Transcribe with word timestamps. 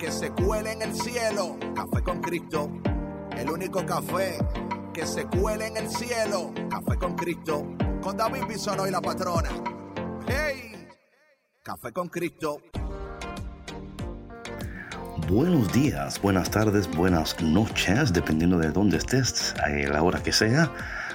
que 0.00 0.10
se 0.10 0.30
cuele 0.30 0.72
en 0.72 0.82
el 0.82 0.94
cielo. 0.94 1.58
Café 1.74 2.02
con 2.02 2.20
Cristo, 2.22 2.70
el 3.36 3.50
único 3.50 3.84
café 3.84 4.38
que 4.94 5.06
se 5.06 5.26
cuele 5.26 5.66
en 5.66 5.76
el 5.76 5.90
cielo. 5.90 6.52
Café 6.70 6.96
con 6.98 7.14
Cristo, 7.14 7.76
con 8.00 8.16
David 8.16 8.44
Bisono 8.48 8.86
y 8.86 8.90
la 8.90 9.02
patrona. 9.02 9.50
¡Hey! 10.26 10.88
Café 11.62 11.92
con 11.92 12.08
Cristo. 12.08 12.62
Buenos 15.28 15.70
días, 15.70 16.20
buenas 16.22 16.50
tardes, 16.50 16.90
buenas 16.96 17.40
noches, 17.42 18.12
dependiendo 18.12 18.56
de 18.56 18.70
dónde 18.70 18.96
estés, 18.96 19.54
a 19.62 19.68
la 19.68 20.02
hora 20.02 20.22
que 20.22 20.32
sea. 20.32 20.72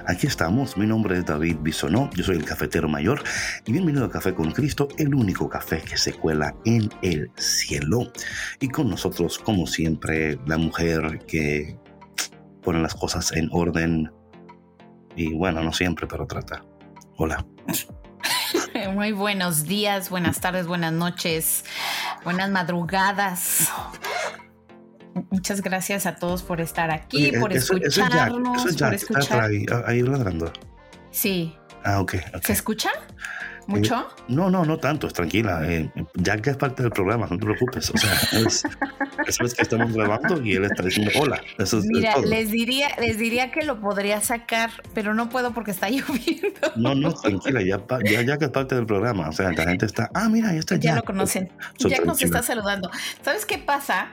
Aquí 0.07 0.27
estamos, 0.27 0.77
mi 0.77 0.85
nombre 0.85 1.17
es 1.17 1.25
David 1.25 1.57
Bisonó, 1.61 2.11
yo 2.13 2.23
soy 2.23 2.35
el 2.35 2.45
cafetero 2.45 2.87
mayor 2.87 3.23
y 3.65 3.71
bienvenido 3.71 4.05
a 4.05 4.11
Café 4.11 4.35
con 4.35 4.51
Cristo, 4.51 4.87
el 4.99 5.15
único 5.15 5.49
café 5.49 5.81
que 5.81 5.97
se 5.97 6.13
cuela 6.13 6.53
en 6.63 6.91
el 7.01 7.31
cielo. 7.35 8.12
Y 8.59 8.70
con 8.70 8.87
nosotros, 8.87 9.39
como 9.39 9.65
siempre, 9.65 10.37
la 10.45 10.57
mujer 10.57 11.25
que 11.25 11.79
pone 12.62 12.81
las 12.81 12.93
cosas 12.93 13.31
en 13.31 13.49
orden 13.51 14.12
y 15.15 15.34
bueno, 15.34 15.63
no 15.63 15.73
siempre, 15.73 16.05
pero 16.05 16.27
trata. 16.27 16.63
Hola. 17.17 17.43
Muy 18.93 19.12
buenos 19.12 19.63
días, 19.63 20.12
buenas 20.12 20.40
tardes, 20.40 20.67
buenas 20.67 20.93
noches, 20.93 21.65
buenas 22.23 22.51
madrugadas. 22.51 23.71
Muchas 25.30 25.62
gracias 25.62 26.05
a 26.05 26.18
todos 26.18 26.44
por 26.44 26.60
estar 26.60 26.91
aquí, 26.91 27.32
por 27.40 27.54
escucharnos, 27.54 28.76
por 28.76 28.94
escuchar. 28.94 29.41
Ahí, 29.41 29.66
ahí, 29.85 30.02
ladrando. 30.02 30.52
Sí. 31.12 31.55
Ah, 31.85 32.02
ok. 32.02 32.16
¿Se 32.44 32.52
escucha? 32.52 32.90
¿Mucho? 33.68 33.96
Eh, 33.99 34.24
no, 34.27 34.49
no, 34.49 34.63
no 34.66 34.77
tanto, 34.77 35.08
tranquila. 35.08 35.62
Eh, 35.63 35.90
ya 36.16 36.38
que 36.38 36.52
es 36.52 36.58
parte 36.58 36.84
del 36.84 36.91
programa, 36.91 37.27
no 37.30 37.38
te 37.38 37.46
preocupes. 37.46 37.90
O 37.90 37.98
sea, 37.98 38.12
es, 38.46 38.66
es 39.27 39.54
que 39.54 39.62
estamos 39.62 39.93
grabando 39.93 40.41
y 40.43 40.54
él 40.54 40.66
está 40.66 40.84
diciendo 40.84 41.12
hola. 41.20 41.41
Mira, 41.86 42.18
les 42.18 42.52
diría, 42.52 42.90
les 42.99 43.18
diría 43.18 43.52
que 43.52 43.63
lo 43.63 43.80
podría 43.80 44.21
sacar, 44.21 44.70
pero 44.93 45.13
no 45.13 45.30
puedo 45.30 45.54
porque 45.54 45.71
está 45.71 45.90
lloviendo. 45.90 46.74
No, 46.76 46.93
no, 46.93 47.13
tranquila, 47.13 47.62
ya, 47.62 47.80
ya, 48.04 48.38
que 48.38 48.46
es 48.46 48.52
parte 48.52 48.76
del 48.76 48.86
programa. 48.86 49.30
O 49.30 49.32
sea, 49.32 49.52
la 49.52 49.63
gente 49.63 49.86
está, 49.86 50.10
ah, 50.13 50.30
mira, 50.30 50.52
ya 50.52 50.60
está 50.60 50.76
ya. 50.76 50.91
Ya 50.91 50.96
lo 50.98 51.04
conocen. 51.04 51.49
ya 51.80 52.02
nos 52.02 52.21
está 52.21 52.43
saludando. 52.43 52.91
¿Sabes 53.24 53.46
qué 53.46 53.58
pasa? 53.58 54.10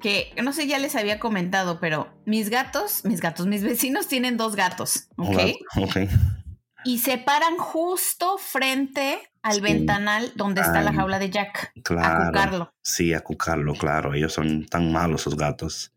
Que 0.00 0.32
no 0.42 0.52
sé, 0.52 0.66
ya 0.66 0.78
les 0.78 0.94
había 0.96 1.18
comentado, 1.18 1.80
pero 1.80 2.08
mis 2.24 2.50
gatos, 2.50 3.04
mis 3.04 3.20
gatos, 3.20 3.46
mis 3.46 3.62
vecinos 3.64 4.08
tienen 4.08 4.36
dos 4.36 4.56
gatos, 4.56 5.08
¿ok? 5.16 5.38
ok. 5.76 5.96
Y 6.84 6.98
se 6.98 7.18
paran 7.18 7.56
justo 7.56 8.38
frente 8.38 9.18
al 9.42 9.60
ventanal 9.60 10.32
donde 10.36 10.60
está 10.60 10.82
la 10.82 10.92
jaula 10.92 11.18
de 11.18 11.30
Jack. 11.30 11.72
Claro. 11.82 12.22
A 12.22 12.26
cucarlo. 12.26 12.74
Sí, 12.80 13.12
a 13.12 13.20
cucarlo, 13.20 13.74
claro. 13.74 14.14
Ellos 14.14 14.32
son 14.32 14.66
tan 14.66 14.92
malos 14.92 15.22
esos 15.22 15.36
gatos. 15.36 15.92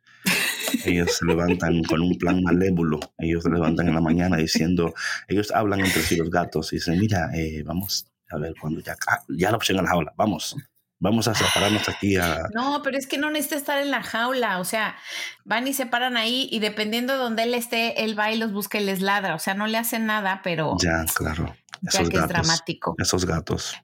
Ellos 0.86 1.16
se 1.16 1.26
levantan 1.26 1.84
con 1.88 2.02
un 2.02 2.18
plan 2.18 2.42
malévolo. 2.42 3.00
Ellos 3.20 3.44
se 3.44 3.50
levantan 3.50 3.88
en 3.88 3.96
la 3.96 4.02
mañana 4.02 4.38
diciendo, 4.38 4.94
ellos 5.28 5.52
hablan 5.52 5.82
entre 5.82 6.02
sí 6.02 6.16
los 6.16 6.30
gatos 6.30 6.74
y 6.74 6.78
dicen, 6.78 7.00
mira, 7.00 7.30
eh, 7.36 7.62
vamos 7.64 8.08
a 8.30 8.38
ver 8.38 8.54
cuando 8.60 8.82
Jack, 8.82 9.06
ah, 9.08 9.24
ya 9.30 9.52
la 9.52 9.58
opción 9.58 9.80
a 9.80 9.84
la 9.84 9.90
jaula, 9.90 10.14
vamos. 10.16 10.56
Vamos 11.00 11.28
a 11.28 11.36
separarnos 11.36 11.88
aquí 11.88 12.18
a... 12.18 12.44
No, 12.54 12.82
pero 12.84 12.98
es 12.98 13.08
que 13.08 13.18
no 13.18 13.30
necesita 13.30 13.56
estar 13.56 13.78
en 13.80 13.92
la 13.92 14.04
jaula, 14.04 14.60
o 14.60 14.66
sea, 14.66 14.98
van 15.46 15.68
y 15.68 15.74
se 15.74 15.86
paran 15.86 16.18
ahí 16.18 16.48
y 16.52 16.60
dependiendo 16.60 17.14
de 17.14 17.20
donde 17.20 17.44
él 17.44 17.54
esté, 17.54 18.04
él 18.04 18.18
va 18.18 18.32
y 18.32 18.38
los 18.38 18.52
busca 18.52 18.80
y 18.80 18.84
les 18.84 19.02
ladra, 19.02 19.36
o 19.36 19.40
sea, 19.40 19.54
no 19.54 19.68
le 19.68 19.78
hacen 19.78 20.06
nada, 20.06 20.42
pero... 20.44 20.76
Ya, 20.82 21.06
claro. 21.14 21.56
ya 21.82 22.04
que 22.04 22.18
es 22.18 22.28
dramático. 22.28 22.96
Esos 22.98 23.26
gatos. 23.26 23.76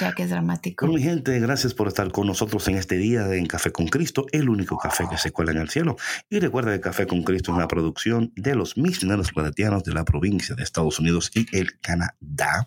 Ya 0.00 0.12
que 0.12 0.24
es 0.24 0.30
dramático. 0.30 0.86
Bueno, 0.86 0.98
mi 0.98 1.04
gente, 1.04 1.38
gracias 1.38 1.74
por 1.74 1.88
estar 1.88 2.10
con 2.10 2.26
nosotros 2.26 2.66
en 2.68 2.76
este 2.76 2.96
día 2.96 3.24
de 3.24 3.38
En 3.38 3.46
Café 3.46 3.70
con 3.70 3.86
Cristo, 3.86 4.26
el 4.32 4.48
único 4.48 4.78
café 4.78 5.04
que 5.08 5.16
se 5.16 5.30
cuela 5.30 5.52
en 5.52 5.58
el 5.58 5.70
cielo. 5.70 5.96
Y 6.28 6.40
recuerda 6.40 6.72
que 6.72 6.80
Café 6.80 7.06
con 7.06 7.22
Cristo 7.22 7.52
es 7.52 7.56
una 7.56 7.68
producción 7.68 8.32
de 8.36 8.54
los 8.54 8.76
misioneros 8.76 9.30
claretianos 9.30 9.84
de 9.84 9.94
la 9.94 10.04
provincia 10.04 10.54
de 10.54 10.62
Estados 10.62 10.98
Unidos 10.98 11.30
y 11.34 11.46
el 11.56 11.78
Canadá. 11.80 12.66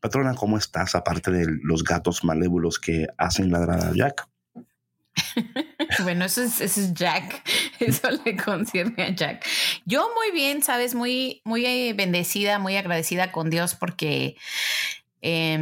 Patrona, 0.00 0.34
¿cómo 0.34 0.56
estás? 0.58 0.94
Aparte 0.94 1.30
de 1.30 1.46
los 1.62 1.84
gatos 1.84 2.24
malévolos 2.24 2.78
que 2.78 3.08
hacen 3.18 3.50
ladrar 3.50 3.84
a 3.84 3.92
Jack. 3.92 4.28
bueno, 6.02 6.24
eso 6.24 6.42
es, 6.42 6.60
eso 6.60 6.80
es, 6.80 6.94
Jack. 6.94 7.42
Eso 7.80 8.08
le 8.24 8.36
concierne 8.36 9.02
a 9.02 9.14
Jack. 9.14 9.46
Yo 9.86 10.10
muy 10.14 10.32
bien, 10.32 10.62
sabes, 10.62 10.94
muy, 10.94 11.40
muy 11.44 11.64
eh, 11.64 11.94
bendecida, 11.94 12.58
muy 12.58 12.76
agradecida 12.76 13.32
con 13.32 13.48
Dios 13.48 13.74
porque 13.74 14.36
eh, 15.22 15.58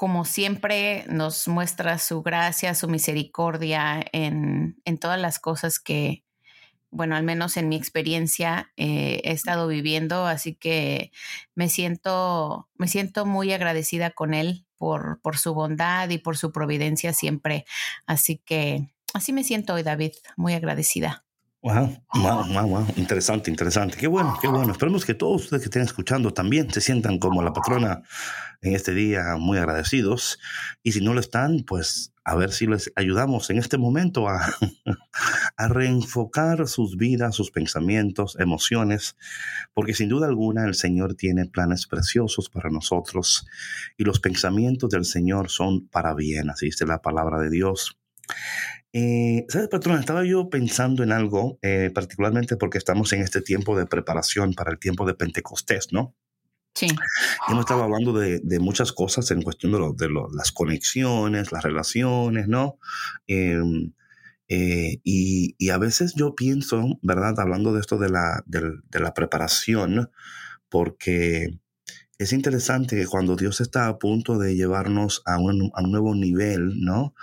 como 0.00 0.24
siempre, 0.24 1.04
nos 1.08 1.46
muestra 1.46 1.98
su 1.98 2.22
gracia, 2.22 2.74
su 2.74 2.88
misericordia 2.88 4.02
en, 4.12 4.80
todas 4.98 5.20
las 5.20 5.38
cosas 5.38 5.78
que, 5.78 6.24
bueno, 6.90 7.16
al 7.16 7.22
menos 7.22 7.58
en 7.58 7.68
mi 7.68 7.76
experiencia 7.76 8.72
eh, 8.78 9.20
he 9.24 9.32
estado 9.32 9.68
viviendo, 9.68 10.24
así 10.24 10.54
que 10.54 11.12
me 11.54 11.68
siento, 11.68 12.66
me 12.76 12.88
siento 12.88 13.26
muy 13.26 13.52
agradecida 13.52 14.08
con 14.12 14.32
él 14.32 14.64
por, 14.78 15.20
por 15.20 15.36
su 15.36 15.52
bondad 15.52 16.08
y 16.08 16.16
por 16.16 16.38
su 16.38 16.50
providencia 16.50 17.12
siempre. 17.12 17.66
Así 18.06 18.38
que 18.38 18.88
así 19.12 19.34
me 19.34 19.44
siento 19.44 19.74
hoy, 19.74 19.82
David, 19.82 20.12
muy 20.34 20.54
agradecida. 20.54 21.26
Wow, 21.62 21.94
wow, 22.14 22.46
wow, 22.54 22.66
wow, 22.66 22.86
interesante, 22.96 23.50
interesante. 23.50 23.98
Qué 23.98 24.06
bueno, 24.06 24.38
qué 24.40 24.48
bueno. 24.48 24.72
Esperemos 24.72 25.04
que 25.04 25.12
todos 25.12 25.42
ustedes 25.42 25.62
que 25.62 25.66
estén 25.66 25.82
escuchando 25.82 26.32
también 26.32 26.72
se 26.72 26.80
sientan 26.80 27.18
como 27.18 27.42
la 27.42 27.52
patrona 27.52 28.02
en 28.62 28.74
este 28.74 28.94
día, 28.94 29.36
muy 29.38 29.58
agradecidos. 29.58 30.38
Y 30.82 30.92
si 30.92 31.02
no 31.02 31.12
lo 31.12 31.20
están, 31.20 31.64
pues 31.66 32.14
a 32.24 32.34
ver 32.34 32.52
si 32.52 32.66
les 32.66 32.90
ayudamos 32.96 33.50
en 33.50 33.58
este 33.58 33.76
momento 33.76 34.26
a, 34.26 34.40
a 35.58 35.68
reenfocar 35.68 36.66
sus 36.66 36.96
vidas, 36.96 37.34
sus 37.34 37.50
pensamientos, 37.50 38.38
emociones, 38.40 39.16
porque 39.74 39.92
sin 39.92 40.08
duda 40.08 40.28
alguna 40.28 40.64
el 40.64 40.74
Señor 40.74 41.14
tiene 41.14 41.44
planes 41.44 41.86
preciosos 41.86 42.48
para 42.48 42.70
nosotros 42.70 43.46
y 43.98 44.04
los 44.04 44.18
pensamientos 44.18 44.88
del 44.88 45.04
Señor 45.04 45.50
son 45.50 45.88
para 45.88 46.14
bien, 46.14 46.48
así 46.48 46.66
dice 46.66 46.86
la 46.86 47.02
palabra 47.02 47.38
de 47.38 47.50
Dios. 47.50 47.98
Eh, 48.92 49.46
¿Sabes, 49.48 49.68
patrón? 49.68 50.00
Estaba 50.00 50.24
yo 50.24 50.50
pensando 50.50 51.02
en 51.02 51.12
algo, 51.12 51.58
eh, 51.62 51.90
particularmente 51.94 52.56
porque 52.56 52.78
estamos 52.78 53.12
en 53.12 53.22
este 53.22 53.40
tiempo 53.40 53.76
de 53.76 53.86
preparación 53.86 54.54
para 54.54 54.72
el 54.72 54.78
tiempo 54.78 55.06
de 55.06 55.14
Pentecostés, 55.14 55.88
¿no? 55.92 56.14
Sí. 56.74 56.88
Hemos 57.48 57.60
estado 57.60 57.82
hablando 57.82 58.12
de, 58.12 58.40
de 58.40 58.58
muchas 58.58 58.92
cosas 58.92 59.30
en 59.30 59.42
cuestión 59.42 59.72
de, 59.72 59.78
lo, 59.78 59.92
de 59.92 60.08
las 60.34 60.52
conexiones, 60.52 61.52
las 61.52 61.62
relaciones, 61.62 62.48
¿no? 62.48 62.78
Em, 63.26 63.92
eh, 64.48 65.00
y, 65.04 65.54
y, 65.58 65.70
a 65.70 65.78
veces 65.78 66.14
yo 66.16 66.34
pienso, 66.34 66.98
¿verdad? 67.02 67.38
Hablando 67.38 67.72
de 67.72 67.80
esto 67.80 67.98
de 67.98 68.08
la, 68.08 68.42
de, 68.46 68.72
de 68.90 69.00
la 69.00 69.14
preparación, 69.14 70.10
porque 70.68 71.60
es 72.18 72.32
interesante 72.32 72.96
que 72.96 73.06
cuando 73.06 73.36
Dios 73.36 73.60
está 73.60 73.86
a 73.86 73.98
punto 73.98 74.38
de 74.38 74.56
llevarnos 74.56 75.22
a 75.26 75.38
un, 75.38 75.70
a 75.74 75.82
un 75.82 75.92
nuevo 75.92 76.14
nivel, 76.14 76.80
¿no? 76.80 77.14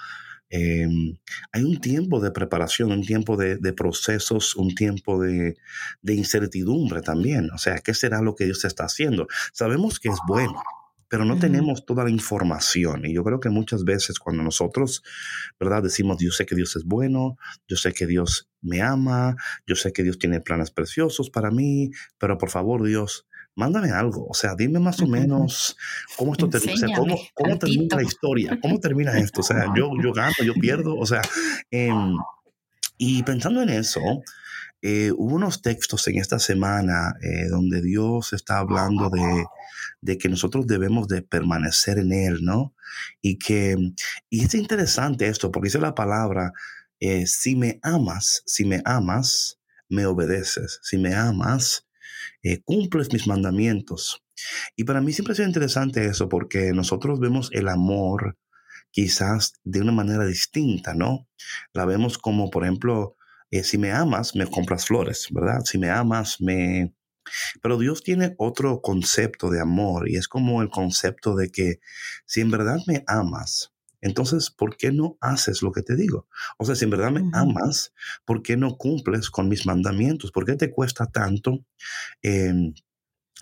Em, 0.49 1.17
hay 1.51 1.63
un 1.63 1.79
tiempo 1.81 2.21
de 2.21 2.31
preparación, 2.31 2.91
un 2.91 3.03
tiempo 3.03 3.35
de, 3.35 3.57
procesos, 3.73 4.55
un 4.55 4.73
tiempo 4.75 5.21
de, 5.21 5.55
incertidumbre 6.03 7.01
también. 7.01 7.51
O 7.51 7.57
sea, 7.57 7.79
¿qué 7.79 7.93
será 7.93 8.21
lo 8.21 8.35
que 8.35 8.45
Dios 8.45 8.63
está 8.65 8.85
haciendo? 8.85 9.27
Sabemos 9.53 9.99
que 9.99 10.09
es 10.09 10.19
bueno, 10.27 10.61
pero 11.09 11.25
no 11.25 11.37
tenemos 11.37 11.85
toda 11.85 12.03
la 12.03 12.09
información. 12.09 13.05
Y 13.05 13.13
yo 13.13 13.23
creo 13.23 13.39
que 13.39 13.49
muchas 13.49 13.83
veces 13.83 14.19
cuando 14.19 14.43
nosotros, 14.43 15.03
¿verdad? 15.59 15.83
Decimos, 15.83 16.17
yo 16.19 16.31
sé 16.31 16.45
que 16.45 16.55
Dios 16.55 16.75
es 16.75 16.83
bueno, 16.85 17.37
yo 17.67 17.75
sé 17.75 17.93
que 17.93 18.07
Dios 18.07 18.49
me 18.61 18.81
ama, 18.81 19.35
yo 19.65 19.75
sé 19.75 19.91
que 19.93 20.03
Dios 20.03 20.17
tiene 20.17 20.41
planes 20.41 20.71
preciosos 20.71 21.29
para 21.29 21.51
mí, 21.51 21.91
pero 22.17 22.37
por 22.37 22.49
favor, 22.49 22.83
Dios, 22.83 23.26
mándame 23.57 23.89
algo, 23.89 24.27
o 24.27 24.33
sea, 24.33 24.53
dime 24.55 24.79
más 24.79 25.01
o 25.01 25.07
menos 25.07 25.75
cómo 26.15 26.33
esto 26.33 26.47
termina, 26.47 26.87
cómo, 26.95 27.57
termina 27.57 27.95
la 27.95 28.03
historia, 28.03 28.59
cómo 28.61 28.79
termina 28.79 29.17
esto, 29.17 29.41
o 29.41 29.43
sea, 29.43 29.65
yo, 29.75 29.91
yo 30.01 30.13
gano, 30.13 30.35
yo 30.45 30.53
pierdo, 30.53 30.95
o 30.95 31.05
sea, 31.05 31.21
em, 31.71 32.15
y 32.99 33.23
pensando 33.23 33.63
en 33.63 33.69
eso, 33.69 33.99
eh, 34.83 35.11
hubo 35.11 35.35
unos 35.35 35.63
textos 35.63 36.07
en 36.07 36.19
esta 36.19 36.37
semana 36.37 37.15
eh, 37.21 37.47
donde 37.49 37.81
Dios 37.81 38.31
está 38.31 38.59
hablando 38.59 39.09
de, 39.09 39.45
de, 40.01 40.17
que 40.19 40.29
nosotros 40.29 40.67
debemos 40.67 41.07
de 41.07 41.23
permanecer 41.23 41.97
en 41.97 42.13
Él, 42.13 42.43
¿no? 42.43 42.75
Y 43.21 43.39
que, 43.39 43.75
y 44.29 44.45
es 44.45 44.53
interesante 44.53 45.27
esto, 45.27 45.51
porque 45.51 45.67
dice 45.67 45.79
la 45.79 45.95
palabra, 45.95 46.53
eh, 46.99 47.25
si 47.25 47.55
me 47.55 47.79
amas, 47.81 48.43
si 48.45 48.65
me 48.65 48.83
amas, 48.85 49.59
me 49.89 50.05
obedeces, 50.05 50.79
si 50.83 50.99
me 50.99 51.15
amas, 51.15 51.86
cumples 52.63 53.11
mis 53.13 53.27
mandamientos. 53.27 54.23
Y 54.75 54.83
para 54.83 55.01
mí 55.01 55.13
siempre 55.13 55.33
ha 55.33 55.35
sido 55.35 55.47
interesante 55.47 56.05
eso, 56.05 56.29
porque 56.29 56.71
nosotros 56.73 57.19
vemos 57.19 57.49
el 57.53 57.67
amor 57.67 58.37
quizás 58.91 59.53
de 59.63 59.81
una 59.81 59.91
manera 59.91 60.25
distinta, 60.25 60.93
¿no? 60.93 61.27
La 61.73 61.85
vemos 61.85 62.17
como, 62.17 62.49
por 62.49 62.63
ejemplo, 62.63 63.15
eh, 63.51 63.63
si 63.63 63.77
me 63.77 63.91
amas, 63.91 64.35
me 64.35 64.47
compras 64.47 64.85
flores, 64.85 65.27
¿verdad? 65.31 65.61
Si 65.65 65.77
me 65.77 65.89
amas, 65.89 66.41
me... 66.41 66.93
Pero 67.61 67.77
Dios 67.77 68.03
tiene 68.03 68.35
otro 68.37 68.81
concepto 68.81 69.49
de 69.49 69.59
amor 69.59 70.09
y 70.09 70.15
es 70.15 70.27
como 70.27 70.61
el 70.61 70.69
concepto 70.69 71.35
de 71.35 71.49
que 71.49 71.79
si 72.25 72.41
en 72.41 72.51
verdad 72.51 72.79
me 72.87 73.03
amas, 73.05 73.73
entonces, 74.01 74.51
¿por 74.51 74.77
qué 74.77 74.91
no 74.91 75.17
haces 75.21 75.61
lo 75.61 75.71
que 75.71 75.81
te 75.81 75.95
digo? 75.95 76.27
O 76.57 76.65
sea, 76.65 76.75
si 76.75 76.85
en 76.85 76.91
verdad 76.91 77.11
me 77.11 77.29
amas, 77.33 77.93
¿por 78.25 78.41
qué 78.43 78.57
no 78.57 78.77
cumples 78.77 79.29
con 79.29 79.49
mis 79.49 79.65
mandamientos? 79.65 80.31
¿Por 80.31 80.45
qué 80.45 80.55
te 80.55 80.71
cuesta 80.71 81.07
tanto 81.07 81.65
em, 82.21 82.73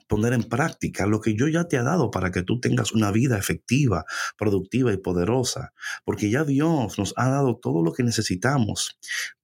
poner 0.08 0.34
en 0.34 0.44
práctica 0.44 1.06
lo 1.08 1.20
que 1.20 1.36
yo 1.36 1.48
ya 1.48 1.66
te 1.66 1.78
he 1.78 1.84
dado 1.84 2.12
para 2.12 2.32
que 2.32 2.44
tú 2.44 2.60
tengas 2.60 2.94
una 2.94 3.12
vida 3.12 3.38
efectiva, 3.38 4.06
productiva 4.38 4.94
y 4.94 4.98
poderosa? 4.98 5.74
Porque 6.06 6.30
ya 6.30 6.44
Dios 6.44 6.98
nos 6.98 7.14
ha 7.18 7.30
dado 7.30 7.58
todo 7.58 7.84
lo 7.84 7.92
que 7.92 8.04
necesitamos 8.04 8.98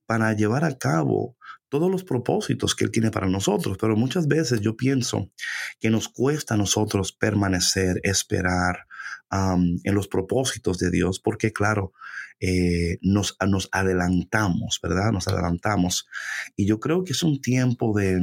para 0.06 0.34
llevar 0.34 0.64
a 0.64 0.78
cabo 0.78 1.38
todos 1.72 1.90
los 1.90 2.04
propósitos 2.04 2.76
que 2.76 2.84
Él 2.84 2.92
tiene 2.92 3.12
para 3.12 3.28
nosotros, 3.28 3.78
pero 3.80 3.96
muchas 3.96 4.28
veces 4.28 4.60
yo 4.60 4.76
pienso 4.76 5.32
que 5.80 5.90
nos 5.90 6.10
cuesta 6.10 6.54
a 6.54 6.58
nosotros 6.58 7.14
permanecer, 7.14 8.02
esperar 8.04 8.88
en 9.32 9.96
los 9.96 10.10
propósitos 10.10 10.78
de 10.80 10.92
Dios, 10.92 11.22
porque 11.22 11.54
claro, 11.54 11.94
eh, 12.42 12.98
nos, 13.02 13.38
nos 13.48 13.70
adelantamos, 13.72 14.80
¿verdad? 14.84 15.14
Nos 15.14 15.30
adelantamos. 15.30 16.08
Y 16.58 16.66
yo 16.66 16.82
creo 16.82 17.06
que 17.06 17.14
es 17.14 17.24
un 17.24 17.40
tiempo 17.40 17.98
de, 17.98 18.22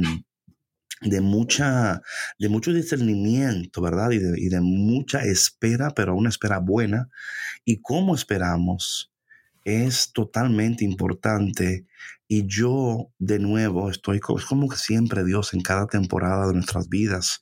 de 1.01 1.21
mucha, 1.21 2.03
de 2.37 2.49
mucho 2.49 2.71
discernimiento, 2.71 3.81
¿verdad? 3.81 4.11
Y 4.11 4.19
de, 4.19 4.39
y 4.39 4.49
de, 4.49 4.61
mucha 4.61 5.23
espera, 5.23 5.95
pero 5.95 6.15
una 6.15 6.29
espera 6.29 6.59
buena. 6.59 7.09
¿Y 7.65 7.81
cómo 7.81 8.13
esperamos? 8.13 9.08
Es 9.69 10.11
totalmente 10.13 10.83
importante 10.83 11.85
y 12.27 12.45
yo 12.47 13.11
de 13.17 13.39
nuevo 13.39 13.89
estoy 13.89 14.17
es 14.17 14.45
como 14.45 14.69
que 14.69 14.77
siempre 14.77 15.23
Dios 15.23 15.53
en 15.53 15.61
cada 15.61 15.87
temporada 15.87 16.47
de 16.47 16.53
nuestras 16.53 16.89
vidas 16.89 17.41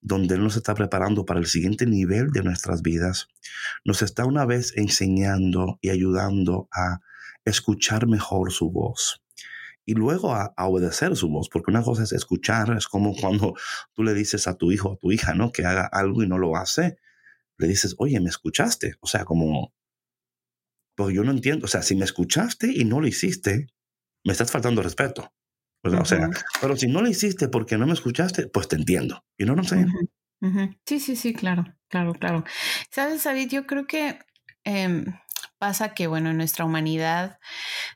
donde 0.00 0.36
Él 0.36 0.44
nos 0.44 0.56
está 0.56 0.74
preparando 0.74 1.24
para 1.24 1.40
el 1.40 1.46
siguiente 1.46 1.84
nivel 1.84 2.30
de 2.30 2.42
nuestras 2.42 2.82
vidas, 2.82 3.28
nos 3.84 4.02
está 4.02 4.24
una 4.24 4.46
vez 4.46 4.72
enseñando 4.76 5.78
y 5.80 5.90
ayudando 5.90 6.68
a 6.72 7.00
escuchar 7.44 8.06
mejor 8.06 8.52
su 8.52 8.70
voz 8.70 9.22
y 9.84 9.94
luego 9.94 10.34
a, 10.34 10.52
obedecer 10.58 11.16
su 11.16 11.28
voz, 11.28 11.48
porque 11.48 11.70
una 11.70 11.82
cosa 11.82 12.02
es 12.02 12.12
escuchar, 12.12 12.76
es 12.76 12.88
como 12.88 13.14
cuando 13.14 13.54
tú 13.94 14.02
le 14.02 14.14
dices 14.14 14.48
a 14.48 14.54
tu 14.54 14.72
hijo 14.72 14.90
o 14.90 14.92
a 14.94 14.96
tu 14.96 15.12
hija, 15.12 15.34
¿no? 15.34 15.52
Que 15.52 15.64
haga 15.64 15.86
algo 15.86 16.22
y 16.22 16.28
no 16.28 16.38
lo 16.38 16.56
hace, 16.56 16.98
le 17.56 17.68
dices, 17.68 17.94
oye, 17.98 18.20
¿me 18.20 18.28
escuchaste? 18.28 18.94
O 19.00 19.06
sea, 19.06 19.24
como 19.24 19.72
porque 20.96 21.14
yo 21.14 21.22
no 21.22 21.30
entiendo, 21.30 21.66
o 21.66 21.68
sea, 21.68 21.82
si 21.82 21.94
me 21.94 22.04
escuchaste 22.04 22.72
y 22.74 22.84
no 22.84 23.00
lo 23.00 23.06
hiciste, 23.06 23.68
me 24.24 24.32
estás 24.32 24.50
faltando 24.50 24.82
respeto. 24.82 25.32
O 25.84 26.04
sea, 26.04 26.28
pero 26.60 26.76
si 26.76 26.88
no 26.88 27.00
lo 27.00 27.08
hiciste 27.08 27.48
porque 27.48 27.78
no 27.78 27.86
me 27.86 27.92
escuchaste, 27.92 28.48
pues 28.48 28.66
te 28.66 28.74
entiendo. 28.74 29.24
Y 29.38 29.44
no, 29.44 29.54
no 29.54 29.62
sé. 29.62 29.86
Sí, 30.84 30.98
sí, 30.98 31.14
sí, 31.14 31.32
claro, 31.32 31.64
claro, 31.88 32.12
claro. 32.14 32.44
Sabes, 32.90 33.22
David, 33.22 33.50
yo 33.50 33.66
creo 33.66 33.86
que 33.86 34.18
em, 34.64 35.04
pasa 35.58 35.94
que, 35.94 36.08
bueno, 36.08 36.30
en 36.30 36.38
nuestra 36.38 36.64
humanidad 36.64 37.38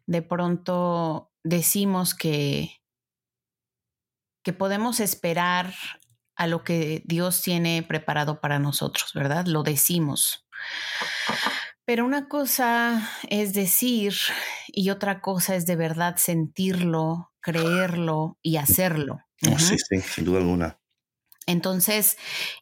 de 0.06 0.22
pronto 0.22 1.32
decimos 1.42 2.14
que, 2.14 2.76
que 4.44 4.52
podemos 4.52 5.00
esperar 5.00 5.74
a 6.36 6.46
lo 6.46 6.64
que 6.64 7.02
Dios 7.04 7.42
tiene 7.42 7.82
preparado 7.82 8.40
para 8.40 8.58
nosotros, 8.58 9.12
¿verdad? 9.14 9.46
Lo 9.46 9.62
decimos. 9.62 10.46
Pero 11.90 12.04
una 12.04 12.28
cosa 12.28 13.10
es 13.30 13.52
decir 13.52 14.14
y 14.68 14.90
otra 14.90 15.20
cosa 15.20 15.56
es 15.56 15.66
de 15.66 15.74
verdad 15.74 16.18
sentirlo, 16.18 17.32
creerlo 17.40 18.38
y 18.42 18.58
hacerlo. 18.58 19.18
Oh, 19.50 19.58
sí, 19.58 19.74
sí, 19.76 20.00
sin 20.00 20.24
duda 20.24 20.38
alguna. 20.38 20.78
Entonces, 21.46 22.16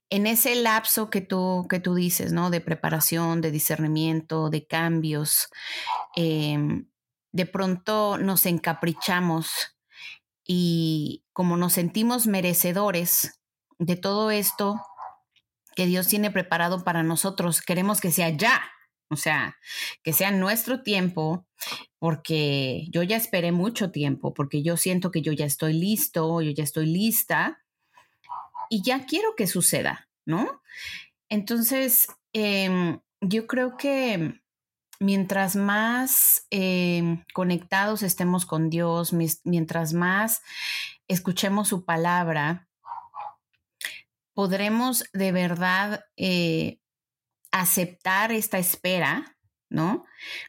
en 0.09 0.27
ese 0.27 0.55
lapso 0.55 1.11
que 1.11 1.21
tú, 1.21 1.67
que 1.69 1.79
tú 1.79 1.95
dices, 1.95 2.33
¿no? 2.33 2.49
De 2.49 2.63
preparación, 2.63 3.43
de 3.43 3.51
discernimiento, 3.51 4.49
de 4.49 4.67
cambios, 4.67 5.51
em, 6.17 6.89
de 7.31 7.45
pronto 7.45 8.17
nos 8.17 8.47
encaprichamos 8.47 9.51
y 10.43 11.27
como 11.35 11.59
nos 11.59 11.75
sentimos 11.75 12.27
merecedores 12.27 13.43
de 13.79 13.97
todo 13.97 14.31
esto 14.31 14.81
que 15.77 15.85
Dios 15.85 16.07
tiene 16.07 16.31
preparado 16.31 16.83
para 16.83 17.03
nosotros, 17.03 17.61
queremos 17.61 18.01
que 18.01 18.11
sea 18.11 18.31
ya, 18.31 18.63
o 19.11 19.17
sea, 19.17 19.57
que 20.03 20.13
sea 20.13 20.31
nuestro 20.31 20.83
tiempo, 20.83 21.47
porque 21.99 22.87
yo 22.91 23.03
ya 23.03 23.17
esperé 23.17 23.53
mucho 23.53 23.91
tiempo, 23.91 24.35
porque 24.35 24.63
yo 24.63 24.77
siento 24.77 25.11
que 25.11 25.23
yo 25.23 25.33
ya 25.33 25.47
estoy 25.47 25.73
listo, 25.73 26.41
yo 26.43 26.51
ya 26.51 26.65
estoy 26.65 26.87
lista 26.87 27.65
y 28.71 28.83
ya 28.83 29.07
quiero 29.07 29.35
que 29.37 29.47
suceda, 29.47 30.09
¿no? 30.27 30.63
Entonces, 31.29 32.09
em, 32.33 33.01
yo 33.21 33.47
creo 33.47 33.77
que 33.77 34.41
mientras 35.01 35.57
más 35.57 36.47
em, 36.51 37.25
conectados 37.35 38.03
estemos 38.03 38.47
con 38.47 38.71
Dios, 38.71 39.13
mientras 39.45 39.93
más 39.93 40.43
escuchemos 41.09 41.69
su 41.69 41.85
palabra, 41.85 42.69
podremos 44.35 45.05
de 45.13 45.33
verdad 45.33 46.05
eh, 46.17 46.79
aceptar 47.53 48.33
esta 48.33 48.59
espera, 48.59 49.37
¿no? 49.71 50.05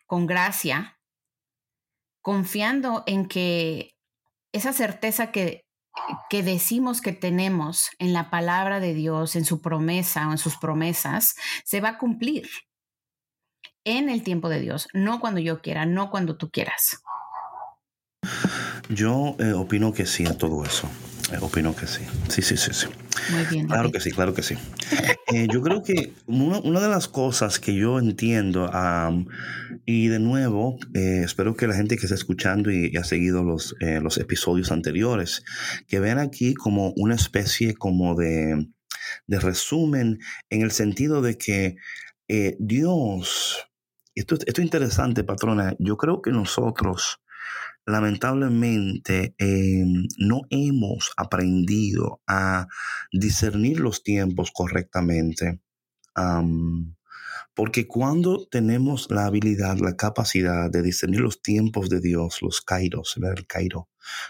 Con 0.05 0.27
gracia, 0.27 0.99
confiando 2.21 3.03
en 3.05 3.27
que 3.27 3.95
esa 4.51 4.73
certeza 4.73 5.31
que, 5.31 5.65
que 6.29 6.43
decimos 6.43 7.01
que 7.01 7.13
tenemos 7.13 7.89
en 7.99 8.13
la 8.13 8.29
palabra 8.29 8.79
de 8.79 8.93
Dios, 8.93 9.35
en 9.35 9.45
su 9.45 9.61
promesa 9.61 10.27
o 10.27 10.31
en 10.31 10.37
sus 10.37 10.57
promesas, 10.57 11.35
se 11.63 11.81
va 11.81 11.89
a 11.89 11.97
cumplir 11.97 12.49
en 13.85 14.09
el 14.09 14.23
tiempo 14.23 14.49
de 14.49 14.59
Dios, 14.59 14.87
no 14.93 15.19
cuando 15.19 15.39
yo 15.39 15.61
quiera, 15.61 15.85
no 15.85 16.09
cuando 16.09 16.37
tú 16.37 16.49
quieras. 16.49 17.01
Yo 18.89 19.35
eh, 19.39 19.53
opino 19.53 19.93
que 19.93 20.05
sí 20.05 20.25
a 20.25 20.37
todo 20.37 20.63
eso. 20.63 20.89
Eh, 21.31 21.37
opino 21.41 21.75
que 21.75 21.85
sí. 21.85 22.01
Sí, 22.27 22.41
sí, 22.41 22.57
sí, 22.57 22.71
sí. 22.73 22.87
Muy 23.31 23.43
bien. 23.45 23.67
Claro 23.67 23.91
que 23.91 23.99
sí, 23.99 24.11
claro 24.11 24.33
que 24.33 24.43
sí. 24.43 24.55
Eh, 25.31 25.47
yo 25.53 25.61
creo 25.61 25.83
que 25.83 26.15
una, 26.25 26.79
de 26.79 26.89
las 26.89 27.07
cosas 27.07 27.59
que 27.59 27.75
yo 27.75 27.99
entiendo, 27.99 28.67
y 29.85 30.07
de 30.07 30.17
nuevo, 30.17 30.79
eh, 30.95 31.21
espero 31.23 31.55
que 31.55 31.67
la 31.67 31.75
gente 31.75 31.97
que 31.97 32.07
está 32.07 32.15
escuchando 32.15 32.71
y, 32.71 32.97
ha 32.97 33.03
seguido 33.03 33.43
los, 33.43 33.75
los 33.79 34.17
episodios 34.17 34.71
anteriores, 34.71 35.43
que 35.87 35.99
vean 35.99 36.17
aquí 36.17 36.55
como 36.55 36.93
una 36.95 37.13
especie 37.13 37.75
como 37.75 38.15
de, 38.15 38.69
de 39.27 39.39
resumen 39.39 40.17
en 40.49 40.63
el 40.63 40.71
sentido 40.71 41.21
de 41.21 41.37
que 41.37 41.75
Dios, 42.57 43.67
esto, 44.15 44.33
esto 44.33 44.61
es 44.61 44.65
interesante, 44.65 45.23
patrona, 45.23 45.75
yo 45.77 45.95
creo 45.95 46.23
que 46.23 46.31
nosotros 46.31 47.19
lamentablemente 47.85 49.35
eh, 49.37 49.83
no 50.17 50.41
hemos 50.49 51.11
aprendido 51.17 52.21
a 52.27 52.67
discernir 53.11 53.79
los 53.79 54.03
tiempos 54.03 54.51
correctamente. 54.53 55.61
porque 57.53 57.87
cuando 57.87 58.47
tenemos 58.47 59.07
la 59.09 59.25
habilidad, 59.25 59.77
la 59.79 59.95
capacidad 59.95 60.69
de 60.69 60.81
discernir 60.81 61.21
los 61.21 61.41
tiempos 61.41 61.89
de 61.89 61.99
Dios, 61.99 62.41
los 62.41 62.61
kairos, 62.61 63.17
el 63.17 63.47
kairo 63.47 63.89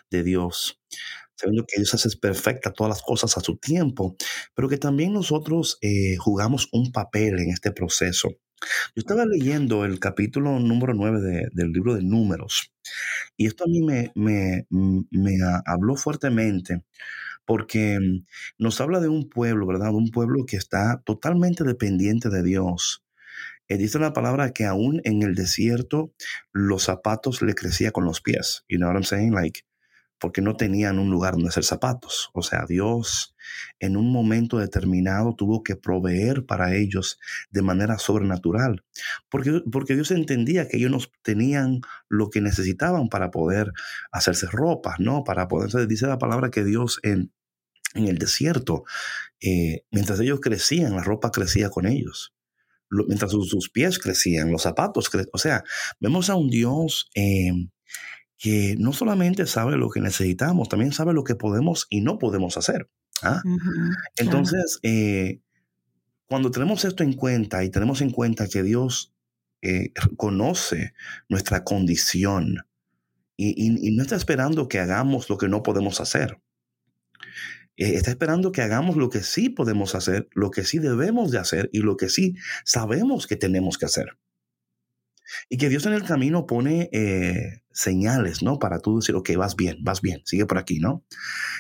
de 0.10 0.24
Dios, 0.24 0.79
sabiendo 1.36 1.65
que 1.68 1.77
Dios 1.77 1.94
hace 1.94 2.10
perfecta 2.18 2.72
todas 2.74 2.89
las 2.89 3.01
cosas 3.01 3.38
a 3.38 3.41
su 3.41 3.58
tiempo, 3.58 4.15
pero 4.53 4.68
que 4.68 4.77
también 4.77 5.13
nosotros 5.13 5.77
eh, 5.82 6.18
jugamos 6.18 6.68
un 6.72 6.91
papel 6.91 7.39
en 7.39 7.50
este 7.51 7.72
proceso. 7.72 8.29
Yo 8.96 9.01
estaba 9.01 9.25
leyendo 9.25 9.86
el 9.86 10.00
capítulo 10.00 10.60
número 10.60 10.94
9 10.94 11.50
del 11.54 11.72
libro 11.72 11.96
de 11.96 12.04
números 12.04 12.72
y 13.38 13.48
esto 13.48 13.66
a 13.66 13.68
mí 13.68 13.82
me, 13.82 14.12
me, 14.16 14.66
me 14.70 15.38
habló 15.66 15.96
fuertemente 15.96 16.84
porque 17.46 18.00
mm, 18.00 18.25
nos 18.60 18.82
habla 18.82 19.00
de 19.00 19.10
un 19.10 19.30
pueblo, 19.30 19.66
¿verdad? 19.66 19.94
Un 19.94 20.12
pueblo 20.12 20.46
que 20.46 20.58
está 20.58 21.01
totalmente 21.06 21.63
dependiente 21.63 22.30
de 22.30 22.44
Dios. 22.44 23.04
Eh, 23.70 23.78
dice 23.78 24.00
la 24.00 24.13
palabra 24.13 24.51
que 24.51 24.66
aún 24.66 25.01
en 25.04 25.24
el 25.24 25.36
desierto 25.36 26.13
los 26.51 26.84
zapatos 26.84 27.42
le 27.42 27.56
crecía 27.56 27.92
con 27.92 28.06
los 28.06 28.22
pies. 28.22 28.66
You 28.70 28.78
know 28.78 28.89
what 28.89 28.96
I'm 28.96 29.04
saying? 29.04 29.34
Like, 29.34 29.62
porque 30.19 30.41
no 30.41 30.55
tenían 30.55 30.99
un 30.99 31.09
lugar 31.09 31.33
donde 31.33 31.49
hacer 31.49 31.63
zapatos. 31.63 32.29
O 32.33 32.41
sea, 32.41 32.65
Dios 32.67 33.35
en 33.79 33.97
un 33.97 34.11
momento 34.11 34.57
determinado 34.57 35.33
tuvo 35.35 35.63
que 35.63 35.75
proveer 35.75 36.45
para 36.45 36.75
ellos 36.75 37.19
de 37.49 37.61
manera 37.61 37.97
sobrenatural, 37.97 38.83
porque, 39.29 39.61
porque 39.71 39.95
Dios 39.95 40.11
entendía 40.11 40.67
que 40.67 40.77
ellos 40.77 40.91
no 40.91 40.99
tenían 41.23 41.81
lo 42.09 42.29
que 42.29 42.41
necesitaban 42.41 43.09
para 43.09 43.31
poder 43.31 43.71
hacerse 44.11 44.47
ropa, 44.47 44.95
¿no? 44.99 45.23
Para 45.23 45.47
poder, 45.47 45.88
dice 45.88 46.07
la 46.07 46.17
palabra 46.17 46.51
que 46.51 46.63
Dios 46.63 46.99
en, 47.03 47.31
en 47.95 48.07
el 48.07 48.17
desierto, 48.17 48.83
eh, 49.41 49.83
mientras 49.91 50.19
ellos 50.19 50.39
crecían, 50.41 50.95
la 50.95 51.03
ropa 51.03 51.31
crecía 51.31 51.69
con 51.69 51.85
ellos. 51.85 52.33
mientras 52.89 53.31
sus, 53.31 53.69
pies 53.69 53.99
crecían, 53.99 54.51
los 54.51 54.63
zapatos 54.63 55.09
crecían. 55.09 55.29
O 55.33 55.38
sea, 55.38 55.63
vemos 55.99 56.29
a 56.29 56.35
un 56.35 56.49
Dios 56.49 57.09
eh, 57.15 57.51
que 58.39 58.75
no 58.79 58.93
solamente 58.93 59.46
sabe 59.46 59.75
lo 59.75 59.89
que 59.89 60.00
necesitamos, 60.00 60.69
también 60.69 60.93
sabe 60.93 61.13
lo 61.13 61.25
que 61.25 61.36
podemos 61.36 61.88
y 61.89 62.00
no 62.00 62.17
podemos 62.17 62.55
hacer. 62.58 62.89
¿ah? 63.22 63.43
Entonces, 64.15 64.79
eh, 64.81 65.41
cuando 66.25 66.50
tenemos 66.50 66.86
esto 66.86 67.03
en 67.03 67.13
cuenta 67.13 67.65
y 67.65 67.69
tenemos 67.69 68.01
en 68.01 68.12
cuenta 68.12 68.48
que 68.48 68.63
Dios 68.63 69.13
eh, 69.62 69.91
conoce 70.15 70.93
nuestra 71.27 71.65
condición 71.65 72.65
y, 73.36 73.91
no 73.91 74.03
está 74.03 74.15
esperando 74.15 74.67
que 74.67 74.79
hagamos 74.79 75.29
lo 75.29 75.38
que 75.38 75.48
no 75.48 75.63
podemos 75.63 76.01
hacer. 76.01 76.41
Eh, 77.77 77.96
está 77.96 78.12
esperando 78.12 78.51
que 78.51 78.62
hagamos 78.62 78.98
lo 78.98 79.10
que 79.10 79.22
sí 79.22 79.50
podemos 79.50 79.96
hacer, 79.96 80.29
lo 80.34 80.51
que 80.51 80.63
sí 80.63 80.79
debemos 80.79 81.31
de 81.31 81.39
hacer 81.39 81.69
y 81.74 81.79
lo 81.79 81.98
que 81.98 82.10
sí 82.10 82.36
sabemos 82.65 83.27
que 83.27 83.38
tenemos 83.38 83.77
que 83.77 83.86
hacer. 83.86 84.17
Y 85.50 85.57
que 85.57 85.69
Dios 85.69 85.86
en 85.86 85.93
el 85.93 86.03
camino 86.03 86.45
pone 86.45 86.89
eh, 86.91 87.62
señales, 87.71 88.41
¿no? 88.41 88.59
Para 88.59 88.79
tú 88.79 88.98
decir, 88.98 89.15
ok, 89.15 89.31
vas 89.38 89.55
bien, 89.55 89.77
vas 89.81 90.01
bien, 90.01 90.21
sigue 90.25 90.45
por 90.45 90.57
aquí, 90.57 90.79
¿no? 90.79 91.03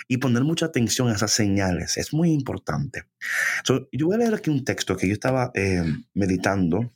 Y 0.07 0.17
poner 0.17 0.43
mucha 0.43 0.67
atención 0.67 1.09
a 1.09 1.15
esas 1.15 1.31
señales 1.31 1.97
es 1.97 2.13
muy 2.13 2.31
importante. 2.31 3.03
yo 3.65 4.05
voy 4.07 4.15
a 4.15 4.19
leer 4.19 4.35
aquí 4.35 4.49
un 4.49 4.63
texto 4.63 4.97
que 4.97 5.07
yo 5.07 5.13
estaba 5.13 5.51
eh, 5.53 5.83
meditando 6.13 6.91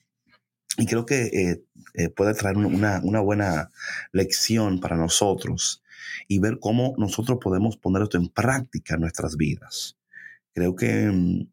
y 0.77 0.85
creo 0.87 1.05
que 1.05 1.63
eh, 1.93 2.09
puede 2.09 2.33
traer 2.33 2.57
una, 2.57 2.99
una, 3.03 3.19
buena 3.19 3.69
lección 4.11 4.79
para 4.79 4.97
nosotros 4.97 5.83
y 6.27 6.39
ver 6.39 6.57
cómo 6.59 6.95
nosotros 6.97 7.37
podemos 7.39 7.77
poner 7.77 8.01
esto 8.03 8.17
en 8.17 8.29
práctica 8.29 8.95
en 8.95 9.01
nuestras 9.01 9.37
vidas. 9.37 9.97
Creo 10.53 10.75
que 10.75 11.11
mm, 11.11 11.47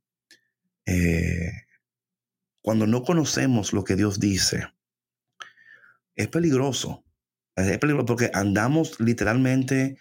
cuando 2.63 2.87
no 2.87 3.03
conocemos 3.03 3.73
lo 3.73 3.85
que 3.85 3.97
Dios 3.97 4.21
dice, 4.21 4.67
es 6.21 6.29
peligroso. 6.29 7.05
Es 7.57 7.79
peligroso 7.79 8.07
porque 8.07 8.31
andamos 8.33 9.01
literalmente 9.01 9.97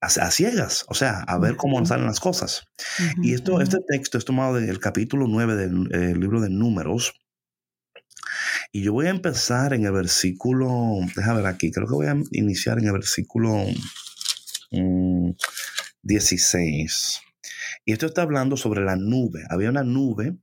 a, 0.00 0.30
ciegas, 0.30 0.86
o 0.88 0.94
sea, 0.94 1.20
a 1.20 1.38
ver 1.38 1.56
cómo 1.56 1.84
salen 1.84 2.06
las 2.06 2.20
cosas. 2.20 2.64
y 3.22 3.34
esto, 3.34 3.60
este 3.60 3.78
texto 3.86 4.16
es 4.16 4.24
tomado 4.24 4.54
del 4.54 4.78
capítulo 4.78 5.26
9 5.28 5.56
del 5.56 5.94
eh, 5.94 6.14
libro 6.16 6.40
de 6.40 6.48
Números. 6.48 7.12
Y 8.72 8.82
yo 8.82 8.92
voy 8.92 9.06
a 9.06 9.10
empezar 9.10 9.74
en 9.74 9.84
el 9.84 9.92
versículo, 9.92 10.70
déjame 11.16 11.42
ver 11.42 11.46
aquí, 11.46 11.70
creo 11.70 11.86
que 11.86 11.94
voy 11.94 12.06
a 12.06 12.16
iniciar 12.30 12.78
en 12.78 12.86
el 12.86 12.92
versículo 12.92 13.66
16. 16.02 17.20
Mm, 17.20 17.30
y 17.84 17.92
esto 17.92 18.06
está 18.06 18.22
hablando 18.22 18.56
sobre 18.56 18.84
la 18.84 18.96
nube. 18.96 19.44
Había 19.50 19.70
una 19.70 19.82
nube 19.82 20.36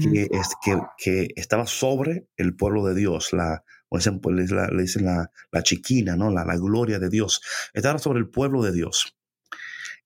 que, 0.00 0.28
es, 0.30 0.48
que, 0.62 0.78
que, 0.96 1.28
estaba 1.34 1.66
sobre 1.66 2.28
el 2.36 2.54
pueblo 2.54 2.86
de 2.86 2.94
Dios, 2.94 3.32
la, 3.32 3.64
pues, 3.88 4.06
le 4.06 4.82
dicen 4.82 5.04
la, 5.04 5.30
la, 5.50 5.62
chiquina, 5.62 6.16
¿no? 6.16 6.30
La, 6.30 6.44
la, 6.44 6.56
gloria 6.56 6.98
de 7.00 7.08
Dios. 7.08 7.42
Estaba 7.74 7.98
sobre 7.98 8.20
el 8.20 8.28
pueblo 8.28 8.62
de 8.62 8.72
Dios. 8.72 9.16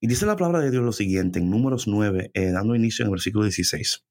Y 0.01 0.09
dice 0.09 0.27
la 0.27 0.37
palabra 0.37 0.61
de 0.61 0.71
Dios 0.71 0.83
lo 0.83 0.93
siguiente, 0.93 1.39
en 1.39 1.51
números 1.51 1.87
9, 1.87 2.31
eh, 2.33 2.51
dando 2.53 2.75
inicio 2.75 3.03
en 3.03 3.09
el 3.09 3.13
versículo 3.13 3.45
16. 3.45 4.05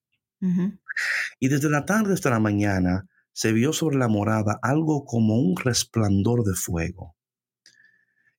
Y 1.40 1.48
desde 1.48 1.70
la 1.70 1.86
tarde 1.86 2.14
hasta 2.14 2.30
la 2.30 2.40
mañana 2.40 3.08
se 3.34 3.52
vio 3.52 3.74
sobre 3.74 3.98
la 3.98 4.08
morada 4.08 4.60
algo 4.62 5.06
como 5.06 5.40
un 5.40 5.58
resplandor 5.58 6.44
de 6.44 6.54
fuego. 6.54 7.16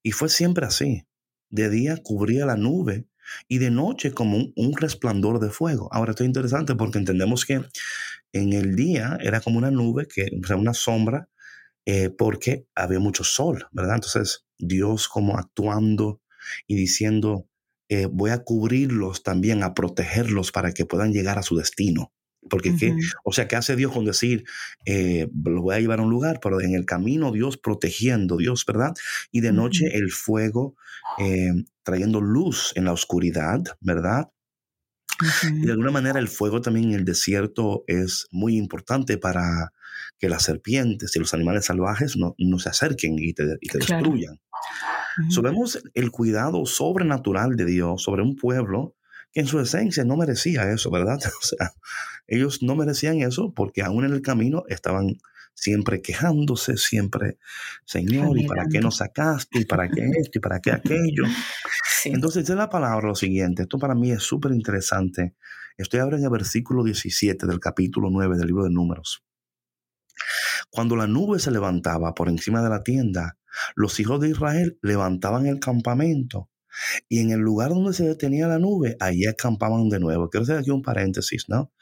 Y 0.02 0.12
fue 0.12 0.28
siempre 0.28 0.66
así. 0.66 1.06
De 1.50 1.68
día 1.68 1.97
cubría 2.02 2.47
la 2.47 2.56
nube 2.56 3.09
y 3.49 3.59
de 3.59 3.71
noche 3.71 4.12
como 4.12 4.38
un, 4.54 4.76
resplandor 4.76 5.40
de 5.40 5.50
fuego. 5.50 5.88
Ahora 5.92 6.11
esto 6.11 6.25
es 6.25 6.28
interesante 6.28 6.75
porque 6.75 6.99
entendemos 6.99 7.45
que 7.45 7.62
en 8.33 8.52
el 8.52 8.76
día 8.76 9.18
era 9.23 9.40
como 9.40 9.59
una 9.59 9.71
nube, 9.71 10.06
que, 10.06 10.28
o 10.42 10.47
sea, 10.47 10.56
una 10.56 10.75
sombra, 10.75 11.28
eh, 11.87 12.11
porque 12.11 12.66
había 12.75 12.99
mucho 12.99 13.25
sol, 13.25 13.66
¿verdad? 13.71 13.97
Entonces 13.97 14.45
Dios 14.59 15.09
como 15.09 15.38
actuando 15.38 16.21
y 16.66 16.75
diciendo, 16.75 17.49
eh, 17.88 18.06
voy 18.11 18.30
a 18.30 18.42
cubrirlos 18.42 19.23
también, 19.23 19.62
a 19.62 19.75
protegerlos 19.75 20.50
para 20.50 20.73
que 20.73 20.85
puedan 20.85 21.12
llegar 21.12 21.38
a 21.38 21.42
su 21.42 21.56
destino. 21.56 22.12
Porque, 22.49 22.76
¿qué? 22.76 22.95
o 23.25 23.33
sea, 23.33 23.49
¿qué 23.49 23.56
hace 23.56 23.75
Dios 23.75 23.92
con 23.92 24.04
decir, 24.04 24.45
eh, 24.85 25.28
los 25.45 25.62
voy 25.62 25.75
a 25.75 25.80
llevar 25.80 25.99
a 25.99 26.02
un 26.02 26.11
lugar, 26.11 26.38
pero 26.40 26.61
en 26.61 26.75
el 26.75 26.85
camino 26.85 27.33
Dios 27.33 27.56
protegiendo, 27.56 28.37
Dios, 28.37 28.64
¿verdad? 28.64 28.95
Y 29.33 29.40
de 29.40 29.52
noche 29.52 29.97
el 29.97 30.12
fuego 30.12 30.76
trayendo 31.87 32.21
luz 32.21 32.73
en 32.75 32.85
la 32.85 32.93
oscuridad, 32.93 33.61
¿verdad? 33.81 34.28
Y 35.45 35.66
de 35.66 35.71
alguna 35.71 35.93
manera 35.93 36.19
el 36.19 36.26
fuego 36.26 36.61
también 36.61 36.88
en 36.88 36.95
el 36.97 37.05
desierto 37.05 37.85
es 37.87 38.26
muy 38.33 38.57
importante 38.57 39.16
para 39.16 39.73
que 40.19 40.28
las 40.28 40.43
serpientes 40.43 41.14
y 41.14 41.21
los 41.21 41.33
animales 41.33 41.66
salvajes 41.66 42.16
no, 42.16 42.59
se 42.59 42.69
acerquen 42.69 43.14
y 43.19 43.33
te, 43.33 43.57
destruyan. 43.73 44.40
Sabemos 45.31 45.78
el 45.95 46.11
cuidado 46.11 46.66
sobrenatural 46.66 47.55
de 47.55 47.64
Dios 47.64 48.02
sobre 48.02 48.23
un 48.23 48.35
pueblo 48.35 48.97
que 49.33 49.40
en 49.40 49.47
su 49.47 49.61
esencia 49.61 50.05
no 50.05 50.16
merecía 50.16 50.71
eso, 50.73 50.90
¿verdad? 50.90 51.21
O 51.40 51.47
sea, 51.47 51.73
ellos 52.26 52.62
no 52.62 52.75
merecían 52.75 53.23
eso 53.23 53.55
porque 53.55 53.83
aún 53.83 54.05
en 54.05 54.12
el 54.12 54.23
camino 54.23 54.64
estaban 54.69 55.19
siempre 55.57 56.03
quejándose, 56.03 56.77
siempre, 56.77 57.39
Señor, 57.85 58.39
¿y 58.39 58.47
para 58.47 58.67
qué 58.67 58.79
nos 58.79 58.99
sacaste? 58.99 59.61
¿Y 59.61 59.65
para 59.65 59.89
qué 59.89 60.09
esto? 60.21 60.39
¿Y 60.39 60.41
para 60.41 60.61
qué 60.61 60.71
aquello? 60.71 61.25
Entonces, 62.05 62.45
dice 62.45 62.55
la 62.55 62.69
palabra 62.69 63.09
lo 63.09 63.15
siguiente, 63.15 63.63
esto 63.63 63.79
para 63.79 63.95
mí 63.95 64.13
es 64.13 64.23
súper 64.23 64.53
interesante. 64.53 65.35
Estoy 65.77 66.01
ahora 66.01 66.19
en 66.19 66.25
el 66.25 66.31
versículo 66.31 66.85
17 66.85 67.47
del 67.47 67.59
capítulo 67.59 68.11
9 68.11 68.37
del 68.37 68.47
libro 68.47 68.65
de 68.65 68.71
Números. 68.71 69.25
Cuando 70.71 70.95
la 70.95 71.07
nube 71.07 71.39
se 71.39 71.51
levantaba 71.51 72.15
por 72.15 72.29
encima 72.29 72.63
de 72.63 72.71
la 72.71 72.83
tienda, 72.83 73.39
los 73.75 73.99
hijos 73.99 74.21
de 74.21 74.31
Israel 74.31 74.79
levantaban 74.83 75.47
el 75.47 75.59
campamento 75.59 76.51
y 77.09 77.21
en 77.21 77.30
el 77.30 77.40
lugar 77.40 77.71
donde 77.71 77.92
se 77.92 78.04
detenía 78.04 78.49
la 78.49 78.59
nube, 78.59 78.97
allí 79.00 79.26
acampaban 79.26 79.88
de 79.88 80.00
nuevo. 80.00 80.28
Quiero 80.28 80.45
hacer 80.45 80.59
aquí 80.59 80.71
un 80.71 80.83
paréntesis, 80.83 81.49
¿no? 81.49 81.73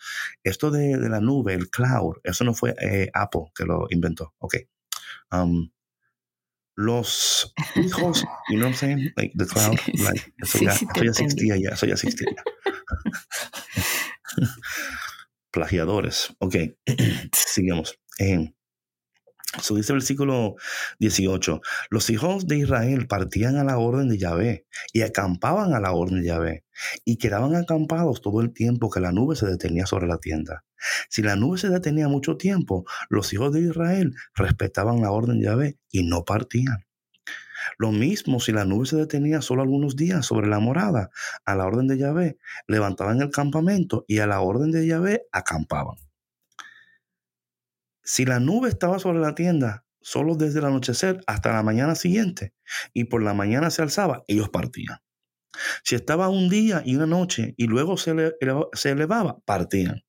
Esto 0.43 0.71
de, 0.71 0.97
la 0.97 1.21
nube, 1.21 1.55
el 1.55 1.71
cloud, 1.71 2.17
eso 2.23 2.45
no 2.45 2.55
fue 2.55 2.75
eh, 2.81 3.11
Apple 3.15 3.53
que 3.55 3.65
lo 3.65 3.87
inventó. 3.91 4.35
Ok. 4.39 4.57
Um, 5.33 5.71
los 6.77 7.55
hijos, 7.77 8.25
you 8.51 8.57
know 8.57 8.67
what 8.67 8.73
I'm 8.73 8.75
saying? 8.75 9.13
Like 9.17 9.33
the 9.37 9.47
cloud, 9.47 9.79
like, 9.95 10.33
eso, 10.43 10.59
ya, 10.59 10.73
existía 10.73 11.57
ya, 11.57 11.71
eso 11.71 11.87
ya 11.87 11.95
existía 11.95 12.35
Plagiadores. 15.51 16.35
Ok, 16.41 16.57
sigamos. 17.33 17.99
Eh, 18.19 18.53
So 19.61 19.77
dice 19.77 19.93
el 19.93 19.99
versículo 19.99 20.57
18, 20.99 21.61
los 21.91 22.11
hijos 22.11 22.47
de 22.47 22.59
Israel 22.59 23.07
partían 23.07 23.57
a 23.57 23.65
la 23.65 23.79
orden 23.79 24.09
de 24.09 24.19
Yahvé 24.19 24.67
y 24.93 25.03
acampaban 25.03 25.75
a 25.75 25.81
la 25.81 25.93
orden 25.93 26.21
de 26.21 26.29
Yahvé 26.29 26.65
y 27.05 27.17
quedaban 27.17 27.55
acampados 27.55 28.21
todo 28.21 28.41
el 28.41 28.53
tiempo 28.53 28.91
que 28.91 29.01
la 29.01 29.13
nube 29.13 29.37
se 29.37 29.47
detenía 29.47 29.87
sobre 29.87 30.07
la 30.07 30.19
tienda. 30.19 30.65
Si 31.09 31.23
la 31.23 31.37
nube 31.37 31.59
se 31.59 31.69
detenía 31.69 32.09
mucho 32.09 32.37
tiempo, 32.37 32.85
los 33.09 33.33
hijos 33.33 33.53
de 33.53 33.61
Israel 33.61 34.15
respetaban 34.35 35.01
la 35.01 35.11
orden 35.11 35.39
de 35.39 35.47
Yahvé 35.47 35.79
y 35.91 36.03
no 36.03 36.25
partían. 36.25 36.85
Lo 37.79 37.93
mismo 37.93 38.41
si 38.41 38.53
la 38.53 38.65
nube 38.65 38.87
se 38.87 38.97
detenía 38.97 39.41
solo 39.41 39.63
algunos 39.63 39.97
días 39.97 40.27
sobre 40.27 40.49
la 40.49 40.59
morada, 40.59 41.11
a 41.45 41.55
la 41.55 41.67
orden 41.67 41.89
de 41.89 41.99
Yahvé, 41.99 42.39
levantaban 42.67 43.21
el 43.23 43.31
campamento 43.31 44.05
y 44.07 44.19
a 44.19 44.27
la 44.27 44.41
orden 44.41 44.71
de 44.71 44.87
Yahvé 44.87 45.23
acampaban. 45.33 46.04
Si 48.05 48.27
la 48.27 48.39
nube 48.39 48.69
estaba 48.69 48.99
sobre 48.99 49.21
la 49.21 49.35
tienda 49.35 49.87
solo 50.03 50.35
desde 50.37 50.59
el 50.59 50.67
anochecer 50.67 51.23
hasta 51.27 51.53
la 51.53 51.63
mañana 51.63 51.95
siguiente 51.95 52.53
y 52.93 53.05
por 53.05 53.23
la 53.23 53.33
mañana 53.33 53.71
se 53.71 53.81
alzaba, 53.81 54.23
ellos 54.29 54.51
partían. 54.51 54.99
Si 55.83 55.95
estaba 55.95 56.29
un 56.29 56.51
día 56.51 56.83
y 56.85 56.97
una 56.97 57.07
noche 57.07 57.55
y 57.57 57.67
luego 57.67 57.97
se, 57.97 58.11
elevaba, 58.85 59.39
partían. 59.47 60.03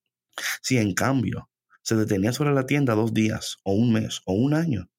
Si 0.62 0.78
en 0.78 0.94
cambio 0.94 1.50
se 1.82 1.96
detenía 1.96 2.34
sobre 2.34 2.54
la 2.54 2.66
tienda 2.66 2.96
dos 2.96 3.14
días 3.14 3.58
o 3.64 3.74
un 3.74 3.94
mes 3.94 4.22
o 4.26 4.34
un 4.34 4.54
año, 4.54 4.90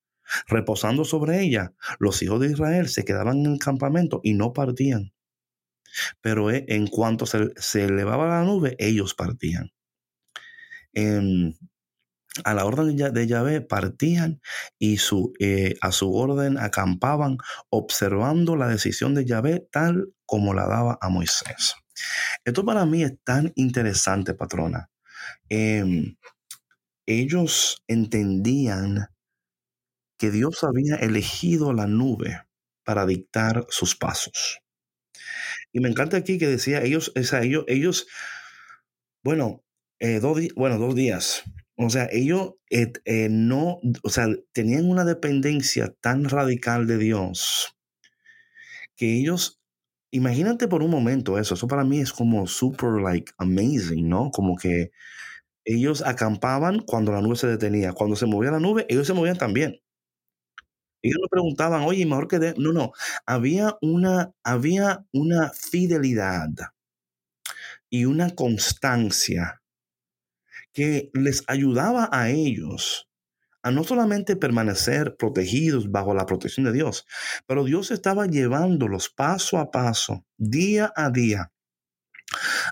reposando 0.47 1.05
sobre 1.05 1.43
ella, 1.43 1.75
los 1.99 2.23
hijos 2.23 2.41
de 2.41 2.53
Israel 2.53 2.88
se 2.88 3.05
quedaban 3.05 3.45
en 3.45 3.53
el 3.53 3.59
campamento 3.59 4.21
y 4.23 4.35
no 4.35 4.53
partían. 4.53 5.12
Pero 6.21 6.50
eh, 6.50 6.65
en 6.69 6.87
cuanto 6.87 7.26
se, 7.26 7.85
elevaba 7.85 8.29
la 8.29 8.45
nube, 8.45 8.76
ellos 8.79 9.15
partían. 9.15 9.73
A 12.45 12.55
la 12.55 12.64
orden 12.64 12.97
de 12.97 13.26
Yahvé 13.26 13.61
partían 13.61 14.40
y 14.78 14.99
su, 14.99 15.33
eh, 15.40 15.75
a 15.81 15.93
su 15.93 16.14
orden 16.14 16.59
acampaban, 16.59 17.38
observando 17.71 18.57
la 18.57 18.69
decisión 18.69 19.14
de 19.14 19.25
Yahvé 19.25 19.69
tal 19.71 20.12
como 20.25 20.55
la 20.55 20.66
daba 20.66 20.99
a 21.00 21.09
Moisés. 21.09 21.75
Esto 22.45 22.64
para 22.64 22.87
mí 22.87 23.02
es 23.02 23.14
tan 23.25 23.52
interesante, 23.57 24.35
patrona. 24.35 24.90
Em, 25.49 26.16
ellos 27.07 27.83
entendían 27.87 29.09
que 30.19 30.31
Dios 30.31 30.64
había 30.64 30.97
elegido 30.97 31.73
la 31.73 31.87
nube 31.87 32.43
para 32.85 33.07
dictar 33.07 33.66
sus 33.69 33.97
pasos. 33.97 34.61
Y 35.73 35.81
me 35.81 35.88
encanta 35.88 36.16
aquí 36.16 36.38
que 36.38 36.47
decía, 36.47 36.83
ellos, 36.83 37.12
o 37.14 37.37
ellos, 37.37 37.64
ellos 37.69 38.07
bueno, 39.23 39.64
eh, 39.99 40.21
dos, 40.21 40.38
bueno, 40.55 40.78
dos 40.78 40.95
días. 40.95 41.43
O 41.78 41.90
sea, 41.90 42.09
ellos 42.11 42.54
eh, 42.71 43.28
no, 43.30 43.80
o 44.02 44.09
sea, 44.09 44.28
tenían 44.52 44.88
una 44.88 45.04
dependencia 45.04 45.95
tan 46.00 46.25
radical 46.25 46.87
de 46.87 46.99
Dios 46.99 47.76
que 48.97 49.18
ellos, 49.18 49.61
imagínate 50.11 50.68
por 50.68 50.83
un 50.83 50.90
momento 50.90 51.38
eso, 51.38 51.54
eso 51.54 51.68
para 51.68 51.85
mí 51.85 52.00
es 52.00 52.12
como 52.12 52.47
super, 52.47 53.00
like, 53.02 53.33
amazing, 53.38 54.09
¿no? 54.09 54.30
Como 54.30 54.56
que 54.56 54.90
ellos 55.64 56.02
acampaban 56.06 56.80
cuando 56.80 57.12
la 57.12 57.21
nube 57.23 57.37
se 57.37 57.49
detenía. 57.49 57.92
Cuando 57.92 58.16
se 58.16 58.26
movía 58.26 58.52
la 58.52 58.61
nube, 58.61 58.87
ellos 58.88 59.06
se 59.06 59.14
movían 59.14 59.38
también. 59.38 59.80
Ellos 61.02 61.18
no 61.23 61.28
preguntaban, 61.28 61.83
oye, 61.83 62.04
mejor 62.06 62.28
que 62.28 62.38
de... 62.38 62.54
No, 62.59 62.73
no. 62.73 62.92
Había 63.26 63.76
una, 63.80 64.33
había 64.45 65.06
una 65.12 65.50
fidelidad 65.50 66.49
y 67.90 68.04
una 68.04 68.30
constancia 68.35 69.62
que 70.76 71.09
les 71.14 71.42
ayudaba 71.47 72.11
a 72.12 72.28
ellos 72.28 73.09
a 73.62 73.71
no 73.71 73.83
solamente 73.83 74.37
permanecer 74.37 75.16
protegidos 75.16 75.90
bajo 75.90 76.12
la 76.12 76.26
protección 76.26 76.66
de 76.66 76.75
Dios, 76.75 77.06
pero 77.47 77.64
Dios 77.64 77.90
estaba 77.90 78.26
llevándolos 78.26 79.09
paso 79.09 79.56
a 79.56 79.71
paso, 79.71 80.26
día 80.37 80.92
a 80.95 81.09
día, 81.09 81.50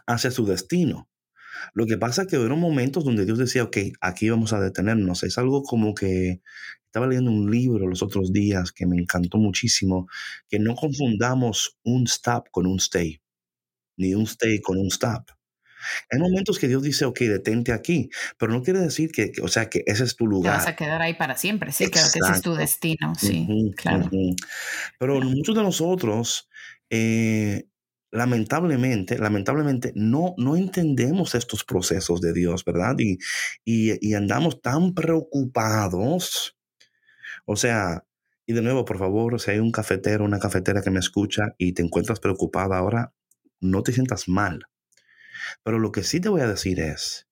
hacia 0.07 0.31
su 0.31 0.45
destino. 0.45 1.09
Lo 1.73 1.87
que 1.87 1.97
pasa 1.97 2.23
es 2.23 2.29
que 2.29 2.37
hubo 2.37 2.57
momentos 2.57 3.07
donde 3.07 3.25
Dios 3.25 3.39
decía, 3.39 3.65
ok, 3.65 3.79
aquí 4.03 4.29
vamos 4.29 4.53
a 4.53 4.61
detenernos. 4.61 5.23
Es 5.23 5.39
algo 5.39 5.63
como 5.63 5.95
que 5.95 6.43
estaba 6.85 7.07
leyendo 7.07 7.31
un 7.31 7.51
libro 7.51 7.89
los 7.89 8.03
otros 8.03 8.35
días 8.35 8.71
que 8.71 8.85
me 8.87 8.99
encantó 8.99 9.39
muchísimo, 9.39 10.09
que 10.51 10.59
no 10.59 10.75
confundamos 10.75 11.79
un 11.85 12.05
stop 12.05 12.49
con 12.51 12.67
un 12.67 12.77
stay, 12.81 13.23
ni 13.97 14.15
un 14.15 14.25
stay 14.25 14.61
con 14.61 14.77
un 14.77 14.89
stop. 14.89 15.31
Hay 16.11 16.19
momentos 16.19 16.59
que 16.59 16.69
Dios 16.69 16.83
dice, 16.83 17.05
ok, 17.05 17.21
detente 17.21 17.73
aquí, 17.73 18.11
pero 18.39 18.53
no 18.53 18.63
quiere 18.63 18.81
decir 18.81 19.11
que, 19.13 19.33
o 19.43 19.49
sea, 19.49 19.69
que 19.69 19.83
ese 19.87 20.05
es 20.05 20.17
tu 20.17 20.27
lugar. 20.27 20.55
Te 20.55 20.59
vas 20.59 20.69
a 20.69 20.77
quedar 20.77 21.03
ahí 21.03 21.15
para 21.15 21.37
siempre, 21.37 21.73
sí, 21.73 21.89
creo 21.91 22.05
que 22.13 22.19
ese 22.19 22.33
es 22.33 22.43
tu 22.43 22.55
destino, 22.55 23.15
sí, 23.15 23.73
claro. 23.77 24.11
Pero 24.99 25.21
muchos 25.21 25.55
de 25.55 25.63
nosotros, 25.63 26.49
eh, 26.91 27.67
lamentablemente, 28.11 29.19
lamentablemente, 29.19 29.93
no, 29.95 30.35
no 30.39 30.57
entendemos 30.57 31.35
estos 31.35 31.65
procesos 31.65 32.21
de 32.21 32.33
Dios, 32.33 32.65
¿verdad? 32.65 32.95
Y, 32.99 33.19
y, 33.65 34.09
y 34.09 34.15
andamos 34.15 34.63
tan 34.63 34.95
preocupados. 34.95 36.57
O 37.45 37.57
sea, 37.57 38.05
y 38.47 38.53
de 38.53 38.63
nuevo, 38.63 38.85
por 38.85 38.99
favor, 38.99 39.41
si 39.41 39.51
hay 39.51 39.59
un 39.59 39.73
cafetero, 39.73 40.25
una 40.25 40.39
cafetera 40.39 40.83
que 40.83 40.91
me 40.91 41.01
escucha 41.01 41.55
y 41.59 41.73
te 41.73 41.83
encuentras 41.83 42.21
preocupada 42.21 42.79
ahora, 42.79 43.13
no 43.61 43.83
te 43.83 43.93
sientas 43.93 44.29
mal 44.29 44.67
pero 45.63 45.79
lo 45.79 45.93
que 45.93 46.03
sí 46.03 46.21
te 46.21 46.29
voy 46.29 46.41
a 46.41 46.49
decir 46.49 46.81
es 46.81 47.29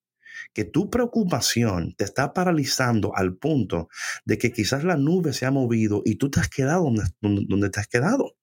que 0.55 0.65
tu 0.65 0.91
preocupación 0.91 1.95
te 1.97 2.05
está 2.05 2.33
paralizando 2.33 3.17
al 3.17 3.37
punto 3.37 3.89
de 4.25 4.39
que 4.39 4.53
quizás 4.53 4.85
la 4.85 4.97
nube 4.97 5.33
se 5.33 5.47
ha 5.47 5.51
movido 5.51 6.03
y 6.05 6.17
tú 6.17 6.31
te 6.31 6.41
has 6.41 6.49
quedado 6.49 6.91
donde, 7.21 7.71
te 7.71 7.81
has 7.81 7.89
quedado. 7.89 8.37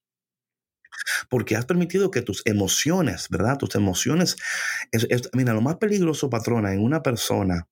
Porque 1.30 1.56
has 1.56 1.66
permitido 1.66 2.12
que 2.12 2.22
tus 2.22 2.42
emociones, 2.46 3.28
¿verdad? 3.30 3.58
Tus 3.58 3.76
emociones, 3.76 4.36
mira, 5.34 5.54
lo 5.54 5.62
más 5.62 5.78
peligroso, 5.78 6.30
patrona, 6.30 6.74
en 6.74 6.82
una 6.82 7.02
persona 7.02 7.68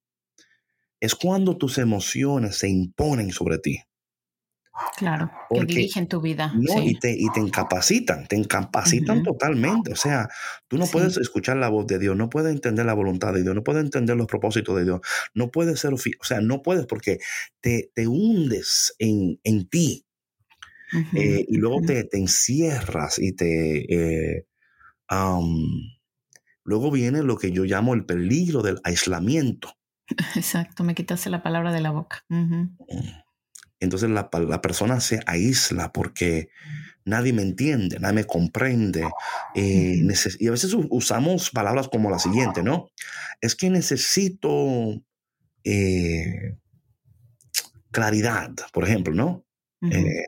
es 0.99 1.15
cuando 1.15 1.57
tus 1.57 1.77
emociones 1.77 2.57
se 2.57 2.69
imponen 2.69 3.31
sobre 3.31 3.59
ti. 3.59 3.83
Claro, 4.95 5.31
que 5.49 5.65
dirigen 5.65 6.07
tu 6.07 6.21
vida. 6.21 6.53
y, 6.55 6.99
te, 6.99 7.11
y 7.11 7.29
te 7.31 7.39
incapacitan, 7.39 8.27
te 8.27 8.35
incapacitan 8.35 9.23
totalmente. 9.23 9.91
O 9.91 9.95
sea, 9.95 10.27
tú 10.67 10.77
no 10.77 10.85
puedes 10.85 11.17
escuchar 11.17 11.57
la 11.57 11.69
voz 11.69 11.87
de 11.87 11.99
Dios, 11.99 12.15
no 12.15 12.29
puedes 12.29 12.53
entender 12.53 12.85
la 12.85 12.93
voluntad 12.93 13.33
de 13.33 13.43
Dios, 13.43 13.55
no 13.55 13.63
puedes 13.63 13.83
entender 13.83 14.15
los 14.15 14.27
propósitos 14.27 14.75
de 14.75 14.83
Dios, 14.83 15.01
no 15.33 15.49
puedes 15.49 15.79
ser, 15.79 15.93
o 15.93 15.97
sea, 15.97 16.41
no 16.41 16.61
puedes 16.61 16.85
porque 16.85 17.17
te, 17.59 17.91
te 17.93 18.07
hundes 18.07 18.95
en, 18.99 19.39
en 19.43 19.67
ti. 19.67 20.05
Eh, 21.13 21.45
y 21.47 21.57
luego 21.57 21.81
te, 21.81 22.03
te, 22.05 22.17
encierras 22.17 23.19
y 23.19 23.33
te... 23.33 24.37
Eh, 24.37 24.47
luego 26.63 26.91
viene 26.91 27.23
lo 27.23 27.37
que 27.37 27.51
yo 27.51 27.63
llamo 27.65 27.93
el 27.93 28.05
peligro 28.05 28.61
del 28.61 28.79
aislamiento. 28.83 29.73
Exacto, 30.35 30.83
me 30.83 30.95
quitaste 30.95 31.29
la 31.29 31.43
palabra 31.43 31.71
de 31.71 31.81
la 31.81 31.91
boca. 31.91 32.23
Entonces 33.79 34.09
la, 34.09 34.29
persona 34.29 34.99
se 34.99 35.19
aísla 35.25 35.91
porque 35.91 36.49
nadie 37.05 37.33
me 37.33 37.43
entiende, 37.43 37.99
nadie 37.99 38.15
me 38.15 38.23
comprende. 38.25 39.07
Eh, 39.55 40.01
y 40.39 40.47
a 40.47 40.51
veces 40.51 40.75
usamos 40.89 41.51
palabras 41.51 41.87
como 41.89 42.09
la 42.09 42.19
siguiente, 42.19 42.63
¿no? 42.63 42.89
Es 43.39 43.55
que 43.55 43.69
necesito 43.69 45.01
eh, 45.63 46.57
claridad, 47.91 48.51
por 48.73 48.83
ejemplo, 48.83 49.13
¿no? 49.13 49.46
Eh, 49.81 50.25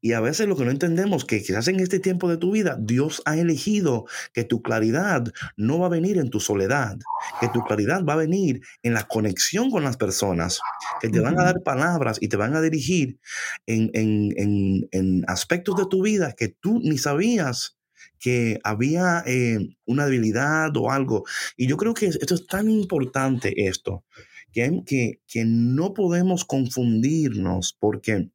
y 0.00 0.12
a 0.12 0.20
veces 0.20 0.48
lo 0.48 0.56
que 0.56 0.64
no 0.64 0.70
entendemos 0.70 1.26
que 1.26 1.42
quizás 1.42 1.68
en 1.68 1.80
este 1.80 2.00
tiempo 2.00 2.30
de 2.30 2.38
tu 2.38 2.52
vida 2.52 2.78
Dios 2.80 3.20
ha 3.26 3.36
elegido 3.36 4.06
que 4.32 4.42
tu 4.42 4.62
claridad 4.62 5.22
no 5.58 5.78
va 5.78 5.86
a 5.86 5.90
venir 5.90 6.16
en 6.16 6.30
tu 6.30 6.40
soledad, 6.40 6.96
que 7.38 7.48
tu 7.48 7.60
claridad 7.60 8.04
va 8.04 8.14
a 8.14 8.16
venir 8.16 8.62
en 8.82 8.94
la 8.94 9.06
conexión 9.06 9.70
con 9.70 9.84
las 9.84 9.98
personas, 9.98 10.60
que 11.00 11.10
te 11.10 11.20
van 11.20 11.38
a 11.38 11.44
dar 11.44 11.62
palabras 11.62 12.16
y 12.22 12.28
te 12.28 12.38
van 12.38 12.56
a 12.56 12.62
dirigir 12.62 13.18
en, 13.66 13.90
en, 13.92 15.24
aspectos 15.28 15.76
de 15.76 15.86
tu 15.86 16.02
vida 16.02 16.32
que 16.32 16.48
tú 16.48 16.80
ni 16.82 16.96
sabías 16.96 17.76
que 18.18 18.58
había 18.64 19.22
eh, 19.26 19.58
una 19.84 20.06
debilidad 20.06 20.74
o 20.76 20.90
algo. 20.90 21.24
Y 21.56 21.66
yo 21.66 21.76
creo 21.76 21.92
que 21.92 22.06
esto 22.06 22.34
es 22.34 22.46
tan 22.46 22.70
importante 22.70 23.66
esto, 23.68 24.04
que, 24.52 24.82
que, 24.86 25.20
que 25.26 25.44
no 25.44 25.92
podemos 25.92 26.46
confundirnos 26.46 27.76
porque 27.78 28.30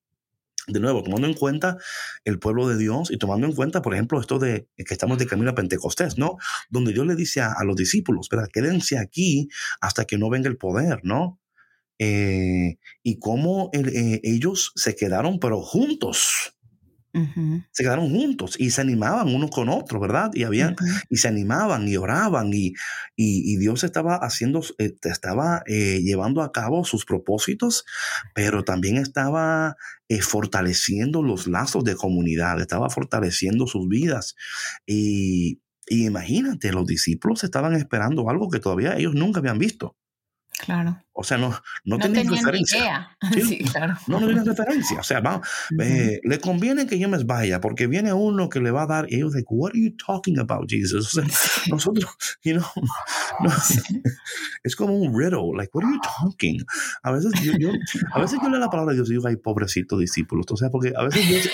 de 0.67 0.79
nuevo, 0.79 1.03
tomando 1.03 1.27
en 1.27 1.33
cuenta 1.33 1.77
el 2.25 2.39
pueblo 2.39 2.67
de 2.67 2.77
Dios 2.77 3.11
y 3.11 3.17
tomando 3.17 3.47
en 3.47 3.53
cuenta, 3.53 3.81
por 3.81 3.93
ejemplo, 3.93 4.19
esto 4.19 4.39
de 4.39 4.67
que 4.75 4.93
estamos 4.93 5.17
de 5.17 5.27
camino 5.27 5.51
a 5.51 5.55
Pentecostés, 5.55 6.17
¿no? 6.17 6.37
Donde 6.69 6.93
Dios 6.93 7.05
le 7.05 7.15
dice 7.15 7.41
a, 7.41 7.55
los 7.63 7.75
discípulos, 7.75 8.27
¿verdad? 8.29 8.47
Quédense 8.51 8.97
aquí 8.97 9.49
hasta 9.79 10.05
que 10.05 10.17
no 10.17 10.29
venga 10.29 10.49
el 10.49 10.57
poder, 10.57 10.99
¿no? 11.03 11.39
Eh, 11.99 12.77
y 13.03 13.19
cómo 13.19 13.69
eh, 13.73 14.19
ellos 14.23 14.71
se 14.75 14.95
quedaron, 14.95 15.39
pero 15.39 15.61
juntos. 15.61 16.55
Se 17.71 17.83
quedaron 17.83 18.09
juntos 18.09 18.55
y 18.57 18.71
se 18.71 18.81
animaban 18.81 19.33
unos 19.33 19.51
con 19.51 19.69
otros, 19.69 20.01
¿verdad? 20.01 20.31
Y 20.33 20.43
habían, 20.43 20.75
y 21.09 21.17
se 21.17 21.27
animaban 21.27 21.87
y 21.87 21.97
oraban 21.97 22.53
y, 22.53 22.73
y, 23.15 23.57
Dios 23.57 23.83
estaba 23.83 24.15
haciendo, 24.15 24.61
eh, 24.77 24.93
estaba 25.03 25.63
llevando 25.65 26.41
a 26.41 26.51
cabo 26.51 26.85
sus 26.85 27.05
propósitos, 27.05 27.85
pero 28.33 28.63
también 28.63 28.97
estaba 28.97 29.75
fortaleciendo 30.21 31.21
los 31.21 31.47
lazos 31.47 31.83
de 31.83 31.95
comunidad, 31.95 32.59
estaba 32.59 32.89
fortaleciendo 32.89 33.67
sus 33.67 33.87
vidas. 33.87 34.35
Y, 34.85 35.61
y 35.87 36.05
imagínate, 36.05 36.71
los 36.71 36.85
discípulos 36.85 37.43
estaban 37.43 37.73
esperando 37.75 38.29
algo 38.29 38.49
que 38.49 38.59
todavía 38.59 38.95
ellos 38.97 39.15
nunca 39.15 39.39
habían 39.39 39.59
visto. 39.59 39.95
Claro. 40.59 41.01
O 41.13 41.23
sea, 41.23 41.37
no, 41.37 41.53
no, 41.85 41.97
tenían 41.97 42.27
referencia. 42.29 43.17
Sí, 43.33 43.59
claro. 43.59 43.95
No, 44.07 44.19
no 44.19 44.27
tenían 44.27 44.45
referencia. 44.45 44.99
O 44.99 45.03
sea, 45.03 45.19
vamos, 45.19 45.47
eh, 45.79 46.19
le 46.23 46.39
conviene 46.39 46.87
que 46.87 46.97
yo 46.97 47.09
me 47.09 47.23
vaya 47.23 47.59
porque 47.59 47.87
viene 47.87 48.13
uno 48.13 48.49
que 48.49 48.59
le 48.59 48.71
va 48.71 48.83
a 48.83 48.87
dar. 48.87 49.05
Y 49.09 49.15
ellos 49.15 49.33
dicen, 49.33 49.45
What 49.49 49.71
are 49.71 49.81
you 49.81 49.95
talking 49.97 50.39
about, 50.39 50.69
Jesus? 50.69 51.17
O 51.17 51.21
sea, 51.21 51.23
nosotros, 51.69 52.15
you 52.43 52.53
know, 52.53 52.65
no, 53.41 53.49
es 54.63 54.75
como 54.75 54.95
un 54.95 55.17
riddle. 55.17 55.51
Like, 55.55 55.71
what 55.73 55.83
are 55.83 55.93
you 55.93 56.01
talking? 56.01 56.63
A 57.03 57.11
veces 57.11 57.33
yo, 57.41 57.53
yo, 57.59 57.69
a 58.13 58.21
veces 58.21 58.39
yo 58.41 58.49
leo 58.49 58.59
la 58.59 58.69
palabra 58.69 58.91
de 58.91 58.97
Dios 58.97 59.09
y 59.09 59.13
digo, 59.13 59.27
ay, 59.27 59.35
pobrecito 59.35 59.97
discípulos. 59.97 60.45
O 60.49 60.57
sea, 60.57 60.69
porque 60.69 60.93
a 60.95 61.03
veces 61.03 61.51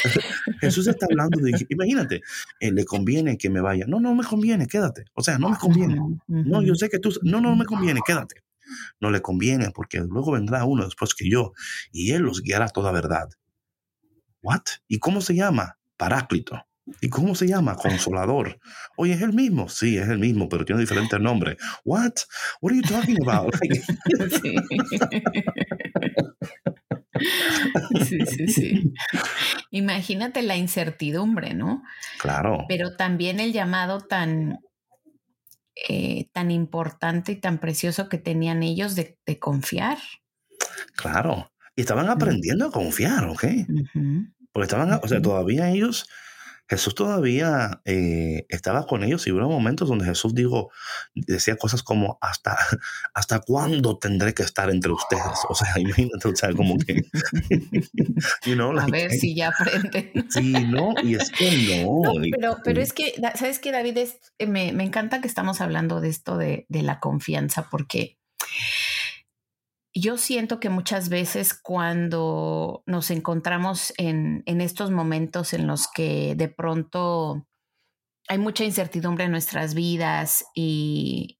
Jesús 0.59 0.87
está 0.87 1.07
hablando 1.09 1.39
de, 1.39 1.65
imagínate, 1.69 2.21
eh, 2.59 2.71
le 2.71 2.85
conviene 2.85 3.37
que 3.37 3.49
me 3.49 3.61
vaya. 3.61 3.85
No, 3.87 3.99
no 3.99 4.13
me 4.15 4.23
conviene, 4.23 4.67
quédate. 4.67 5.05
O 5.13 5.23
sea, 5.23 5.37
no 5.37 5.49
me 5.49 5.57
conviene. 5.57 5.99
No, 6.27 6.61
yo 6.61 6.75
sé 6.75 6.89
que 6.89 6.99
tú, 6.99 7.11
no, 7.23 7.41
no 7.41 7.55
me 7.55 7.65
conviene, 7.65 8.01
quédate 8.05 8.46
no 8.99 9.11
le 9.11 9.21
conviene 9.21 9.71
porque 9.71 9.99
luego 9.99 10.31
vendrá 10.31 10.65
uno 10.65 10.85
después 10.85 11.13
que 11.13 11.29
yo 11.29 11.53
y 11.91 12.11
él 12.11 12.23
los 12.23 12.41
guiará 12.41 12.69
toda 12.69 12.91
verdad. 12.91 13.29
¿What? 14.41 14.63
¿Y 14.87 14.99
cómo 14.99 15.21
se 15.21 15.35
llama? 15.35 15.77
Paráclito. 15.97 16.67
¿Y 17.01 17.09
cómo 17.09 17.35
se 17.35 17.47
llama? 17.47 17.75
Consolador. 17.75 18.59
Oye, 18.95 19.13
es 19.13 19.21
el 19.21 19.33
mismo. 19.33 19.67
Sí, 19.67 19.97
es 19.97 20.07
el 20.07 20.19
mismo, 20.19 20.47
pero 20.47 20.63
tiene 20.63 20.81
diferente 20.81 21.19
nombre. 21.19 21.57
What? 21.83 22.13
What 22.61 22.71
are 22.71 22.81
you 22.81 22.87
talking 22.87 23.17
about? 23.21 23.53
Sí. 28.05 28.19
sí, 28.25 28.47
sí, 28.47 28.93
Imagínate 29.71 30.43
la 30.43 30.55
incertidumbre, 30.55 31.55
¿no? 31.55 31.83
Claro. 32.19 32.65
Pero 32.67 32.95
también 32.95 33.39
el 33.39 33.53
llamado 33.53 34.01
tan, 34.01 34.59
eh, 35.89 36.29
tan 36.33 36.51
importante 36.51 37.33
y 37.33 37.35
tan 37.35 37.59
precioso 37.59 38.09
que 38.09 38.17
tenían 38.17 38.63
ellos 38.63 38.95
de, 38.95 39.17
confiar. 39.39 39.97
Claro. 40.95 41.51
Y 41.75 41.81
estaban 41.81 42.09
aprendiendo 42.09 42.67
a 42.67 42.71
confiar, 42.71 43.25
¿ok? 43.25 43.45
Porque 44.51 44.63
estaban, 44.63 44.99
o 45.03 45.07
sea, 45.07 45.21
todavía 45.21 45.69
ellos 45.69 46.09
Jesús 46.69 46.95
todavía 46.95 47.81
eh, 47.85 48.45
estaba 48.49 48.85
con 48.87 49.03
ellos 49.03 49.25
y 49.25 49.31
hubo 49.31 49.47
momentos 49.47 49.87
donde 49.87 50.05
Jesús 50.05 50.35
dijo, 50.35 50.69
decía 51.15 51.55
cosas 51.55 51.81
como, 51.81 52.17
¿hasta, 52.21 52.57
hasta 53.13 53.39
cuándo 53.39 53.97
tendré 53.97 54.33
que 54.33 54.43
estar 54.43 54.69
entre 54.69 54.91
ustedes? 54.91 55.45
O 55.47 55.55
sea, 55.55 55.73
imagínate, 55.77 56.27
o 56.27 56.35
sea, 56.35 56.53
como 56.53 56.77
que, 56.77 57.05
A 58.79 58.85
ver 58.87 59.11
si 59.11 59.35
ya 59.35 59.49
aprenden. 59.49 60.11
sí, 60.29 60.51
no, 60.51 60.93
y 61.03 61.15
es 61.15 61.31
que 61.31 61.83
no. 61.83 62.01
pero, 62.31 62.57
pero 62.63 62.81
es 62.81 62.93
que, 62.93 63.13
¿sabes 63.35 63.59
qué, 63.59 63.71
David? 63.71 63.97
Es, 63.97 64.17
eh, 64.37 64.47
me, 64.47 64.73
me, 64.73 64.83
encanta 64.83 65.21
que 65.21 65.27
estamos 65.27 65.61
hablando 65.61 66.01
de 66.01 66.09
esto 66.09 66.37
de, 66.37 66.65
de 66.69 66.81
la 66.81 66.99
confianza 66.99 67.67
porque 67.69 68.17
yo 69.99 70.17
siento 70.17 70.59
que 70.59 70.69
muchas 70.69 71.09
veces 71.09 71.53
cuando 71.53 72.83
nos 72.85 73.11
encontramos 73.11 73.93
en, 73.97 74.43
estos 74.45 74.91
momentos 74.91 75.53
en 75.53 75.67
los 75.67 75.87
que 75.87 76.35
de 76.35 76.49
pronto 76.49 77.47
hay 78.27 78.37
mucha 78.37 78.63
incertidumbre 78.63 79.25
en 79.25 79.31
nuestras 79.31 79.73
vidas 79.73 80.45
y, 80.53 81.39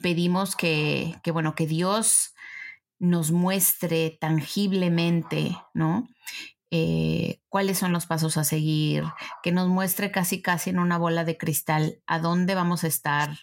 pedimos 0.00 0.56
que, 0.56 1.14
que, 1.22 1.30
bueno, 1.30 1.54
que 1.54 1.66
Dios 1.66 2.34
nos 2.98 3.30
muestre 3.30 4.16
tangiblemente, 4.20 5.56
¿no? 5.74 6.08
Eh, 6.74 7.42
cuáles 7.50 7.76
son 7.76 7.92
los 7.92 8.06
pasos 8.06 8.38
a 8.38 8.44
seguir, 8.44 9.04
que 9.42 9.52
nos 9.52 9.68
muestre 9.68 10.10
casi 10.10 10.40
casi 10.40 10.70
en 10.70 10.78
una 10.78 10.96
bola 10.96 11.22
de 11.22 11.36
cristal 11.36 12.00
a 12.06 12.18
dónde 12.18 12.54
vamos 12.54 12.82
a 12.82 12.86
estar 12.86 13.40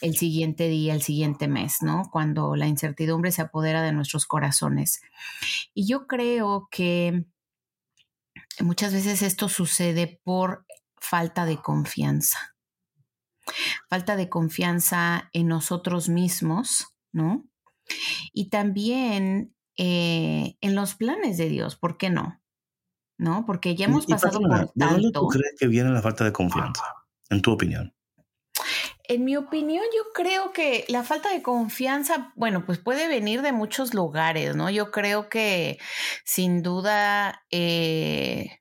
el 0.00 0.16
siguiente 0.16 0.66
día, 0.66 0.92
el 0.92 1.02
siguiente 1.02 1.46
mes, 1.46 1.76
¿no? 1.82 2.08
Cuando 2.10 2.56
la 2.56 2.66
incertidumbre 2.66 3.30
se 3.30 3.42
apodera 3.42 3.82
de 3.82 3.92
nuestros 3.92 4.26
corazones. 4.26 5.00
Y 5.74 5.86
yo 5.86 6.08
creo 6.08 6.66
que 6.68 7.26
muchas 8.58 8.92
veces 8.92 9.22
esto 9.22 9.48
sucede 9.48 10.20
por 10.24 10.66
falta 10.96 11.46
de 11.46 11.58
confianza. 11.58 12.56
Falta 13.88 14.16
de 14.16 14.28
confianza 14.28 15.30
en 15.32 15.46
nosotros 15.46 16.08
mismos, 16.08 16.96
¿no? 17.12 17.44
Y 18.32 18.50
también 18.50 19.54
eh, 19.76 20.56
en 20.60 20.74
los 20.74 20.96
planes 20.96 21.36
de 21.36 21.48
Dios, 21.48 21.76
¿por 21.76 21.96
qué 21.96 22.10
no? 22.10 22.42
¿No? 23.18 23.44
Porque 23.46 23.74
ya 23.74 23.86
hemos 23.86 24.06
pasado 24.06 24.40
por 24.40 24.50
tanto. 24.50 24.72
¿De 24.74 24.86
dónde 24.86 25.10
tú 25.12 25.26
crees 25.28 25.54
que 25.58 25.66
viene 25.66 25.90
la 25.90 26.02
falta 26.02 26.24
de 26.24 26.32
confianza, 26.32 26.84
en 27.30 27.42
tu 27.42 27.52
opinión? 27.52 27.94
En 29.08 29.24
mi 29.24 29.36
opinión, 29.36 29.84
yo 29.94 30.12
creo 30.12 30.52
que 30.52 30.84
la 30.88 31.04
falta 31.04 31.32
de 31.32 31.40
confianza, 31.40 32.32
bueno, 32.34 32.66
pues 32.66 32.78
puede 32.78 33.06
venir 33.06 33.42
de 33.42 33.52
muchos 33.52 33.94
lugares, 33.94 34.56
¿no? 34.56 34.68
Yo 34.68 34.90
creo 34.90 35.28
que 35.28 35.78
sin 36.24 36.62
duda 36.62 37.44
eh, 37.50 38.60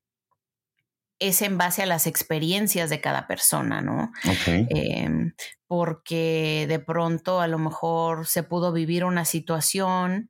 es 1.19 1.41
en 1.41 1.57
base 1.57 1.83
a 1.83 1.85
las 1.85 2.07
experiencias 2.07 2.89
de 2.89 3.01
cada 3.01 3.27
persona, 3.27 3.81
¿no? 3.81 4.11
Em, 4.45 5.33
porque 5.67 6.65
de 6.67 6.79
pronto 6.79 7.39
a 7.39 7.47
lo 7.47 7.57
mejor 7.57 8.27
se 8.27 8.43
pudo 8.43 8.71
vivir 8.71 9.05
una 9.05 9.25
situación 9.25 10.29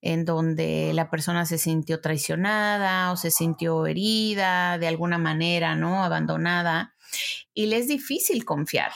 en 0.00 0.24
donde 0.24 0.92
la 0.94 1.10
persona 1.10 1.46
se 1.46 1.58
sintió 1.58 2.00
traicionada 2.00 3.12
o 3.12 3.16
se 3.16 3.30
sintió 3.30 3.86
herida 3.86 4.78
de 4.78 4.88
alguna 4.88 5.18
manera, 5.18 5.74
¿no? 5.74 6.04
Abandonada. 6.04 6.94
Y 7.54 7.66
le 7.66 7.78
es 7.78 7.88
difícil 7.88 8.44
confiar. 8.44 8.92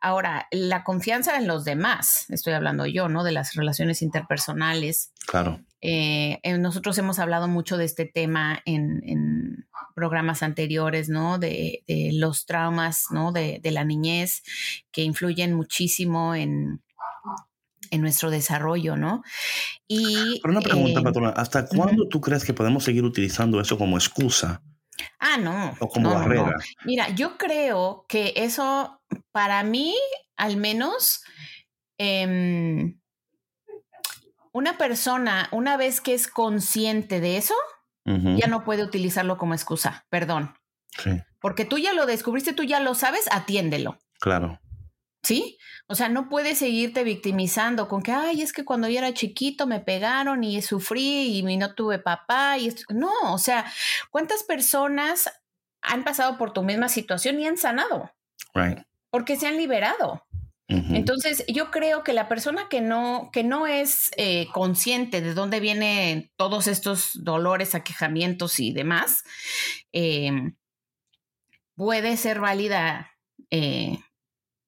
Ahora, 0.00 0.46
la 0.52 0.84
confianza 0.84 1.36
en 1.36 1.48
los 1.48 1.64
demás, 1.64 2.26
estoy 2.28 2.52
hablando 2.52 2.86
yo, 2.86 3.08
¿no? 3.08 3.24
De 3.24 3.32
las 3.32 3.54
relaciones 3.54 4.02
interpersonales. 4.02 5.12
Claro. 5.26 5.60
Eh, 5.88 6.40
eh, 6.42 6.58
nosotros 6.58 6.98
hemos 6.98 7.20
hablado 7.20 7.46
mucho 7.46 7.76
de 7.76 7.84
este 7.84 8.06
tema 8.06 8.60
en, 8.64 9.68
programas 9.94 10.42
anteriores, 10.42 11.08
¿no? 11.08 11.38
De, 11.38 11.84
los 12.14 12.44
traumas, 12.44 13.04
¿no? 13.12 13.30
De, 13.30 13.60
la 13.62 13.84
niñez 13.84 14.42
que 14.90 15.02
influyen 15.02 15.54
muchísimo 15.54 16.34
en, 16.34 16.82
en 17.92 18.00
nuestro 18.00 18.30
desarrollo, 18.30 18.96
¿no? 18.96 19.22
Y, 19.86 20.40
Pero 20.42 20.52
una 20.52 20.60
pregunta, 20.60 21.00
eh, 21.00 21.04
patrona, 21.04 21.28
¿hasta 21.30 21.68
cuándo 21.68 22.08
tú 22.08 22.20
crees 22.20 22.44
que 22.44 22.52
podemos 22.52 22.82
seguir 22.82 23.04
utilizando 23.04 23.60
eso 23.60 23.78
como 23.78 23.96
excusa? 23.96 24.60
Ah, 25.20 25.36
no. 25.36 25.76
O 25.78 25.88
como 25.88 26.12
barrera. 26.12 26.56
Mira, 26.84 27.10
yo 27.10 27.38
creo 27.38 28.06
que 28.08 28.32
eso, 28.34 29.00
para 29.30 29.62
mí, 29.62 29.94
al 30.36 30.56
menos, 30.56 31.22
em, 31.96 32.98
una 34.56 34.78
persona, 34.78 35.50
una 35.52 35.76
vez 35.76 36.00
que 36.00 36.14
es 36.14 36.28
consciente 36.28 37.20
de 37.20 37.36
eso, 37.36 37.54
ya 38.06 38.46
no 38.46 38.64
puede 38.64 38.82
utilizarlo 38.82 39.36
como 39.36 39.52
excusa, 39.52 40.06
perdón. 40.08 40.54
Sí. 40.96 41.10
Porque 41.40 41.66
tú 41.66 41.76
ya 41.76 41.92
lo 41.92 42.06
descubriste, 42.06 42.54
tú 42.54 42.62
ya 42.62 42.80
lo 42.80 42.94
sabes, 42.94 43.26
atiéndelo. 43.30 43.98
Claro. 44.18 44.58
¿Sí? 45.22 45.58
O 45.88 45.94
sea, 45.94 46.08
no 46.08 46.30
puedes 46.30 46.56
seguirte 46.56 47.04
victimizando 47.04 47.86
con 47.86 48.02
que, 48.02 48.12
ay, 48.12 48.40
es 48.40 48.54
que 48.54 48.64
cuando 48.64 48.88
yo 48.88 48.96
era 48.96 49.12
chiquito 49.12 49.66
me 49.66 49.80
pegaron 49.80 50.42
y 50.42 50.62
sufrí 50.62 51.36
y 51.36 51.56
no 51.58 51.74
tuve 51.74 51.98
papá 51.98 52.56
y 52.56 52.68
esto. 52.68 52.84
No, 52.94 53.12
o 53.24 53.38
sea, 53.38 53.70
¿cuántas 54.10 54.42
personas 54.42 55.30
han 55.82 56.02
pasado 56.02 56.38
por 56.38 56.54
tu 56.54 56.62
misma 56.62 56.88
situación 56.88 57.38
y 57.40 57.46
han 57.46 57.58
sanado? 57.58 58.10
Right. 58.54 58.78
Porque 59.10 59.36
se 59.36 59.48
han 59.48 59.58
liberado. 59.58 60.25
Entonces, 60.68 61.44
yo 61.46 61.70
creo 61.70 62.02
que 62.02 62.12
la 62.12 62.28
persona 62.28 62.68
que 62.68 62.80
no, 62.80 63.30
que 63.32 63.44
no 63.44 63.68
es 63.68 64.10
eh, 64.16 64.48
consciente 64.52 65.20
de 65.20 65.32
dónde 65.32 65.60
vienen 65.60 66.32
todos 66.36 66.66
estos 66.66 67.10
dolores, 67.22 67.76
aquejamientos 67.76 68.58
y 68.58 68.72
demás, 68.72 69.22
em, 69.92 70.56
puede 71.76 72.16
ser 72.16 72.40
válida 72.40 73.12
eh, 73.50 73.98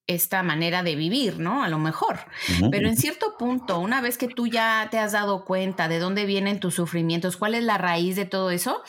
esta 0.06 0.42
manera 0.42 0.82
de 0.82 0.96
vivir, 0.96 1.38
¿no? 1.38 1.62
A 1.62 1.68
lo 1.68 1.78
mejor. 1.78 2.18
Pero 2.70 2.88
en 2.88 2.96
cierto 2.96 3.36
punto, 3.36 3.78
una 3.78 4.00
vez 4.00 4.16
que 4.16 4.28
tú 4.28 4.46
ya 4.46 4.88
te 4.90 4.98
has 4.98 5.12
dado 5.12 5.44
cuenta 5.44 5.86
de 5.88 5.98
dónde 5.98 6.24
vienen 6.24 6.60
tus 6.60 6.74
sufrimientos, 6.74 7.36
cuál 7.36 7.54
es 7.54 7.62
la 7.62 7.76
raíz 7.76 8.16
de 8.16 8.24
todo 8.24 8.50
eso, 8.50 8.82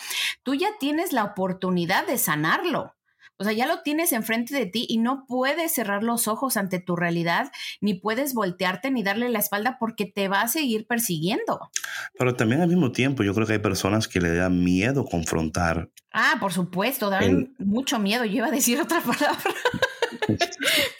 tú 0.43 0.55
ya 0.55 0.69
tienes 0.79 1.11
la 1.11 1.25
oportunidad 1.25 2.07
de 2.07 2.17
sanarlo. 2.17 2.95
O 3.39 3.45
sea, 3.45 3.53
ya 3.53 3.65
lo 3.67 3.81
tienes 3.83 4.11
enfrente 4.11 4.53
de 4.53 4.65
ti 4.65 4.85
y 4.89 4.97
no 4.97 5.25
puedes 5.25 5.73
cerrar 5.73 6.03
los 6.03 6.27
ojos 6.27 6.57
ante 6.57 6.79
tu 6.79 6.97
realidad, 6.97 7.51
ni 7.79 7.93
puedes 7.93 8.33
voltearte 8.33 8.91
ni 8.91 9.01
darle 9.01 9.29
la 9.29 9.39
espalda 9.39 9.77
porque 9.79 10.05
te 10.05 10.27
va 10.27 10.41
a 10.41 10.49
seguir 10.49 10.85
persiguiendo. 10.85 11.71
Pero 12.17 12.35
también 12.35 12.61
al 12.61 12.67
mismo 12.67 12.91
tiempo, 12.91 13.23
yo 13.23 13.33
creo 13.33 13.47
que 13.47 13.53
hay 13.53 13.59
personas 13.59 14.09
que 14.09 14.19
le 14.19 14.35
dan 14.35 14.61
miedo 14.61 15.05
confrontar. 15.05 15.89
Ah, 16.11 16.35
por 16.41 16.51
supuesto, 16.51 17.09
dan 17.09 17.55
mucho 17.59 17.97
miedo. 17.97 18.25
Yo 18.25 18.37
iba 18.37 18.47
a 18.47 18.51
decir 18.51 18.81
otra 18.81 18.99
palabra. 19.01 19.53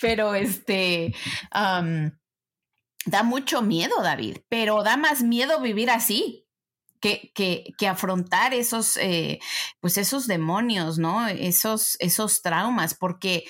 pero 0.01 0.33
este. 0.33 1.13
da 1.51 3.23
mucho 3.23 3.61
miedo, 3.61 4.01
David, 4.01 4.37
pero 4.47 4.81
da 4.83 4.95
más 4.95 5.23
miedo 5.23 5.59
vivir 5.59 5.89
así 5.89 6.48
que, 6.99 7.31
que, 7.77 7.87
afrontar 7.87 8.53
esos, 8.53 8.97
eh, 8.97 9.39
pues 9.79 9.97
esos 9.97 10.27
demonios, 10.27 10.97
¿no? 10.97 11.27
Esos, 11.27 11.95
esos 11.99 12.41
traumas, 12.41 12.93
porque 12.93 13.45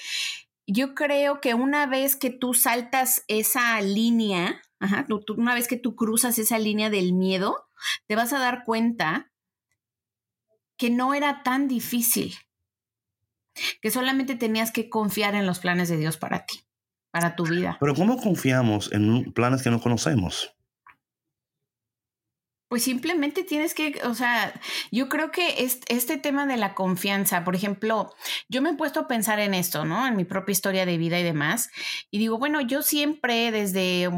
yo 0.68 0.94
creo 0.94 1.42
que 1.42 1.56
una 1.56 1.88
vez 1.88 2.16
que 2.16 2.30
tú 2.30 2.54
saltas 2.54 3.24
esa 3.28 3.82
línea, 3.82 4.62
una 5.36 5.56
vez 5.56 5.68
que 5.68 5.78
tú 5.78 5.96
cruzas 5.96 6.38
esa 6.38 6.60
línea 6.60 6.90
del 6.90 7.14
miedo, 7.14 7.68
te 8.08 8.16
vas 8.16 8.34
a 8.34 8.40
dar 8.40 8.64
cuenta 8.66 9.32
que 10.78 10.90
no 10.90 11.14
era 11.14 11.44
tan 11.44 11.68
difícil, 11.68 12.36
que 13.82 13.92
solamente 13.92 14.36
tenías 14.36 14.72
que 14.72 14.90
confiar 14.90 15.36
en 15.36 15.46
los 15.46 15.60
planes 15.60 15.90
de 15.90 15.98
Dios 15.98 16.18
para 16.18 16.46
ti, 16.46 16.62
para 17.12 17.36
tu 17.36 17.46
vida. 17.46 17.78
Pero 17.80 17.96
¿cómo 17.96 18.18
confiamos 18.18 18.92
en 18.94 19.34
planes 19.34 19.64
que 19.64 19.72
no 19.72 19.82
conocemos? 19.82 20.56
Pues 22.70 22.84
simplemente 22.84 23.44
tienes 23.44 23.74
que, 23.74 24.00
o 24.04 24.14
sea, 24.14 24.54
yo 24.92 25.10
creo 25.10 25.32
que 25.32 25.56
este, 25.90 26.18
tema 26.18 26.46
de 26.46 26.56
la 26.56 26.76
confianza, 26.76 27.44
por 27.44 27.56
ejemplo, 27.56 28.14
yo 28.48 28.62
me 28.62 28.70
he 28.70 28.76
puesto 28.76 29.02
a 29.02 29.08
pensar 29.08 29.40
en 29.40 29.54
esto, 29.54 29.86
¿no? 29.86 30.08
En 30.08 30.16
mi 30.16 30.24
propia 30.24 30.54
historia 30.54 30.86
de 30.86 30.98
vida 30.98 31.20
y 31.20 31.24
demás. 31.24 31.70
Y 32.12 32.20
digo, 32.20 32.38
bueno, 32.38 32.62
yo 32.62 32.84
siempre 32.84 33.52
desde, 33.52 34.10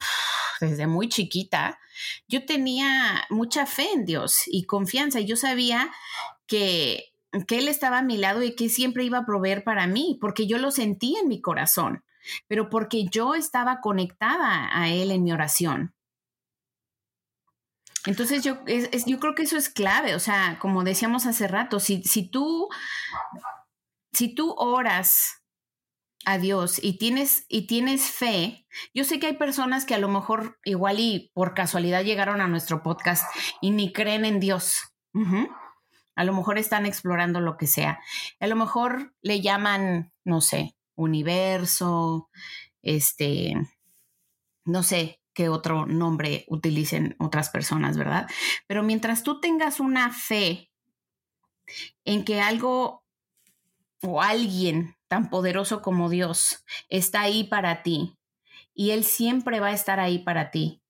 desde 0.60 0.86
muy 0.86 1.08
chiquita, 1.08 1.78
yo 2.26 2.46
tenía 2.46 3.26
mucha 3.30 3.66
fe 3.66 3.86
en 3.92 4.06
Dios 4.06 4.42
y 4.46 4.64
confianza. 4.64 5.20
Y 5.20 5.26
yo 5.26 5.36
sabía 5.36 5.92
que 6.46 7.12
que 7.46 7.58
Él 7.58 7.68
estaba 7.68 7.98
a 7.98 8.02
mi 8.02 8.18
lado 8.18 8.42
y 8.42 8.54
que 8.54 8.68
siempre 8.68 9.04
iba 9.04 9.18
a 9.18 9.26
proveer 9.26 9.64
para 9.64 9.86
mí, 9.86 10.18
porque 10.20 10.46
yo 10.46 10.58
lo 10.58 10.70
sentí 10.70 11.16
en 11.16 11.28
mi 11.28 11.40
corazón, 11.40 12.04
pero 12.46 12.68
porque 12.68 13.06
yo 13.06 13.34
estaba 13.34 13.80
conectada 13.80 14.68
a 14.72 14.90
Él 14.90 15.10
en 15.10 15.24
mi 15.24 15.32
oración. 15.32 15.94
Entonces 18.06 18.42
yo, 18.42 18.58
yo 19.06 19.20
creo 19.20 19.34
que 19.34 19.42
eso 19.42 19.56
es 19.56 19.68
clave, 19.68 20.14
o 20.14 20.20
sea, 20.20 20.58
como 20.60 20.82
decíamos 20.82 21.26
hace 21.26 21.46
rato, 21.46 21.78
si, 21.78 22.02
si 22.02 22.28
tú, 22.28 22.68
si 24.12 24.34
tú 24.34 24.54
oras 24.58 25.42
a 26.24 26.38
Dios 26.38 26.80
y 26.82 26.98
tienes, 26.98 27.46
y 27.48 27.66
tienes 27.68 28.10
fe, 28.10 28.66
yo 28.92 29.04
sé 29.04 29.20
que 29.20 29.26
hay 29.26 29.36
personas 29.36 29.84
que 29.84 29.94
a 29.94 29.98
lo 29.98 30.08
mejor 30.08 30.58
igual 30.64 30.98
y 30.98 31.30
por 31.32 31.54
casualidad 31.54 32.02
llegaron 32.02 32.40
a 32.40 32.48
nuestro 32.48 32.82
podcast 32.82 33.24
y 33.60 33.70
ni 33.70 33.92
creen 33.92 34.24
en 34.24 34.40
Dios. 34.40 34.80
A 36.14 36.24
lo 36.24 36.32
mejor 36.32 36.58
están 36.58 36.86
explorando 36.86 37.40
lo 37.40 37.56
que 37.56 37.66
sea. 37.66 38.00
A 38.40 38.46
lo 38.46 38.56
mejor 38.56 39.14
le 39.20 39.40
llaman, 39.40 40.12
no 40.24 40.40
sé, 40.40 40.76
universo, 40.96 42.28
este, 42.82 43.54
no 44.64 44.82
sé 44.82 45.21
qué 45.34 45.48
otro 45.48 45.86
nombre 45.86 46.44
utilicen 46.48 47.16
otras 47.18 47.50
personas, 47.50 47.96
¿verdad? 47.96 48.28
Pero 48.66 48.82
mientras 48.82 49.22
tú 49.22 49.40
tengas 49.40 49.80
una 49.80 50.10
fe 50.10 50.70
en 52.04 52.24
que 52.24 52.40
algo 52.40 53.04
o 54.02 54.20
alguien 54.20 54.96
tan 55.08 55.30
poderoso 55.30 55.82
como 55.82 56.08
Dios 56.08 56.64
está 56.88 57.22
ahí 57.22 57.44
para 57.44 57.82
ti 57.82 58.16
y 58.74 58.90
Él 58.90 59.04
siempre 59.04 59.60
va 59.60 59.68
a 59.68 59.72
estar 59.72 60.00
ahí 60.00 60.18
para 60.18 60.50
ti 60.50 60.82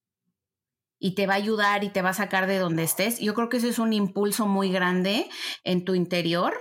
y 0.99 1.17
te 1.17 1.27
va 1.27 1.35
a 1.35 1.39
ayudar 1.39 1.83
y 1.83 1.91
te 1.91 2.01
va 2.01 2.11
a 2.11 2.15
sacar 2.15 2.47
de 2.47 2.59
donde 2.59 2.85
estés. 2.85 3.19
Yo 3.19 3.35
creo 3.35 3.49
que 3.49 3.57
ese 3.57 3.69
es 3.69 3.81
un 3.81 3.93
impulso 3.93 4.47
muy 4.47 4.71
grande 4.71 5.29
en 5.65 5.85
tu 5.85 5.97
interior 5.97 6.55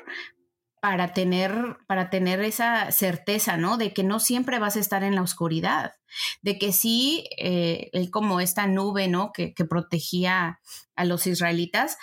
para 0.82 1.14
tener, 1.14 1.78
para 1.88 2.10
tener 2.10 2.42
esa 2.42 2.92
certeza, 2.92 3.56
¿no? 3.56 3.78
De 3.78 3.94
que 3.94 4.04
no 4.04 4.20
siempre 4.20 4.58
vas 4.60 4.76
a 4.76 4.80
estar 4.80 5.04
en 5.04 5.16
la 5.16 5.22
oscuridad, 5.22 5.94
de 6.42 6.58
que 6.58 6.74
sí, 6.74 7.30
eh, 7.38 7.92
como 8.12 8.42
esta 8.42 8.66
nube, 8.66 9.08
¿no? 9.08 9.32
Que, 9.32 9.54
que 9.54 9.64
protegía 9.64 10.60
a 10.96 11.06
los 11.06 11.28
israelitas, 11.28 11.98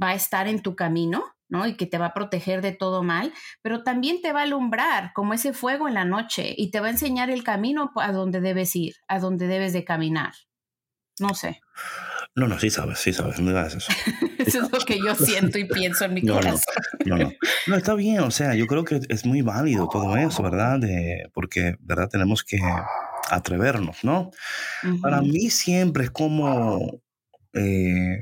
va 0.00 0.10
a 0.10 0.14
estar 0.14 0.46
en 0.46 0.62
tu 0.62 0.76
camino, 0.76 1.24
¿no? 1.48 1.66
Y 1.66 1.74
que 1.74 1.86
te 1.86 1.98
va 1.98 2.06
a 2.06 2.14
proteger 2.14 2.62
de 2.62 2.70
todo 2.70 3.02
mal, 3.02 3.34
pero 3.62 3.82
también 3.82 4.22
te 4.22 4.32
va 4.32 4.40
a 4.40 4.44
alumbrar 4.44 5.12
como 5.12 5.34
ese 5.34 5.52
fuego 5.52 5.88
en 5.88 5.94
la 5.94 6.04
noche 6.04 6.54
y 6.56 6.70
te 6.70 6.78
va 6.78 6.86
a 6.86 6.90
enseñar 6.90 7.30
el 7.30 7.42
camino 7.42 7.90
a 7.96 8.12
donde 8.12 8.40
debes 8.40 8.76
ir, 8.76 8.94
a 9.08 9.18
donde 9.18 9.48
debes 9.48 9.72
de 9.72 9.84
caminar. 9.84 10.34
No 11.18 11.34
sé. 11.34 11.60
No, 12.36 12.46
no, 12.46 12.58
sí 12.58 12.70
sabes, 12.70 12.98
sí 13.00 13.12
sabes, 13.12 13.40
no 13.40 13.48
digas 13.48 13.74
eso. 13.74 13.92
eso 14.38 14.62
es 14.62 14.72
lo 14.72 14.78
que 14.80 14.98
yo 14.98 15.14
siento 15.14 15.58
y 15.58 15.64
pienso 15.64 16.04
en 16.04 16.14
mi 16.14 16.22
corazón. 16.26 16.74
No, 17.04 17.16
no, 17.16 17.32
no, 17.66 17.76
está 17.76 17.94
bien, 17.94 18.20
o 18.20 18.30
sea, 18.30 18.54
yo 18.54 18.66
creo 18.66 18.84
que 18.84 19.00
es 19.08 19.26
muy 19.26 19.42
válido 19.42 19.88
todo 19.88 20.16
eso, 20.16 20.42
¿verdad? 20.42 20.80
porque, 21.34 21.76
¿verdad? 21.80 22.08
Tenemos 22.08 22.44
que 22.44 22.58
atrevernos, 23.28 24.04
¿no? 24.04 24.30
Para 25.00 25.20
mí 25.20 25.50
siempre 25.50 26.04
es 26.04 26.10
como, 26.10 27.02
eh, 27.52 28.20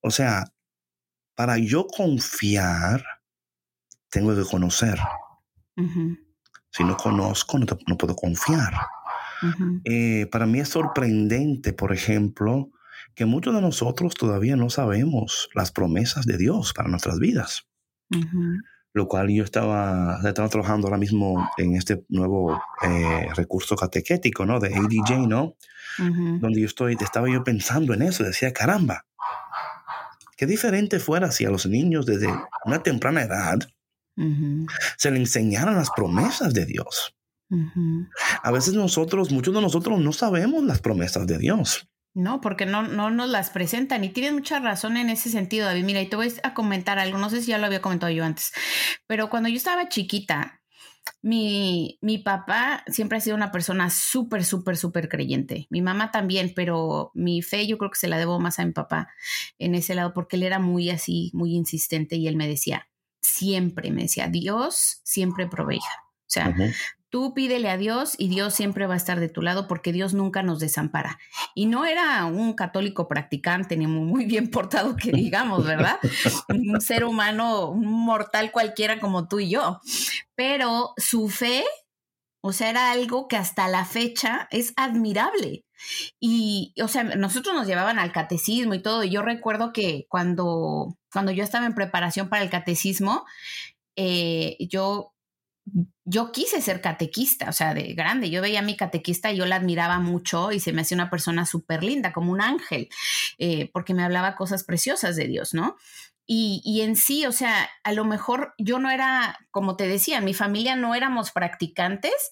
o 0.00 0.10
sea, 0.10 0.44
para 1.34 1.58
yo 1.58 1.86
confiar, 1.86 3.04
tengo 4.10 4.34
que 4.34 4.48
conocer. 4.48 4.98
Si 6.70 6.82
no 6.82 6.96
conozco, 6.96 7.58
no 7.58 7.96
puedo 7.98 8.16
confiar. 8.16 8.74
Eh, 9.84 10.26
para 10.32 10.46
mí 10.46 10.60
es 10.60 10.68
sorprendente, 10.68 11.72
por 11.72 11.92
ejemplo, 11.92 12.70
que 13.18 13.26
muchos 13.26 13.52
de 13.52 13.60
nosotros 13.60 14.14
todavía 14.14 14.54
no 14.54 14.70
sabemos 14.70 15.50
las 15.52 15.72
promesas 15.72 16.24
de 16.24 16.38
Dios 16.38 16.72
para 16.72 16.88
nuestras 16.88 17.18
vidas. 17.18 17.66
Lo 18.92 19.08
cual 19.08 19.28
yo 19.28 19.42
estaba, 19.42 20.20
estaba, 20.24 20.48
trabajando 20.48 20.86
ahora 20.86 20.98
mismo 20.98 21.50
en 21.56 21.74
este 21.74 22.04
nuevo 22.08 22.62
eh, 22.80 23.26
recurso 23.34 23.74
catequético, 23.74 24.46
¿no? 24.46 24.60
De 24.60 24.72
ADJ, 24.72 25.26
¿no? 25.26 25.56
Donde 25.98 26.60
yo 26.60 26.66
estoy, 26.66 26.96
estaba 27.00 27.28
yo 27.28 27.42
pensando 27.42 27.92
en 27.92 28.02
eso, 28.02 28.22
decía, 28.22 28.52
caramba, 28.52 29.04
qué 30.36 30.46
diferente 30.46 31.00
fuera 31.00 31.32
si 31.32 31.44
a 31.44 31.50
los 31.50 31.66
niños 31.66 32.06
desde 32.06 32.28
una 32.66 32.84
temprana 32.84 33.22
edad 33.22 33.58
se 34.96 35.10
le 35.10 35.18
enseñaran 35.18 35.74
las 35.74 35.90
promesas 35.90 36.54
de 36.54 36.66
Dios. 36.66 37.16
A 38.44 38.52
veces 38.52 38.74
nosotros, 38.74 39.32
muchos 39.32 39.52
de 39.52 39.60
nosotros 39.60 39.98
no 39.98 40.12
sabemos 40.12 40.62
las 40.62 40.80
promesas 40.80 41.26
de 41.26 41.38
Dios. 41.38 41.88
No, 42.18 42.40
porque 42.40 42.66
no, 42.66 42.82
no 42.82 43.10
nos 43.10 43.28
las 43.28 43.50
presentan 43.50 44.02
y 44.02 44.08
tienes 44.08 44.32
mucha 44.32 44.58
razón 44.58 44.96
en 44.96 45.08
ese 45.08 45.30
sentido, 45.30 45.66
David. 45.66 45.84
Mira, 45.84 46.02
y 46.02 46.08
te 46.08 46.16
voy 46.16 46.32
a 46.42 46.52
comentar 46.52 46.98
algo, 46.98 47.16
no 47.16 47.30
sé 47.30 47.40
si 47.40 47.52
ya 47.52 47.58
lo 47.58 47.66
había 47.66 47.80
comentado 47.80 48.10
yo 48.10 48.24
antes, 48.24 48.52
pero 49.06 49.30
cuando 49.30 49.48
yo 49.48 49.54
estaba 49.54 49.88
chiquita, 49.88 50.60
mi, 51.22 51.96
mi 52.02 52.18
papá 52.18 52.82
siempre 52.88 53.18
ha 53.18 53.20
sido 53.20 53.36
una 53.36 53.52
persona 53.52 53.88
súper, 53.88 54.44
súper, 54.44 54.76
súper 54.76 55.08
creyente. 55.08 55.68
Mi 55.70 55.80
mamá 55.80 56.10
también, 56.10 56.54
pero 56.56 57.12
mi 57.14 57.40
fe 57.40 57.68
yo 57.68 57.78
creo 57.78 57.92
que 57.92 58.00
se 58.00 58.08
la 58.08 58.18
debo 58.18 58.40
más 58.40 58.58
a 58.58 58.64
mi 58.66 58.72
papá 58.72 59.10
en 59.60 59.76
ese 59.76 59.94
lado 59.94 60.12
porque 60.12 60.34
él 60.34 60.42
era 60.42 60.58
muy 60.58 60.90
así, 60.90 61.30
muy 61.34 61.54
insistente 61.54 62.16
y 62.16 62.26
él 62.26 62.34
me 62.34 62.48
decía, 62.48 62.88
siempre, 63.22 63.92
me 63.92 64.02
decía, 64.02 64.26
Dios 64.26 65.02
siempre 65.04 65.46
proveja. 65.46 66.02
O 66.02 66.30
sea, 66.30 66.52
Tú 67.10 67.32
pídele 67.32 67.70
a 67.70 67.78
Dios 67.78 68.14
y 68.18 68.28
Dios 68.28 68.54
siempre 68.54 68.86
va 68.86 68.94
a 68.94 68.98
estar 68.98 69.18
de 69.18 69.30
tu 69.30 69.40
lado 69.40 69.66
porque 69.66 69.92
Dios 69.92 70.12
nunca 70.12 70.42
nos 70.42 70.60
desampara. 70.60 71.18
Y 71.54 71.64
no 71.64 71.86
era 71.86 72.26
un 72.26 72.52
católico 72.52 73.08
practicante 73.08 73.78
ni 73.78 73.86
muy 73.86 74.26
bien 74.26 74.50
portado 74.50 74.94
que 74.94 75.10
digamos, 75.12 75.64
¿verdad? 75.64 75.98
un 76.48 76.80
ser 76.80 77.04
humano, 77.04 77.70
un 77.70 77.86
mortal 77.86 78.52
cualquiera 78.52 79.00
como 79.00 79.26
tú 79.26 79.40
y 79.40 79.50
yo. 79.50 79.80
Pero 80.34 80.92
su 80.98 81.30
fe, 81.30 81.64
o 82.42 82.52
sea, 82.52 82.68
era 82.68 82.90
algo 82.90 83.26
que 83.26 83.36
hasta 83.36 83.68
la 83.68 83.86
fecha 83.86 84.46
es 84.50 84.74
admirable. 84.76 85.64
Y, 86.20 86.74
o 86.82 86.88
sea, 86.88 87.04
nosotros 87.04 87.54
nos 87.54 87.66
llevaban 87.66 87.98
al 87.98 88.12
catecismo 88.12 88.74
y 88.74 88.82
todo. 88.82 89.04
Y 89.04 89.10
yo 89.10 89.22
recuerdo 89.22 89.72
que 89.72 90.06
cuando, 90.08 90.98
cuando 91.10 91.32
yo 91.32 91.42
estaba 91.42 91.64
en 91.64 91.74
preparación 91.74 92.28
para 92.28 92.42
el 92.42 92.50
catecismo, 92.50 93.24
eh, 93.96 94.56
yo 94.60 95.14
yo 96.04 96.32
quise 96.32 96.60
ser 96.62 96.80
catequista, 96.80 97.48
o 97.48 97.52
sea, 97.52 97.74
de 97.74 97.94
grande. 97.94 98.30
Yo 98.30 98.42
veía 98.42 98.60
a 98.60 98.62
mi 98.62 98.76
catequista 98.76 99.30
y 99.30 99.36
yo 99.36 99.46
la 99.46 99.56
admiraba 99.56 99.98
mucho 99.98 100.52
y 100.52 100.60
se 100.60 100.72
me 100.72 100.82
hacía 100.82 100.96
una 100.96 101.10
persona 101.10 101.46
súper 101.46 101.82
linda, 101.82 102.12
como 102.12 102.32
un 102.32 102.40
ángel, 102.40 102.88
eh, 103.38 103.70
porque 103.72 103.94
me 103.94 104.04
hablaba 104.04 104.36
cosas 104.36 104.64
preciosas 104.64 105.16
de 105.16 105.26
Dios, 105.26 105.54
¿no? 105.54 105.76
Y, 106.26 106.60
y, 106.64 106.82
en 106.82 106.96
sí, 106.96 107.24
o 107.24 107.32
sea, 107.32 107.70
a 107.84 107.92
lo 107.92 108.04
mejor 108.04 108.54
yo 108.58 108.78
no 108.78 108.90
era, 108.90 109.38
como 109.50 109.76
te 109.76 109.88
decía, 109.88 110.20
mi 110.20 110.34
familia 110.34 110.76
no 110.76 110.94
éramos 110.94 111.30
practicantes, 111.30 112.30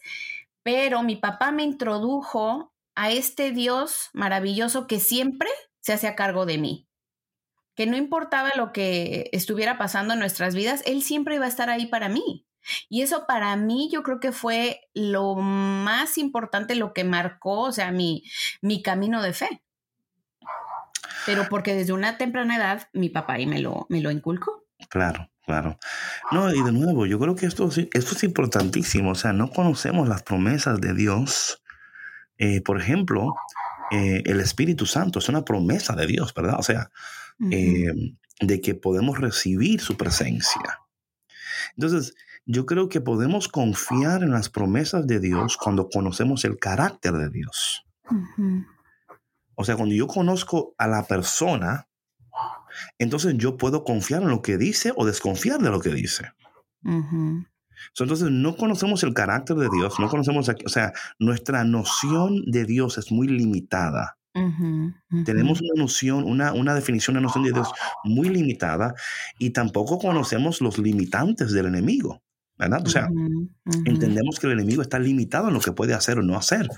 pero 0.62 1.02
mi 1.02 1.16
papá 1.16 1.50
me 1.50 1.62
introdujo 1.62 2.74
a 2.94 3.10
este 3.10 3.52
Dios 3.52 4.10
maravilloso 4.12 4.86
que 4.86 5.00
siempre 5.00 5.48
se 5.80 5.94
hace 5.94 6.14
cargo 6.14 6.44
de 6.44 6.58
mí 6.58 6.86
que 7.76 7.86
no 7.86 7.96
importaba 7.96 8.52
lo 8.56 8.72
que 8.72 9.28
estuviera 9.32 9.78
pasando 9.78 10.14
en 10.14 10.18
nuestras 10.18 10.54
vidas, 10.54 10.82
Él 10.86 11.02
siempre 11.02 11.36
iba 11.36 11.44
a 11.44 11.48
estar 11.48 11.68
ahí 11.68 11.86
para 11.86 12.08
mí. 12.08 12.45
Y 12.88 13.02
eso 13.02 13.24
para 13.26 13.56
mí 13.56 13.88
yo 13.92 14.02
creo 14.02 14.20
que 14.20 14.32
fue 14.32 14.80
lo 14.94 15.34
más 15.34 16.18
importante, 16.18 16.74
lo 16.74 16.92
que 16.92 17.04
marcó, 17.04 17.62
o 17.62 17.72
sea, 17.72 17.90
mi, 17.90 18.24
mi 18.60 18.82
camino 18.82 19.22
de 19.22 19.32
fe. 19.32 19.62
Pero 21.26 21.48
porque 21.48 21.74
desde 21.74 21.92
una 21.92 22.18
temprana 22.18 22.56
edad 22.56 22.88
mi 22.92 23.08
papá 23.08 23.34
ahí 23.34 23.46
me 23.46 23.58
lo, 23.58 23.86
me 23.88 24.00
lo 24.00 24.10
inculcó. 24.10 24.64
Claro, 24.88 25.28
claro. 25.44 25.78
No, 26.30 26.52
y 26.54 26.62
de 26.62 26.72
nuevo, 26.72 27.06
yo 27.06 27.18
creo 27.18 27.34
que 27.34 27.46
esto, 27.46 27.68
esto 27.68 28.14
es 28.14 28.24
importantísimo. 28.24 29.10
O 29.10 29.14
sea, 29.16 29.32
no 29.32 29.50
conocemos 29.50 30.08
las 30.08 30.22
promesas 30.22 30.80
de 30.80 30.94
Dios. 30.94 31.62
Eh, 32.38 32.60
por 32.60 32.80
ejemplo, 32.80 33.34
eh, 33.90 34.22
el 34.26 34.40
Espíritu 34.40 34.86
Santo 34.86 35.18
es 35.18 35.28
una 35.28 35.44
promesa 35.44 35.94
de 35.94 36.06
Dios, 36.06 36.32
¿verdad? 36.34 36.56
O 36.58 36.62
sea, 36.62 36.90
eh, 37.50 37.92
de 38.40 38.60
que 38.60 38.74
podemos 38.74 39.18
recibir 39.18 39.80
su 39.80 39.96
presencia. 39.96 40.80
Entonces, 41.76 42.14
yo 42.46 42.64
creo 42.64 42.88
que 42.88 43.00
podemos 43.00 43.48
confiar 43.48 44.22
en 44.22 44.30
las 44.30 44.48
promesas 44.48 45.06
de 45.06 45.18
Dios 45.18 45.56
cuando 45.56 45.88
conocemos 45.88 46.44
el 46.44 46.58
carácter 46.58 47.12
de 47.14 47.28
Dios. 47.28 47.84
O 49.56 49.64
sea, 49.64 49.76
cuando 49.76 49.94
yo 49.94 50.06
conozco 50.06 50.74
a 50.78 50.86
la 50.86 51.04
persona, 51.04 51.88
entonces 52.98 53.34
yo 53.36 53.56
puedo 53.56 53.82
confiar 53.82 54.22
en 54.22 54.28
lo 54.28 54.42
que 54.42 54.58
dice 54.58 54.92
o 54.96 55.04
desconfiar 55.04 55.60
de 55.60 55.70
lo 55.70 55.80
que 55.80 55.90
dice. 55.90 56.30
Entonces 57.98 58.30
no 58.30 58.56
conocemos 58.56 59.02
el 59.02 59.12
carácter 59.12 59.56
de 59.56 59.68
Dios, 59.68 59.98
no 59.98 60.08
conocemos, 60.08 60.48
o 60.48 60.68
sea, 60.68 60.92
nuestra 61.18 61.64
noción 61.64 62.44
de 62.46 62.64
Dios 62.64 62.96
es 62.96 63.10
muy 63.10 63.26
limitada. 63.26 64.18
Tenemos 65.24 65.62
una 65.62 65.82
noción, 65.82 66.24
una, 66.24 66.52
una 66.52 66.74
definición 66.74 67.14
de 67.14 67.22
noción 67.22 67.42
de 67.42 67.52
Dios 67.52 67.72
muy 68.04 68.28
limitada 68.28 68.94
y 69.38 69.50
tampoco 69.50 69.98
conocemos 69.98 70.60
los 70.60 70.78
limitantes 70.78 71.52
del 71.52 71.66
enemigo. 71.66 72.22
¿Verdad? 72.58 72.82
O 72.86 72.88
sea, 72.88 73.08
entendemos 73.84 74.38
que 74.38 74.46
el 74.46 74.54
enemigo 74.54 74.82
está 74.82 74.98
limitado 74.98 75.48
en 75.48 75.54
lo 75.54 75.60
que 75.60 75.72
puede 75.72 75.94
hacer 75.94 76.18
o 76.18 76.22
no 76.22 76.36
hacer. 76.36 76.68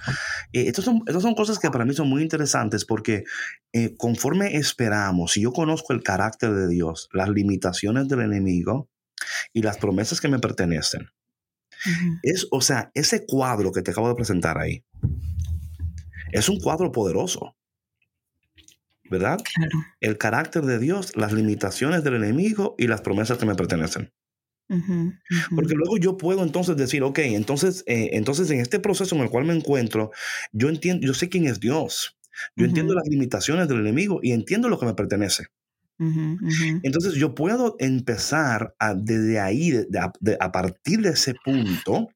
Eh, 0.52 0.66
estas, 0.68 0.84
son, 0.84 1.04
son 1.20 1.34
cosas 1.34 1.58
que 1.58 1.70
para 1.70 1.84
mí 1.84 1.94
son 1.94 2.08
muy 2.08 2.22
interesantes 2.22 2.84
porque 2.84 3.24
eh, 3.72 3.94
conforme 3.96 4.56
esperamos, 4.56 5.32
si 5.32 5.42
yo 5.42 5.52
conozco 5.52 5.92
el 5.92 6.02
carácter 6.02 6.54
de 6.54 6.68
Dios, 6.68 7.08
las 7.12 7.28
limitaciones 7.28 8.08
del 8.08 8.20
enemigo, 8.20 8.88
y 9.52 9.62
las 9.62 9.78
promesas 9.78 10.20
que 10.20 10.28
me 10.28 10.38
pertenecen. 10.38 11.10
Es, 12.22 12.48
o 12.50 12.60
sea, 12.60 12.90
ese 12.94 13.24
cuadro 13.26 13.72
que 13.72 13.82
te 13.82 13.92
acabo 13.92 14.08
de 14.08 14.16
presentar 14.16 14.58
ahí 14.58 14.84
es 16.32 16.48
un 16.48 16.58
cuadro 16.60 16.92
poderoso. 16.92 17.54
¿Verdad? 19.10 19.38
El 20.00 20.18
carácter 20.18 20.64
de 20.64 20.78
Dios, 20.78 21.16
las 21.16 21.32
limitaciones 21.32 22.04
del 22.04 22.16
enemigo 22.16 22.74
y 22.76 22.88
las 22.88 23.00
promesas 23.00 23.38
que 23.38 23.46
me 23.46 23.54
pertenecen. 23.54 24.12
Porque 25.54 25.74
luego 25.74 25.96
yo 25.96 26.16
puedo 26.16 26.42
entonces 26.42 26.76
decir, 26.76 27.02
ok, 27.02 27.18
entonces, 27.20 27.84
eh, 27.86 28.10
entonces 28.12 28.50
en 28.50 28.60
este 28.60 28.78
proceso 28.80 29.14
en 29.16 29.22
el 29.22 29.30
cual 29.30 29.44
me 29.44 29.54
encuentro, 29.54 30.10
yo 30.52 30.68
entiendo, 30.68 31.06
yo 31.06 31.14
sé 31.14 31.28
quién 31.28 31.46
es 31.46 31.58
Dios, 31.58 32.18
yo 32.56 32.66
entiendo 32.66 32.94
las 32.94 33.08
limitaciones 33.08 33.68
del 33.68 33.80
enemigo 33.80 34.20
y 34.22 34.32
entiendo 34.32 34.68
lo 34.68 34.78
que 34.78 34.86
me 34.86 34.94
pertenece. 34.94 35.46
Entonces 36.82 37.14
yo 37.14 37.34
puedo 37.34 37.76
empezar 37.78 38.74
a, 38.78 38.94
desde 38.94 39.40
ahí, 39.40 39.72
a 40.38 40.52
partir 40.52 41.00
de 41.00 41.10
ese 41.10 41.34
punto, 41.34 42.08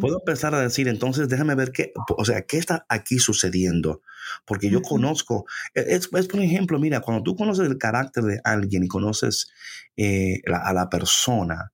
puedo 0.00 0.18
empezar 0.20 0.54
a 0.54 0.60
decir, 0.60 0.88
entonces 0.88 1.28
déjame 1.28 1.54
ver 1.54 1.72
qué, 1.72 1.92
o 2.16 2.24
sea, 2.24 2.42
qué 2.42 2.58
está 2.58 2.86
aquí 2.88 3.18
sucediendo. 3.18 4.02
Porque 4.44 4.70
yo 4.70 4.82
conozco, 4.82 5.46
e, 5.74 5.94
es, 5.94 6.08
por 6.08 6.40
ejemplo, 6.40 6.78
mira, 6.78 7.00
cuando 7.00 7.22
tú 7.22 7.36
conoces 7.36 7.68
el 7.68 7.78
carácter 7.78 8.24
de 8.24 8.40
alguien 8.44 8.84
y 8.84 8.88
conoces 8.88 9.50
eh, 9.96 10.40
a 10.52 10.72
la 10.72 10.88
persona, 10.88 11.72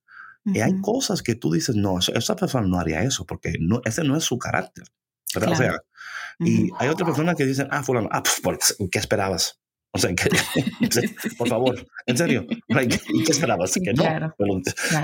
eh, 0.53 0.61
hay 0.61 0.79
cosas 0.81 1.23
que 1.23 1.35
tú 1.35 1.51
dices, 1.51 1.75
no, 1.75 1.97
esa 1.99 2.35
persona 2.35 2.67
no 2.67 2.79
haría 2.79 3.01
eso, 3.01 3.25
porque 3.25 3.55
no, 3.59 3.81
ese 3.83 4.03
no 4.03 4.15
es 4.15 4.23
su 4.23 4.37
carácter. 4.37 4.85
O 5.35 5.55
sea, 5.55 5.81
y 6.39 6.69
hay 6.77 6.89
otras 6.89 7.07
personas 7.07 7.35
que 7.35 7.45
dicen, 7.45 7.67
ah, 7.71 7.83
fulano, 7.83 8.09
ah, 8.11 8.21
pues, 8.43 8.77
¿qué 8.91 8.99
esperabas? 8.99 9.59
O 9.91 9.97
sea, 9.97 10.13
que, 10.13 10.29
por 11.37 11.47
favor, 11.47 11.87
en 12.05 12.17
serio, 12.17 12.45
¿y 12.49 13.23
qué 13.23 13.31
esperabas? 13.31 13.73
que 13.73 13.93
no. 13.93 14.03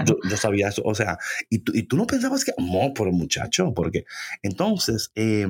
Yo, 0.05 0.37
sabía 0.37 0.67
eso. 0.67 0.81
O 0.83 0.93
sea, 0.93 1.17
y 1.49 1.59
tú, 1.59 1.71
y 1.73 1.83
tú 1.83 1.95
no 1.95 2.05
pensabas 2.05 2.43
que 2.43 2.51
amó 2.57 2.93
por 2.93 3.09
muchacho, 3.13 3.73
porque 3.73 4.03
entonces, 4.41 5.11
eh, 5.15 5.47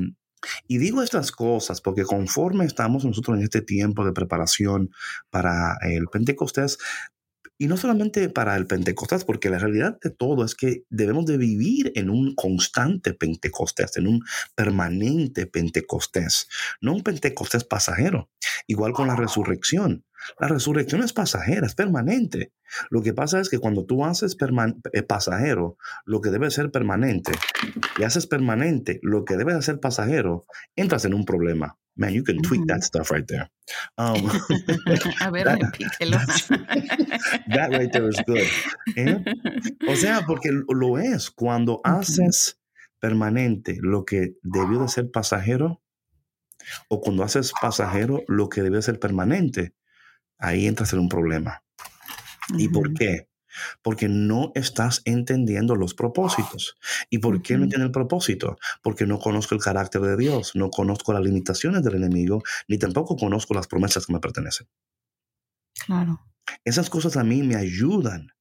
y 0.68 0.78
digo 0.78 1.02
estas 1.02 1.32
cosas 1.32 1.82
porque 1.82 2.04
conforme 2.04 2.66
estamos 2.66 3.06
nosotros 3.06 3.38
en 3.38 3.44
este 3.44 3.62
tiempo 3.62 4.06
de 4.06 4.14
preparación 4.14 4.92
para 5.30 5.78
el 5.82 6.08
Pentecostés, 6.08 6.78
y 7.62 7.68
no 7.68 7.78
solamente 7.78 8.28
para 8.28 8.56
el 8.56 8.66
Pentecostés, 8.66 9.24
porque 9.24 9.52
la 9.52 9.60
realidad 9.60 10.00
de 10.02 10.10
todo 10.10 10.44
es 10.44 10.56
que 10.56 10.84
debemos 10.90 11.28
de 11.28 11.38
vivir 11.38 11.92
en 11.94 12.10
un 12.10 12.34
constante 12.34 13.14
Pentecostés, 13.14 13.98
en 13.98 14.08
un 14.08 14.24
permanente 14.56 15.46
Pentecostés, 15.46 16.48
no 16.82 16.94
un 16.94 17.04
Pentecostés 17.04 17.64
pasajero. 17.64 18.32
Igual 18.66 18.94
con 18.94 19.06
la 19.06 19.16
resurrección. 19.16 20.04
La 20.40 20.48
resurrección 20.48 21.04
es 21.04 21.14
pasajera, 21.14 21.68
es 21.68 21.76
permanente. 21.76 22.52
Lo 22.90 23.04
que 23.04 23.14
pasa 23.14 23.40
es 23.40 23.48
que 23.48 23.60
cuando 23.60 23.86
tú 23.86 24.06
haces 24.06 24.36
eh, 24.94 25.04
pasajero 25.04 25.78
lo 26.04 26.20
que 26.20 26.32
debe 26.32 26.50
ser 26.50 26.72
permanente 26.72 27.32
y 28.00 28.02
haces 28.02 28.26
permanente 28.26 29.00
lo 29.04 29.24
que 29.24 29.38
debe 29.38 29.62
ser 29.62 29.80
pasajero, 29.80 30.46
entras 30.76 31.06
en 31.06 31.14
un 31.14 31.26
problema. 31.26 31.78
Man, 31.96 32.14
you 32.14 32.24
can 32.24 32.42
tweak 32.42 32.66
that 32.68 32.84
stuff 32.84 33.12
right 33.12 33.28
there. 33.28 33.50
Um, 33.98 34.28
A 35.22 35.32
ver, 35.32 35.46
that, 35.46 35.60
that 37.48 37.70
right 37.72 37.92
there 37.92 38.10
is 38.10 38.22
good. 38.26 38.48
¿eh? 38.98 39.24
O 39.88 39.96
sea, 39.96 40.26
porque 40.28 40.52
lo 40.52 40.98
es. 40.98 41.30
Cuando 41.30 41.80
haces 41.86 42.60
permanente 43.00 43.78
lo 43.82 44.04
que 44.04 44.34
debió 44.42 44.80
de 44.80 44.90
ser 44.90 45.10
pasajero, 45.10 45.82
o 46.90 47.00
cuando 47.00 47.24
haces 47.24 47.54
pasajero 47.62 48.24
lo 48.28 48.50
que 48.50 48.62
debe 48.62 48.82
ser 48.82 49.00
permanente, 49.00 49.74
ahí 50.38 50.68
entras 50.68 50.92
en 50.94 51.00
un 51.00 51.10
problema. 51.10 51.64
¿Y 52.58 52.68
por 52.68 52.94
qué? 52.94 53.28
Porque 53.82 54.08
no 54.08 54.52
estás 54.56 55.02
entendiendo 55.06 55.76
los 55.76 55.94
propósitos. 55.94 56.78
¿Y 57.10 57.20
por 57.20 57.42
qué 57.42 57.58
no 57.58 57.64
entiendo 57.64 57.86
el 57.86 57.92
propósito? 57.92 58.58
Porque 58.82 59.06
no 59.06 59.20
conozco 59.20 59.56
el 59.56 59.62
carácter 59.62 60.02
de 60.02 60.18
Dios, 60.18 60.52
no 60.56 60.70
conozco 60.70 61.14
las 61.14 61.24
limitaciones 61.24 61.84
del 61.84 61.96
enemigo, 61.96 62.44
ni 62.68 62.78
tampoco 62.78 63.16
conozco 63.16 63.54
las 63.54 63.68
promesas 63.68 64.06
que 64.06 64.14
me 64.14 64.20
pertenecen. 64.20 64.68
Claro. 65.86 66.22
Esas 66.64 66.90
cosas 66.90 67.18
a 67.18 67.24
mí 67.24 67.44
me 67.44 67.56
ayudan 67.56 68.34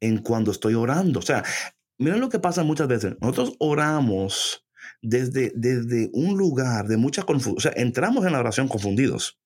en 0.00 0.18
cuando 0.18 0.50
estoy 0.50 0.74
orando. 0.74 1.20
O 1.20 1.22
sea, 1.22 1.44
miren 1.98 2.20
lo 2.20 2.28
que 2.28 2.38
pasa 2.38 2.62
muchas 2.62 2.88
veces. 2.88 3.16
Nosotros 3.20 3.54
oramos 3.58 4.64
desde, 5.02 5.52
desde 5.54 6.10
un 6.12 6.36
lugar 6.36 6.86
de 6.86 6.96
mucha 6.96 7.22
confusión. 7.22 7.56
O 7.56 7.60
sea, 7.60 7.72
entramos 7.76 8.24
en 8.24 8.32
la 8.32 8.40
oración 8.40 8.68
confundidos. 8.68 9.38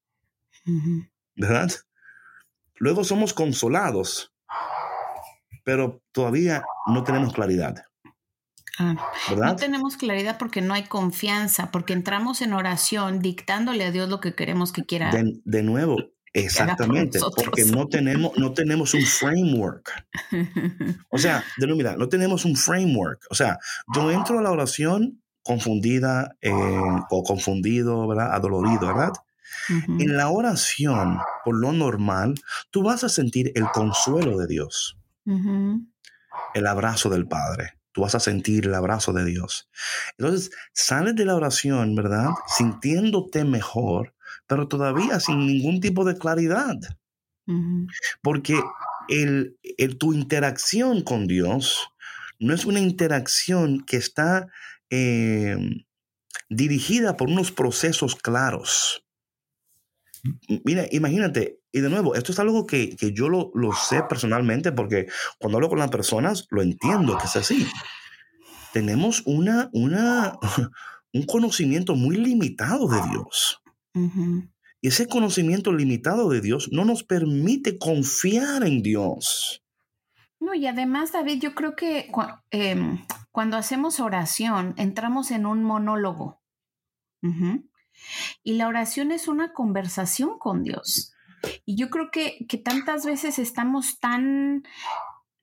¿Verdad? 1.36 1.70
Luego 2.76 3.04
somos 3.04 3.32
consolados 3.32 4.32
pero 5.68 6.00
todavía 6.12 6.62
no 6.86 7.04
tenemos 7.04 7.34
claridad. 7.34 7.84
Ah, 8.78 8.96
no 9.36 9.54
tenemos 9.56 9.98
claridad 9.98 10.38
porque 10.38 10.62
no 10.62 10.72
hay 10.72 10.84
confianza, 10.84 11.70
porque 11.70 11.92
entramos 11.92 12.40
en 12.40 12.54
oración 12.54 13.20
dictándole 13.20 13.84
a 13.84 13.90
Dios 13.90 14.08
lo 14.08 14.18
que 14.18 14.34
queremos 14.34 14.72
que 14.72 14.86
quiera. 14.86 15.12
De, 15.12 15.62
nuevo, 15.62 15.98
exactamente, 16.32 17.18
porque 17.36 17.66
no 17.66 17.86
tenemos, 17.86 18.32
no 18.38 18.54
tenemos 18.54 18.94
un 18.94 19.02
framework. 19.02 19.92
O 21.10 21.18
sea, 21.18 21.44
de 21.58 21.66
nuevo, 21.66 21.76
mira, 21.76 21.96
no 21.96 22.08
tenemos 22.08 22.46
un 22.46 22.56
framework. 22.56 23.26
O 23.28 23.34
sea, 23.34 23.58
yo 23.94 24.10
entro 24.10 24.38
a 24.38 24.42
la 24.42 24.50
oración 24.50 25.22
confundida 25.42 26.34
eh, 26.40 26.50
o 27.10 27.22
confundido, 27.24 28.08
¿verdad? 28.08 28.32
Adolorido, 28.32 28.86
¿verdad? 28.86 29.12
En 29.68 30.16
la 30.16 30.30
oración, 30.30 31.18
por 31.44 31.60
lo 31.60 31.72
normal, 31.72 32.36
tú 32.70 32.82
vas 32.82 33.04
a 33.04 33.10
sentir 33.10 33.52
el 33.54 33.66
consuelo 33.66 34.38
de 34.38 34.46
Dios 34.46 34.98
el 36.54 36.66
abrazo 36.66 37.10
del 37.10 37.26
Padre. 37.26 37.78
Tú 37.92 38.02
vas 38.02 38.14
a 38.14 38.20
sentir 38.20 38.66
el 38.66 38.74
abrazo 38.74 39.12
de 39.12 39.24
Dios. 39.24 39.68
Entonces, 40.18 40.50
sales 40.72 41.16
de 41.16 41.24
la 41.24 41.34
oración, 41.34 41.94
¿verdad? 41.94 42.28
Sintiéndote 42.46 43.44
mejor, 43.44 44.14
pero 44.46 44.68
todavía 44.68 45.20
sin 45.20 45.46
ningún 45.46 45.80
tipo 45.80 46.04
de 46.04 46.16
claridad. 46.16 46.76
Porque 48.22 48.60
el, 49.08 49.56
tu 49.98 50.12
interacción 50.12 51.02
con 51.02 51.26
Dios 51.26 51.88
no 52.38 52.54
es 52.54 52.66
una 52.66 52.78
interacción 52.78 53.84
que 53.84 53.96
está 53.96 54.48
em, 54.90 55.84
dirigida 56.48 57.16
por 57.16 57.28
unos 57.28 57.50
procesos 57.50 58.16
claros. 58.16 59.04
Mira, 60.64 60.86
imagínate, 60.90 61.57
y 61.72 61.80
de 61.80 61.90
nuevo, 61.90 62.14
esto 62.14 62.32
es 62.32 62.38
algo 62.38 62.66
que, 62.66 62.96
yo 62.96 63.28
lo, 63.28 63.52
sé 63.72 64.02
personalmente 64.08 64.72
porque 64.72 65.06
cuando 65.38 65.58
hablo 65.58 65.68
con 65.68 65.78
las 65.78 65.90
personas 65.90 66.46
lo 66.50 66.62
entiendo 66.62 67.18
que 67.18 67.26
es 67.26 67.36
así. 67.36 67.66
Tenemos 68.72 69.22
una, 69.26 69.68
una, 69.72 70.38
un 71.12 71.22
conocimiento 71.24 71.94
muy 71.94 72.16
limitado 72.16 72.88
de 72.88 73.02
Dios. 73.10 73.62
Y 74.80 74.88
ese 74.88 75.08
conocimiento 75.08 75.72
limitado 75.72 76.28
de 76.30 76.40
Dios 76.40 76.68
no 76.72 76.84
nos 76.84 77.02
permite 77.02 77.78
confiar 77.78 78.62
en 78.62 78.82
Dios. 78.82 79.62
No, 80.40 80.54
y 80.54 80.66
además, 80.66 81.12
David, 81.12 81.40
yo 81.42 81.54
creo 81.54 81.74
que 81.74 82.10
em, 82.50 83.04
cuando 83.32 83.56
hacemos 83.56 83.98
oración, 83.98 84.74
entramos 84.76 85.32
en 85.32 85.46
un 85.46 85.64
monólogo. 85.64 86.40
Y 88.44 88.52
la 88.54 88.68
oración 88.68 89.10
es 89.10 89.26
una 89.26 89.52
conversación 89.52 90.38
con 90.38 90.62
Dios. 90.62 91.12
Y 91.64 91.76
yo 91.76 91.90
creo 91.90 92.10
que, 92.10 92.46
que 92.48 92.58
tantas 92.58 93.04
veces 93.06 93.38
estamos 93.38 94.00
tan 94.00 94.64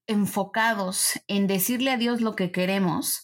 enfocados 0.08 1.21
en 1.27 1.47
decirle 1.47 1.91
a 1.91 1.97
Dios 1.97 2.21
lo 2.21 2.36
que 2.36 2.51
queremos 2.51 3.23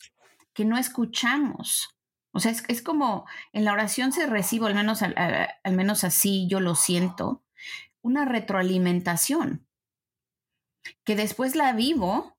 que 0.53 0.65
no 0.65 0.77
escuchamos. 0.77 1.97
O 2.33 2.39
sea, 2.39 2.51
es, 2.51 2.81
como 2.81 3.25
en 3.51 3.65
la 3.65 3.73
oración 3.73 4.11
se 4.11 4.25
recibe, 4.25 4.67
al 4.67 4.75
menos, 4.75 5.01
al, 5.01 5.73
menos 5.73 6.03
así 6.03 6.47
yo 6.49 6.59
lo 6.59 6.75
siento, 6.75 7.43
una 8.01 8.25
retroalimentación 8.25 9.67
que 11.03 11.15
después 11.15 11.55
la 11.55 11.73
vivo 11.73 12.37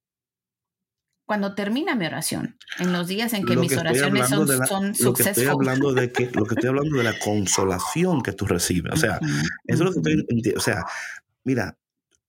cuando 1.24 1.54
termina 1.54 1.94
mi 1.94 2.06
oración, 2.06 2.58
en 2.78 2.92
los 2.92 3.06
días 3.06 3.32
en 3.32 3.44
que 3.44 3.56
mis 3.56 3.76
oraciones 3.76 4.28
son, 4.28 4.46
son 4.66 4.92
lo 5.00 5.12
que 5.14 5.22
estoy 5.22 5.46
hablando 5.46 5.92
de 5.92 6.12
que 6.12 6.30
Lo 6.32 6.44
que 6.44 6.54
estoy 6.54 6.68
hablando 6.68 6.98
de 6.98 7.04
la 7.04 7.18
consolación 7.24 8.22
que 8.22 8.32
tú 8.32 8.46
recibes. 8.46 8.92
O 8.92 8.96
sea, 8.96 9.18
eso 9.66 9.84
es 9.84 9.90
lo 9.90 9.92
que 9.92 9.98
estoy, 9.98 10.54
o 10.56 10.60
sea, 10.60 10.84
mira, 11.44 11.78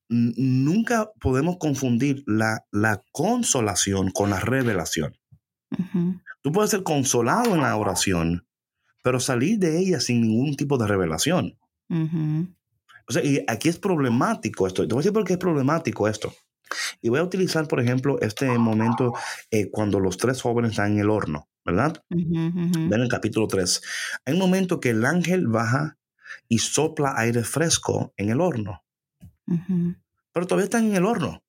nunca 0.10 1.12
podemos 1.20 1.58
confundir 1.58 2.24
la, 2.28 2.66
la 2.72 3.04
consolación 3.12 4.12
con 4.12 4.30
la 4.30 4.39
revelación. 4.39 5.18
Tú 6.41 6.52
puedes 6.52 6.70
ser 6.70 6.84
consolado 6.84 7.56
en 7.56 7.62
la 7.62 7.76
oración, 7.76 8.46
pero 9.02 9.20
salir 9.20 9.58
de 9.58 9.80
ella 9.80 10.00
sin 10.00 10.22
ningún 10.22 10.56
tipo 10.56 10.78
de 10.78 10.88
revelación. 10.88 11.58
O 11.89 13.12
sea, 13.12 13.24
y 13.24 13.44
aquí 13.48 13.70
es 13.70 13.80
problemático 13.80 14.68
esto. 14.68 14.88
Te 14.88 14.94
voy 14.94 15.02
a 15.02 15.04
decir 15.04 15.14
por 15.14 15.24
qué 15.26 15.34
es 15.34 15.39
problemático 15.39 16.08
esto. 16.08 16.34
Y 17.01 17.09
voy 17.09 17.20
a 17.20 17.24
utilizar, 17.24 17.68
por 17.68 17.80
ejemplo, 17.80 18.20
este 18.22 18.57
momento 18.57 19.14
eh, 19.51 19.70
cuando 19.70 19.99
los 19.99 20.18
tres 20.18 20.41
jóvenes 20.41 20.72
están 20.72 20.93
en 20.93 20.99
el 20.99 21.09
horno, 21.09 21.47
¿verdad? 21.66 22.03
Ven 22.09 22.93
el 22.93 23.09
capítulo 23.09 23.47
3. 23.47 23.82
Hay 24.26 24.34
un 24.34 24.39
momento 24.39 24.80
que 24.80 24.91
el 24.91 25.05
ángel 25.05 25.47
baja 25.47 25.97
y 26.47 26.59
sopla 26.59 27.14
aire 27.18 27.43
fresco 27.43 28.14
en 28.18 28.30
el 28.30 28.41
horno. 28.41 28.84
pero 30.32 30.47
todavía 30.47 30.66
están 30.66 30.86
en 30.86 30.95
el 30.95 31.05
horno. 31.05 31.43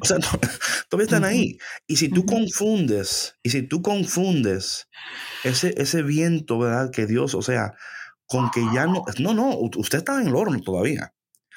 O 0.00 0.04
sea, 0.04 0.16
todavía 0.88 1.04
están 1.04 1.24
ahí. 1.24 1.58
Y 1.86 1.96
si 1.96 2.08
tú 2.08 2.24
confundes, 2.24 3.36
y 3.42 3.50
si 3.50 3.62
tú 3.62 3.82
confundes 3.82 4.88
ese, 5.44 5.74
ese 5.76 6.02
viento, 6.02 6.58
¿verdad? 6.58 6.90
Que 6.90 7.06
Dios, 7.06 7.34
o 7.34 7.42
sea, 7.42 7.74
con 8.26 8.50
que 8.50 8.62
ya 8.72 8.86
no, 8.86 9.04
no, 9.18 9.34
no, 9.34 9.58
usted 9.58 9.98
está 9.98 10.20
en 10.20 10.28
el 10.28 10.36
horno 10.36 10.60
todavía. 10.60 11.12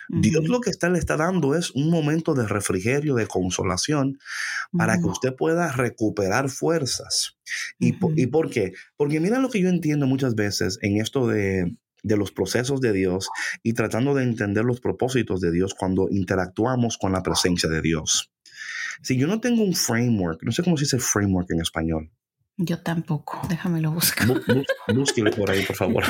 Dios 0.09 0.47
lo 0.47 0.61
que 0.61 0.69
está, 0.69 0.89
le 0.89 0.99
está 0.99 1.17
dando 1.17 1.55
es 1.55 1.71
un 1.71 1.89
momento 1.89 2.33
de 2.33 2.47
refrigerio, 2.47 3.15
de 3.15 3.27
consolación, 3.27 4.19
para 4.71 4.97
que 4.97 5.05
usted 5.05 5.35
pueda 5.35 5.71
recuperar 5.71 6.49
fuerzas. 6.49 7.37
¿Y, 7.79 7.95
¿Y 8.15 8.27
por 8.27 8.49
qué? 8.49 8.73
Porque 8.95 9.19
mira 9.19 9.39
lo 9.39 9.49
que 9.49 9.61
yo 9.61 9.69
entiendo 9.69 10.07
muchas 10.07 10.35
veces 10.35 10.79
en 10.81 10.97
esto 10.97 11.27
de, 11.27 11.77
de 12.03 12.17
los 12.17 12.31
procesos 12.31 12.81
de 12.81 12.93
Dios 12.93 13.29
y 13.63 13.73
tratando 13.73 14.13
de 14.13 14.23
entender 14.23 14.63
los 14.63 14.79
propósitos 14.79 15.41
de 15.41 15.51
Dios 15.51 15.73
cuando 15.73 16.07
interactuamos 16.09 16.97
con 16.97 17.11
la 17.11 17.23
presencia 17.23 17.69
de 17.69 17.81
Dios. 17.81 18.31
Si 19.01 19.17
yo 19.17 19.27
no 19.27 19.39
tengo 19.39 19.63
un 19.63 19.75
framework, 19.75 20.41
no 20.43 20.51
sé 20.51 20.63
cómo 20.63 20.77
se 20.77 20.85
dice 20.85 20.99
framework 20.99 21.51
en 21.51 21.61
español. 21.61 22.11
Yo 22.59 22.79
tampoco, 22.79 23.39
déjamelo 23.47 23.91
buscar. 23.91 24.27
búsquelo 24.93 25.29
por 25.29 25.51
ahí, 25.51 25.63
por 25.63 25.75
favor. 25.75 26.03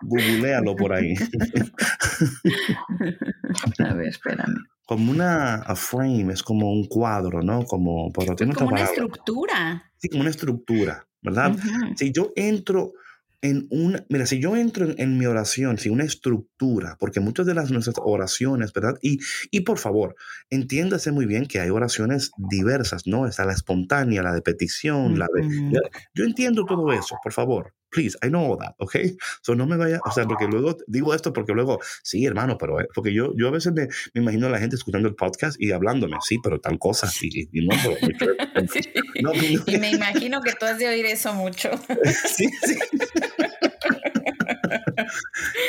Googlealo 0.00 0.74
por 0.76 0.94
ahí. 0.94 1.14
A 3.78 3.94
ver, 3.94 4.08
espérame. 4.08 4.64
Como 4.86 5.12
una 5.12 5.62
frame, 5.76 6.32
es 6.32 6.42
como 6.42 6.72
un 6.72 6.86
cuadro, 6.86 7.42
¿no? 7.42 7.66
Como, 7.66 8.10
por 8.10 8.24
como 8.54 8.70
una 8.70 8.84
estructura. 8.84 9.92
Sí, 9.98 10.08
como 10.08 10.22
una 10.22 10.30
estructura, 10.30 11.06
¿verdad? 11.20 11.54
Si 11.96 12.10
yo 12.10 12.32
entro, 12.34 12.94
en 13.40 13.66
una, 13.70 14.04
mira, 14.08 14.26
si 14.26 14.40
yo 14.40 14.56
entro 14.56 14.86
en, 14.96 15.18
mi 15.18 15.26
oración 15.26 15.78
sin 15.78 15.92
una 15.92 16.04
estructura, 16.04 16.96
porque 16.98 17.20
muchas 17.20 17.46
de 17.46 17.54
las 17.54 17.70
nuestras 17.70 17.96
oraciones, 18.00 18.72
¿verdad? 18.72 18.98
Y, 19.00 19.18
y 19.50 19.60
por 19.60 19.78
favor, 19.78 20.16
entiéndase 20.50 21.12
muy 21.12 21.26
bien 21.26 21.46
que 21.46 21.60
hay 21.60 21.70
oraciones 21.70 22.32
diversas, 22.36 23.06
¿no? 23.06 23.26
Está 23.26 23.44
la 23.44 23.52
espontánea, 23.52 24.22
la 24.22 24.32
de 24.32 24.42
petición, 24.42 25.18
la 25.18 25.28
de... 25.32 25.80
Yo 26.14 26.24
entiendo 26.24 26.64
todo 26.64 26.92
eso, 26.92 27.16
por 27.22 27.32
favor. 27.32 27.74
Please, 27.90 28.16
I 28.22 28.28
know 28.28 28.52
all 28.52 28.58
that, 28.58 28.74
¿ok? 28.78 28.96
So 29.42 29.54
no 29.54 29.66
me 29.66 29.76
vaya, 29.76 30.00
o 30.04 30.10
sea, 30.10 30.26
porque 30.26 30.46
luego 30.46 30.76
digo 30.86 31.14
esto 31.14 31.32
porque 31.32 31.52
luego, 31.52 31.78
sí, 32.02 32.24
hermano, 32.24 32.56
pero, 32.58 32.80
eh, 32.80 32.88
porque 32.94 33.12
yo, 33.12 33.32
yo 33.36 33.48
a 33.48 33.50
veces 33.50 33.72
me, 33.72 33.88
me, 34.14 34.22
imagino 34.22 34.46
a 34.46 34.50
la 34.50 34.58
gente 34.58 34.76
escuchando 34.76 35.08
el 35.08 35.14
podcast 35.14 35.60
y 35.60 35.72
hablándome, 35.72 36.16
sí, 36.20 36.38
pero 36.42 36.60
tal 36.60 36.78
cosa, 36.78 37.10
y, 37.22 37.48
y 37.52 37.66
no, 37.66 37.74
pero, 38.18 38.32
no, 39.22 39.32
Y 39.66 39.78
me 39.78 39.90
imagino 39.90 40.40
que 40.42 40.52
tú 40.52 40.66
has 40.66 40.78
de 40.78 40.88
oír 40.88 41.06
eso 41.06 41.32
mucho. 41.34 41.70
sí, 42.04 42.48
sí. 42.62 42.78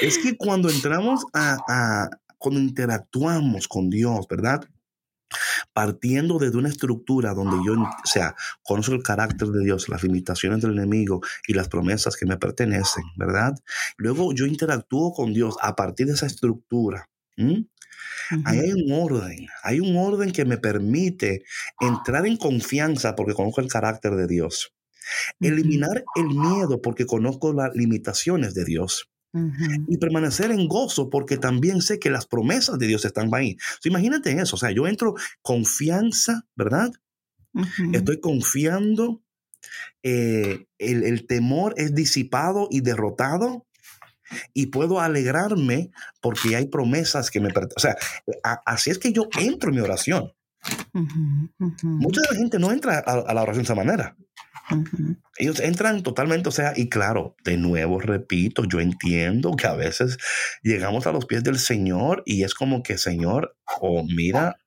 es 0.01 0.17
que 0.17 0.36
cuando 0.38 0.70
entramos 0.70 1.26
a, 1.34 2.09
cuando 2.38 2.59
interactuamos 2.59 3.67
con 3.67 3.89
Dios, 3.89 4.28
¿verdad? 4.30 4.61
Partiendo 5.73 6.38
desde 6.39 6.57
una 6.57 6.69
estructura 6.69 7.34
donde 7.34 7.57
yo, 7.65 7.73
o 7.73 7.88
sea, 8.05 8.36
conozco 8.63 8.93
el 8.93 9.03
carácter 9.03 9.49
de 9.49 9.63
Dios, 9.63 9.89
las 9.89 10.03
limitaciones 10.03 10.61
del 10.61 10.71
enemigo 10.71 11.21
y 11.47 11.53
las 11.53 11.67
promesas 11.67 12.15
que 12.15 12.25
me 12.25 12.38
pertenecen, 12.38 13.03
¿verdad? 13.15 13.53
Luego 13.97 14.34
yo 14.34 14.45
interactúo 14.45 15.13
con 15.13 15.34
Dios 15.34 15.55
a 15.61 15.75
partir 15.75 16.07
de 16.07 16.13
esa 16.13 16.25
estructura. 16.25 17.09
Ahí 18.45 18.59
hay 18.59 18.73
un 18.73 18.91
orden, 18.91 19.47
hay 19.63 19.80
un 19.80 19.95
orden 19.97 20.32
que 20.32 20.45
me 20.45 20.57
permite 20.57 21.43
entrar 21.80 22.25
en 22.27 22.38
confianza 22.38 23.15
porque 23.15 23.34
conozco 23.34 23.61
el 23.61 23.69
carácter 23.69 24.15
de 24.15 24.27
Dios. 24.27 24.73
Eliminar 25.39 26.03
el 26.15 26.27
miedo 26.27 26.82
porque 26.82 27.05
conozco 27.05 27.53
las 27.53 27.73
limitaciones 27.75 28.53
de 28.53 28.65
Dios. 28.65 29.09
Y 29.88 29.97
permanecer 29.97 30.51
en 30.51 30.67
gozo 30.67 31.09
porque 31.09 31.38
también 31.38 31.82
sé 31.82 31.99
que 31.99 32.09
las 32.09 32.25
promesas 32.25 32.80
de 32.80 32.88
Dios 32.88 33.05
están 33.05 33.34
ahí. 33.34 33.57
imagínate 33.84 34.32
eso, 34.32 34.55
o 34.55 34.59
sea, 34.59 34.71
yo 34.71 34.88
entro 34.88 35.15
confianza, 35.41 36.45
¿verdad? 36.55 36.91
Estoy 37.93 38.19
confiando, 38.19 39.21
eh, 40.03 40.65
el, 40.77 41.27
temor 41.27 41.73
es 41.77 41.93
disipado 41.93 42.67
y 42.71 42.82
derrotado 42.82 43.65
y 44.53 44.67
puedo 44.67 45.01
alegrarme 45.01 45.91
porque 46.21 46.55
hay 46.55 46.67
promesas 46.67 47.32
que 47.32 47.39
me... 47.39 47.49
O 47.49 47.80
sea, 47.80 47.97
así 48.65 48.89
es 48.89 48.99
que 48.99 49.11
yo 49.11 49.27
entro 49.39 49.69
en 49.69 49.75
mi 49.75 49.82
oración. 49.82 50.32
Mucha 51.82 52.21
de 52.21 52.27
la 52.32 52.38
gente 52.38 52.59
no 52.59 52.71
entra 52.71 52.99
a, 52.99 53.34
la 53.34 53.41
oración 53.41 53.63
de 53.63 53.63
esa 53.63 53.75
manera. 53.75 54.15
Ellos 55.38 55.59
entran 55.59 56.03
totalmente, 56.03 56.49
o 56.49 56.51
sea, 56.51 56.74
y 56.76 56.89
claro, 56.89 57.36
de 57.43 57.57
nuevo 57.57 57.99
repito, 57.99 58.63
yo 58.65 58.80
entiendo 58.80 59.55
que 59.55 59.67
a 59.67 59.74
veces 59.74 60.17
llegamos 60.63 61.07
a 61.07 61.11
los 61.11 61.26
pies 61.26 61.43
del 61.43 61.57
Señor 61.57 62.24
y 62.26 62.43
es 62.43 62.53
como 62.53 62.84
que, 62.84 62.97
Señor, 62.97 63.55
o 63.80 64.03
mira, 64.03 64.57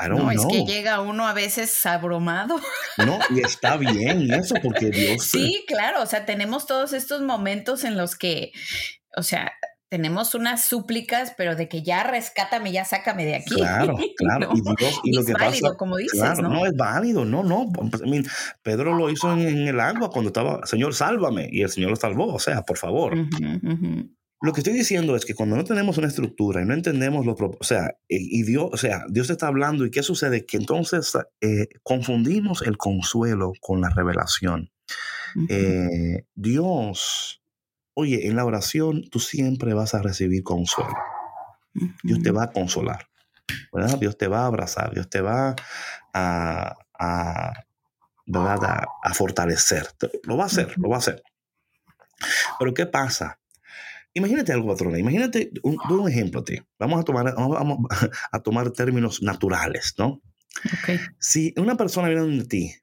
I 0.00 0.08
don't 0.08 0.22
no, 0.22 0.30
es 0.30 0.46
que 0.46 0.64
llega 0.64 1.00
uno 1.00 1.26
a 1.26 1.32
veces 1.32 1.84
abrumado. 1.84 2.60
No, 2.98 3.18
y 3.30 3.40
está 3.40 3.76
bien 3.76 4.32
eso, 4.32 4.54
porque 4.62 4.90
Dios. 4.90 5.24
Sí, 5.24 5.64
claro, 5.66 6.02
o 6.02 6.06
sea, 6.06 6.24
tenemos 6.24 6.66
todos 6.66 6.92
estos 6.92 7.22
momentos 7.22 7.84
en 7.84 7.96
los 7.96 8.16
que, 8.16 8.52
o 9.16 9.22
sea, 9.22 9.52
tenemos 9.88 10.34
unas 10.34 10.68
súplicas, 10.68 11.32
pero 11.36 11.56
de 11.56 11.68
que 11.68 11.82
ya 11.82 12.04
rescátame, 12.04 12.72
ya 12.72 12.84
sácame 12.84 13.24
de 13.24 13.36
aquí. 13.36 13.54
Claro, 13.54 13.96
claro. 14.16 14.50
y, 15.04 15.14
lo 15.14 15.22
es 15.22 15.32
válido, 15.32 15.76
como 15.76 15.96
dices, 15.96 16.20
claro, 16.20 16.48
¿no? 16.48 16.66
es 16.66 16.76
válido, 16.76 17.24
no, 17.24 17.42
no. 17.42 17.70
Pues, 17.72 18.02
Pedro 18.62 18.94
lo 18.94 19.10
hizo 19.10 19.32
en, 19.32 19.68
el 19.68 19.80
agua 19.80 20.10
cuando 20.10 20.28
estaba, 20.28 20.66
Señor, 20.66 20.94
sálvame, 20.94 21.48
y 21.50 21.62
el 21.62 21.70
Señor 21.70 21.90
lo 21.90 21.96
salvó, 21.96 22.34
o 22.34 22.38
sea, 22.38 22.62
por 22.62 22.76
favor. 22.76 23.14
Lo 24.40 24.52
que 24.52 24.60
estoy 24.60 24.74
diciendo 24.74 25.16
es 25.16 25.24
que 25.24 25.34
cuando 25.34 25.56
no 25.56 25.64
tenemos 25.64 25.98
una 25.98 26.06
estructura 26.06 26.62
y 26.62 26.64
no 26.64 26.72
entendemos 26.72 27.26
lo 27.26 27.34
o 27.34 27.64
sea, 27.64 27.96
y 28.06 28.44
Dios, 28.44 28.70
o 28.72 28.76
sea, 28.76 29.04
Dios 29.08 29.30
está 29.30 29.48
hablando 29.48 29.84
y 29.84 29.90
qué 29.90 30.04
sucede, 30.04 30.46
que 30.46 30.58
entonces 30.58 31.12
eh, 31.40 31.66
confundimos 31.82 32.62
el 32.62 32.76
consuelo 32.76 33.52
con 33.60 33.80
la 33.80 33.90
revelación. 33.90 34.70
Eh, 35.48 36.24
Dios 36.34 37.42
Oye, 38.00 38.28
en 38.28 38.36
la 38.36 38.44
oración 38.44 39.02
tú 39.10 39.18
siempre 39.18 39.74
vas 39.74 39.94
a 39.94 40.02
recibir 40.02 40.44
consuelo. 40.44 40.94
Dios 42.04 42.22
te 42.22 42.30
va 42.30 42.44
a 42.44 42.52
consolar. 42.52 43.08
¿verdad? 43.72 43.98
Dios 43.98 44.16
te 44.16 44.28
va 44.28 44.42
a 44.42 44.46
abrazar, 44.46 44.92
Dios 44.94 45.08
te 45.08 45.20
va 45.20 45.56
a, 46.12 46.74
¿verdad? 48.26 48.84
a, 49.02 49.14
fortalecer. 49.14 49.88
Lo 50.24 50.36
va 50.36 50.44
a 50.44 50.46
hacer, 50.46 50.78
lo 50.78 50.88
va 50.88 50.96
a 50.96 50.98
hacer. 50.98 51.22
Pero 52.58 52.74
¿qué 52.74 52.86
pasa? 52.86 53.40
Imagínate 54.14 54.52
algo, 54.52 54.68
patrona. 54.68 54.98
Imagínate 54.98 55.50
un, 55.62 55.76
un 55.90 56.08
ejemplo 56.08 56.40
a 56.40 56.44
ti. 56.44 56.60
Vamos 56.78 57.00
a 57.00 57.04
tomar, 57.04 57.34
vamos 57.34 57.78
a 58.32 58.40
tomar 58.40 58.70
términos 58.70 59.22
naturales, 59.22 59.94
¿no? 59.98 60.22
Okay. 60.82 60.98
Si 61.18 61.54
una 61.56 61.76
persona 61.76 62.08
viene 62.08 62.26
de 62.26 62.44
ti 62.44 62.74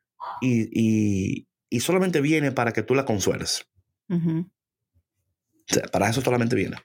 y, 0.42 1.48
y, 1.70 1.80
solamente 1.80 2.22
viene 2.22 2.52
para 2.52 2.72
que 2.72 2.84
tú 2.84 2.96
la 2.96 3.04
consueles, 3.04 3.68
para 5.92 6.10
eso 6.10 6.22
solamente 6.22 6.56
viene. 6.56 6.78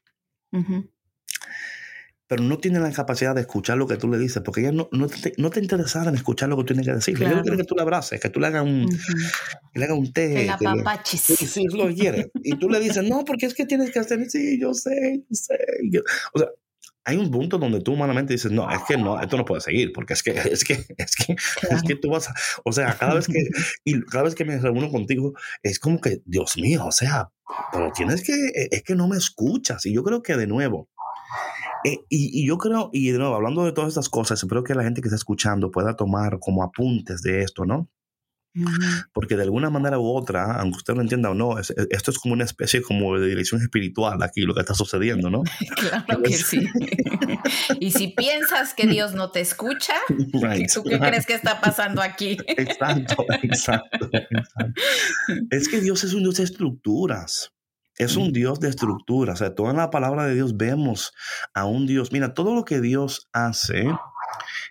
Pero 2.27 2.45
no 2.45 2.59
tiene 2.59 2.79
la 2.79 2.93
capacidad 2.93 3.35
de 3.35 3.41
escuchar 3.41 3.77
lo 3.77 3.89
que 3.89 3.97
tú 3.97 4.09
le 4.09 4.17
dices, 4.17 4.41
porque 4.45 4.61
ella 4.61 4.71
no, 4.71 4.89
no, 4.93 5.09
te, 5.09 5.33
no 5.37 5.51
te 5.51 5.59
interesa 5.59 6.09
en 6.09 6.15
escuchar 6.15 6.49
lo 6.49 6.57
que 6.57 6.63
tú 6.63 6.67
tienes 6.69 6.87
que 6.87 6.95
decir. 6.95 7.17
Ella 7.21 7.43
quiere 7.43 7.57
que 7.57 7.65
tú 7.65 7.75
la 7.75 7.83
abraces, 7.83 8.21
que 8.21 8.31
tú 8.31 8.39
le 8.39 8.47
hagas 8.47 8.63
un, 8.63 8.87
le 9.75 9.85
hagas 9.85 9.99
un 9.99 10.13
té. 10.13 10.35
Que 10.59 10.65
la 10.65 11.03
sí, 11.05 11.17
sí, 11.17 11.67
lo 11.73 11.93
quiere. 11.93 12.31
y 12.45 12.57
tú 12.57 12.71
le 12.71 12.79
dices, 12.79 13.03
no, 13.03 13.25
porque 13.25 13.47
es 13.47 13.55
que 13.55 13.67
tienes 13.67 13.91
que 13.91 13.99
hacer, 13.99 14.31
sí, 14.31 14.61
yo 14.61 14.75
sé, 14.75 15.25
yo 15.29 15.35
sé. 15.35 15.59
o 16.35 16.39
sea, 16.39 16.49
hay 17.05 17.17
un 17.17 17.31
punto 17.31 17.59
donde 17.59 17.81
tú 17.81 17.93
humanamente 17.93 18.35
dices, 18.35 18.53
no, 18.53 18.71
es 18.71 18.83
que 18.87 18.97
no, 18.97 19.21
esto 19.21 19.37
no 19.37 19.45
puede 19.45 19.61
seguir, 19.61 19.93
porque 19.93 20.13
es 20.13 20.23
que, 20.23 20.31
es 20.53 20.65
que, 20.65 20.85
es 20.97 21.17
que, 21.17 21.33
es 21.71 21.83
que 21.83 21.97
tú 21.97 22.11
vas 22.11 22.29
a, 22.29 22.35
o 22.65 22.73
sea, 22.73 22.97
cada 22.97 23.15
vez 23.15 23.27
que, 23.27 23.43
y 23.85 24.01
cada 24.03 24.25
vez 24.25 24.35
que 24.35 24.45
me 24.45 24.59
reúno 24.59 24.91
contigo, 24.91 25.33
es 25.63 25.79
como 25.79 26.01
que, 26.01 26.23
Dios 26.25 26.57
mío, 26.57 26.87
o 26.87 26.93
sea, 26.93 27.31
pero 27.73 27.91
tienes 27.93 28.23
que, 28.23 28.33
e, 28.33 28.69
es 28.71 28.83
que 28.83 28.95
no 28.95 29.09
me 29.09 29.17
escuchas. 29.17 29.85
Y 29.87 29.93
yo 29.93 30.05
creo 30.05 30.23
que 30.23 30.37
de 30.37 30.47
nuevo, 30.47 30.89
eh, 31.85 31.99
y, 32.09 32.43
y, 32.43 32.47
yo 32.47 32.59
creo, 32.59 32.91
y 32.93 33.11
de 33.11 33.19
nuevo, 33.19 33.35
hablando 33.35 33.65
de 33.65 33.73
todas 33.73 33.89
estas 33.89 34.09
cosas, 34.09 34.43
espero 34.43 34.63
que 34.63 34.75
la 34.75 34.85
gente 34.85 35.01
que 35.01 35.09
está 35.09 35.17
escuchando 35.17 35.71
pueda 35.71 35.97
tomar 35.97 36.39
como 36.39 36.63
apuntes 36.63 37.23
de 37.23 37.43
esto, 37.43 37.65
¿no? 37.65 37.89
Porque 39.13 39.37
de 39.37 39.45
alguna 39.45 39.71
manera 39.71 39.99
u 39.99 40.07
otra, 40.07 40.55
aunque 40.55 40.79
usted 40.79 40.95
lo 40.95 41.03
entienda 41.03 41.31
o 41.31 41.35
no, 41.35 41.59
esto 41.59 42.11
es 42.11 42.19
como 42.19 42.35
una 42.35 42.45
especie 42.45 42.83
como 42.83 43.17
de 43.19 43.29
dirección 43.29 43.61
espiritual 43.63 44.23
aquí, 44.23 44.43
lo 44.43 44.55
que 44.55 44.61
está 44.61 44.75
sucediendo, 44.75 45.31
¿no? 45.31 45.43
claro 45.77 46.23
que 46.23 46.33
sí. 46.33 46.67
y 47.79 47.93
si 47.93 48.09
piensas 48.09 48.75
que 48.75 48.87
Dios 48.87 49.15
no 49.15 49.31
te 49.31 49.41
escucha, 49.41 49.95
¿tú 50.75 50.83
qué 50.83 50.99
crees 50.99 51.27
que 51.27 51.35
está 51.35 51.61
pasando 51.61 52.03
aquí? 52.03 52.37
exacto, 52.47 53.25
exacto, 53.43 54.11
Es 55.51 55.69
que 55.69 55.81
Dios 55.81 56.03
es 56.05 56.15
un 56.15 56.23
Dios 56.23 56.37
de 56.37 56.45
estructuras. 56.45 57.53
Es 57.99 58.17
un 58.17 58.33
Dios 58.33 58.61
de 58.61 58.71
estructuras. 58.71 59.35
O 59.35 59.45
sea, 59.45 59.55
toda 59.55 59.75
la 59.75 59.91
palabra 59.91 60.25
de 60.25 60.35
Dios 60.35 60.57
vemos 60.57 61.13
a 61.53 61.67
un 61.67 61.87
Dios. 61.87 62.13
Mira, 62.13 62.33
todo 62.33 62.55
lo 62.55 62.65
que 62.65 62.81
Dios 62.81 63.29
hace 63.35 63.85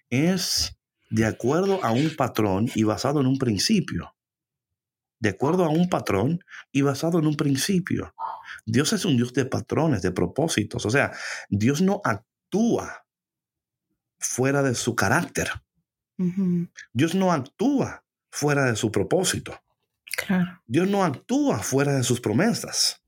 es 0.09 0.78
de 1.09 1.25
acuerdo 1.25 1.83
a 1.83 1.91
un 1.91 2.15
patrón 2.15 2.69
y 2.75 2.83
basado 2.83 3.19
en 3.21 3.27
un 3.27 3.37
principio. 3.37 4.15
De 5.19 5.29
acuerdo 5.29 5.65
a 5.65 5.69
un 5.69 5.89
patrón 5.89 6.43
y 6.71 6.81
basado 6.81 7.19
en 7.19 7.27
un 7.27 7.35
principio. 7.35 8.13
Dios 8.65 8.93
es 8.93 9.05
un 9.05 9.17
Dios 9.17 9.33
de 9.33 9.45
patrones, 9.45 10.01
de 10.01 10.11
propósitos. 10.11 10.85
O 10.85 10.89
sea, 10.89 11.11
Dios 11.49 11.81
no 11.81 12.01
actúa 12.03 13.05
fuera 14.19 14.61
de 14.61 14.75
su 14.75 14.95
carácter. 14.95 15.49
Dios 16.93 17.15
no 17.15 17.31
actúa 17.31 18.05
fuera 18.29 18.65
de 18.65 18.75
su 18.75 18.91
propósito. 18.91 19.59
Dios 20.67 20.87
no 20.87 21.03
actúa 21.03 21.59
fuera 21.59 21.93
de 21.93 22.03
sus 22.03 22.21
promesas. 22.21 23.01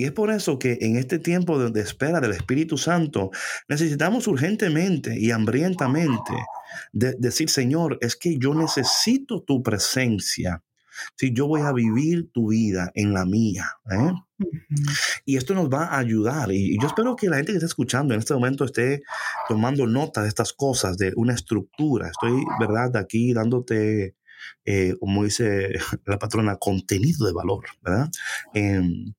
Y 0.00 0.04
es 0.04 0.12
por 0.12 0.30
eso 0.30 0.58
que 0.58 0.78
en 0.80 0.96
este 0.96 1.18
tiempo 1.18 1.58
de, 1.58 1.78
espera 1.78 2.20
del 2.20 2.30
Espíritu 2.30 2.78
Santo 2.78 3.30
necesitamos 3.68 4.26
urgentemente 4.28 5.14
y 5.20 5.30
hambrientamente 5.30 6.32
decir, 6.90 7.50
Señor, 7.50 7.98
es 8.00 8.16
que 8.16 8.38
yo 8.38 8.54
necesito 8.54 9.42
tu 9.42 9.62
presencia 9.62 10.62
si 11.16 11.34
yo 11.34 11.48
voy 11.48 11.60
a 11.60 11.72
vivir 11.74 12.30
tu 12.32 12.48
vida 12.48 12.90
en 12.94 13.12
la 13.12 13.26
mía. 13.26 13.72
¿eh? 13.90 14.12
Y 15.26 15.36
esto 15.36 15.52
nos 15.52 15.68
va 15.68 15.84
a 15.84 15.98
ayudar. 15.98 16.50
Y, 16.50 16.78
yo 16.80 16.86
espero 16.86 17.14
que 17.14 17.28
la 17.28 17.36
gente 17.36 17.52
que 17.52 17.58
está 17.58 17.66
escuchando 17.66 18.14
en 18.14 18.20
este 18.20 18.32
momento 18.32 18.64
esté 18.64 19.02
tomando 19.48 19.86
nota 19.86 20.22
de 20.22 20.28
estas 20.28 20.54
cosas, 20.54 20.96
de 20.96 21.12
una 21.14 21.34
estructura. 21.34 22.08
Estoy, 22.08 22.42
¿verdad?, 22.58 22.96
aquí 22.96 23.34
dándote, 23.34 24.16
eh, 24.64 24.94
como 24.98 25.24
dice 25.24 25.74
la 26.06 26.18
patrona, 26.18 26.56
contenido 26.56 27.26
de 27.26 27.34
valor, 27.34 27.66
¿verdad? 27.82 28.08
Em, 28.54 29.12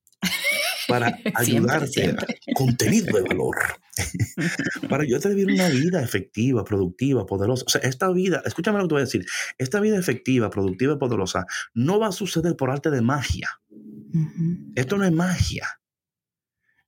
para 0.92 1.18
ayudarte, 1.34 2.14
contenido 2.54 3.16
de 3.16 3.22
valor, 3.22 3.56
para 4.90 5.04
ayudarte 5.04 5.28
a 5.28 5.30
vivir 5.30 5.54
una 5.54 5.68
vida 5.68 6.02
efectiva, 6.02 6.64
productiva, 6.64 7.24
poderosa. 7.24 7.64
O 7.66 7.70
sea, 7.70 7.80
esta 7.80 8.10
vida, 8.12 8.42
escúchame 8.44 8.78
lo 8.78 8.84
que 8.84 8.88
te 8.88 8.94
voy 8.94 9.00
a 9.00 9.04
decir, 9.06 9.26
esta 9.56 9.80
vida 9.80 9.98
efectiva, 9.98 10.50
productiva 10.50 10.94
y 10.94 10.98
poderosa 10.98 11.46
no 11.74 11.98
va 11.98 12.08
a 12.08 12.12
suceder 12.12 12.56
por 12.56 12.70
arte 12.70 12.90
de 12.90 13.00
magia. 13.00 13.60
Esto 14.74 14.98
no 14.98 15.04
es 15.04 15.12
magia. 15.12 15.66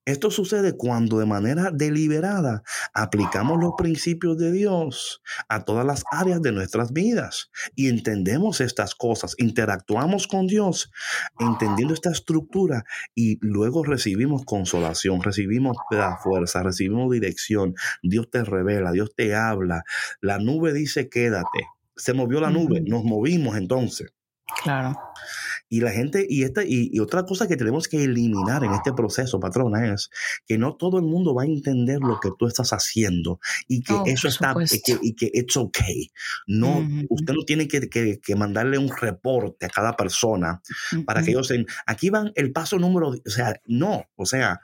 Esto 0.05 0.31
sucede 0.31 0.77
cuando 0.77 1.19
de 1.19 1.27
manera 1.27 1.71
deliberada 1.73 2.63
aplicamos 2.93 3.59
los 3.59 3.73
principios 3.77 4.37
de 4.37 4.53
Dios 4.53 5.23
a 5.49 5.65
todas 5.65 5.87
las 5.87 6.05
áreas 6.11 6.43
de 6.43 6.53
nuestras 6.53 6.93
vidas 6.93 7.51
y 7.75 7.89
entendemos 7.89 8.61
estas 8.61 8.95
cosas, 8.95 9.35
interactuamos 9.39 10.27
con 10.27 10.47
Dios 10.47 10.91
entendiendo 11.39 11.95
esta 11.95 12.11
estructura 12.11 12.85
y 13.15 13.39
luego 13.41 13.83
recibimos 13.83 14.45
consolación, 14.45 15.23
recibimos 15.23 15.77
fuerza, 16.23 16.63
recibimos 16.63 17.11
dirección, 17.11 17.75
Dios 18.03 18.31
te 18.31 18.45
revela, 18.45 18.93
Dios 18.93 19.15
te 19.17 19.35
habla, 19.35 19.85
la 20.21 20.39
nube 20.39 20.73
dice 20.73 21.09
quédate, 21.09 21.69
se 21.97 22.13
movió 22.13 22.41
la 22.41 22.51
nube, 22.51 22.81
nos 22.81 23.05
movimos 23.05 23.57
entonces. 23.57 24.13
Claro. 24.63 24.99
Y 25.69 25.81
la 25.81 25.91
gente, 25.91 26.27
y, 26.29 26.45
esta, 26.45 26.63
y, 26.65 26.99
otra 27.01 27.25
cosa 27.25 27.49
que 27.49 27.57
tenemos 27.57 27.89
que 27.89 28.05
eliminar 28.05 28.65
en 28.65 28.73
este 28.73 28.93
proceso, 28.93 29.41
patrona, 29.41 29.93
es 29.93 30.11
que 30.47 30.59
no 30.59 30.77
todo 30.77 30.99
el 30.99 31.05
mundo 31.05 31.35
va 31.35 31.43
a 31.43 31.47
entender 31.47 32.01
lo 32.01 32.21
que 32.21 32.31
tú 32.39 32.47
estás 32.47 32.73
haciendo 32.73 33.41
y 33.67 33.83
que 33.83 33.95
oh, 33.95 34.05
eso 34.07 34.29
está, 34.29 34.55
y 34.71 34.81
que, 34.81 34.99
y 35.03 35.15
que 35.15 35.31
it's 35.33 35.57
okay. 35.57 36.11
No, 36.47 36.87
usted 37.09 37.35
no 37.35 37.45
tiene 37.45 37.67
que, 37.67 37.89
que, 37.89 38.37
mandarle 38.37 38.79
un 38.79 38.91
reporte 38.95 39.67
a 39.67 39.69
cada 39.69 39.97
persona 39.97 40.61
para 41.07 41.23
que 41.23 41.31
ellos, 41.31 41.51
en, 41.51 41.67
aquí 41.87 42.11
van 42.11 42.33
el 42.35 42.53
paso 42.53 42.79
número, 42.79 43.09
o 43.09 43.31
sea, 43.31 43.61
no, 43.67 44.05
o 44.17 44.27
sea, 44.27 44.61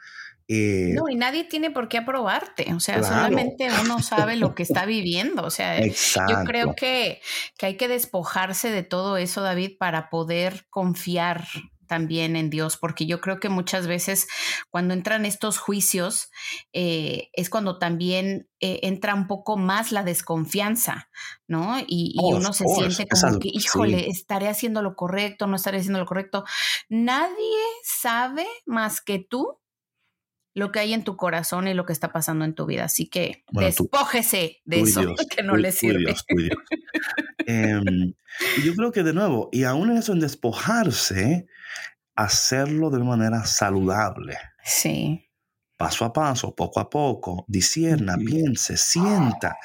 eh, 0.52 0.94
no, 0.96 1.08
y 1.08 1.14
nadie 1.14 1.44
tiene 1.44 1.70
por 1.70 1.88
qué 1.88 1.98
aprobarte, 1.98 2.74
o 2.74 2.80
sea, 2.80 3.04
solamente 3.04 3.68
uno 3.84 4.02
sabe 4.02 4.34
lo 4.34 4.56
que 4.56 4.64
está 4.64 4.84
viviendo, 4.86 5.44
o 5.44 5.50
sea, 5.50 5.80
yo 5.80 6.44
creo 6.44 6.74
que, 6.74 7.20
que 7.56 7.66
hay 7.66 7.76
que 7.76 7.86
despojarse 7.86 8.72
de 8.72 8.82
todo 8.82 9.16
eso, 9.16 9.42
David, 9.42 9.78
para 9.78 10.10
poder 10.10 10.66
confiar 10.68 11.44
también 11.86 12.34
en 12.34 12.50
Dios, 12.50 12.76
porque 12.76 13.06
yo 13.06 13.20
creo 13.20 13.38
que 13.38 13.48
muchas 13.48 13.86
veces 13.86 14.26
cuando 14.70 14.92
entran 14.92 15.24
estos 15.24 15.58
juicios 15.58 16.32
eh, 16.72 17.30
es 17.32 17.48
cuando 17.48 17.78
también 17.78 18.48
eh, 18.58 18.80
entra 18.82 19.14
un 19.14 19.28
poco 19.28 19.56
más 19.56 19.92
la 19.92 20.02
desconfianza, 20.02 21.08
¿no? 21.46 21.78
Y, 21.86 22.16
uno 22.22 22.52
se 22.52 22.64
siente 22.66 23.06
como 23.06 23.38
que, 23.38 23.50
híjole, 23.52 24.08
estaré 24.08 24.48
haciendo 24.48 24.82
lo 24.82 24.96
correcto, 24.96 25.46
no 25.46 25.54
estaré 25.54 25.78
haciendo 25.78 26.00
lo 26.00 26.06
correcto. 26.06 26.44
Nadie 26.88 27.62
sabe 27.84 28.46
más 28.66 29.00
que 29.00 29.20
tú 29.20 29.59
lo 30.54 30.72
que 30.72 30.80
hay 30.80 30.92
en 30.92 31.04
tu 31.04 31.16
corazón 31.16 31.68
y 31.68 31.74
lo 31.74 31.86
que 31.86 31.92
está 31.92 32.12
pasando 32.12 32.44
en 32.44 32.54
tu 32.54 32.66
vida. 32.66 32.84
Así 32.84 33.08
que 33.08 33.44
despójese 33.52 34.60
de 34.64 34.80
eso 34.80 35.02
que 35.36 35.42
no 35.42 35.56
le 35.56 35.72
sirve. 35.72 36.14
Em, 37.46 38.14
y 38.58 38.62
yo 38.62 38.74
creo 38.76 38.92
que 38.92 39.02
de 39.02 39.12
nuevo, 39.12 39.48
y 39.50 39.64
aún 39.64 39.90
eso 39.96 40.12
en 40.12 40.20
despojarse, 40.20 41.48
hacerlo 42.14 42.90
de 42.90 42.98
una 42.98 43.16
manera 43.16 43.44
saludable. 43.44 44.36
Sí. 44.62 45.26
Paso 45.76 46.04
a 46.04 46.12
paso, 46.12 46.54
poco 46.54 46.78
a 46.78 46.90
poco, 46.90 47.44
disierna, 47.48 48.16
piense, 48.18 48.76
sienta. 48.76 49.56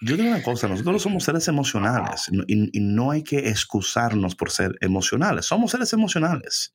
Yo 0.00 0.16
digo 0.16 0.28
una 0.28 0.42
cosa, 0.42 0.68
nosotros 0.68 1.02
somos 1.02 1.24
seres 1.24 1.48
emocionales 1.48 2.30
y, 2.46 2.80
no 2.80 3.10
hay 3.10 3.24
que 3.24 3.48
excusarnos 3.50 4.36
por 4.36 4.50
ser 4.50 4.78
emocionales. 4.80 5.44
Somos 5.44 5.72
seres 5.72 5.92
emocionales 5.92 6.74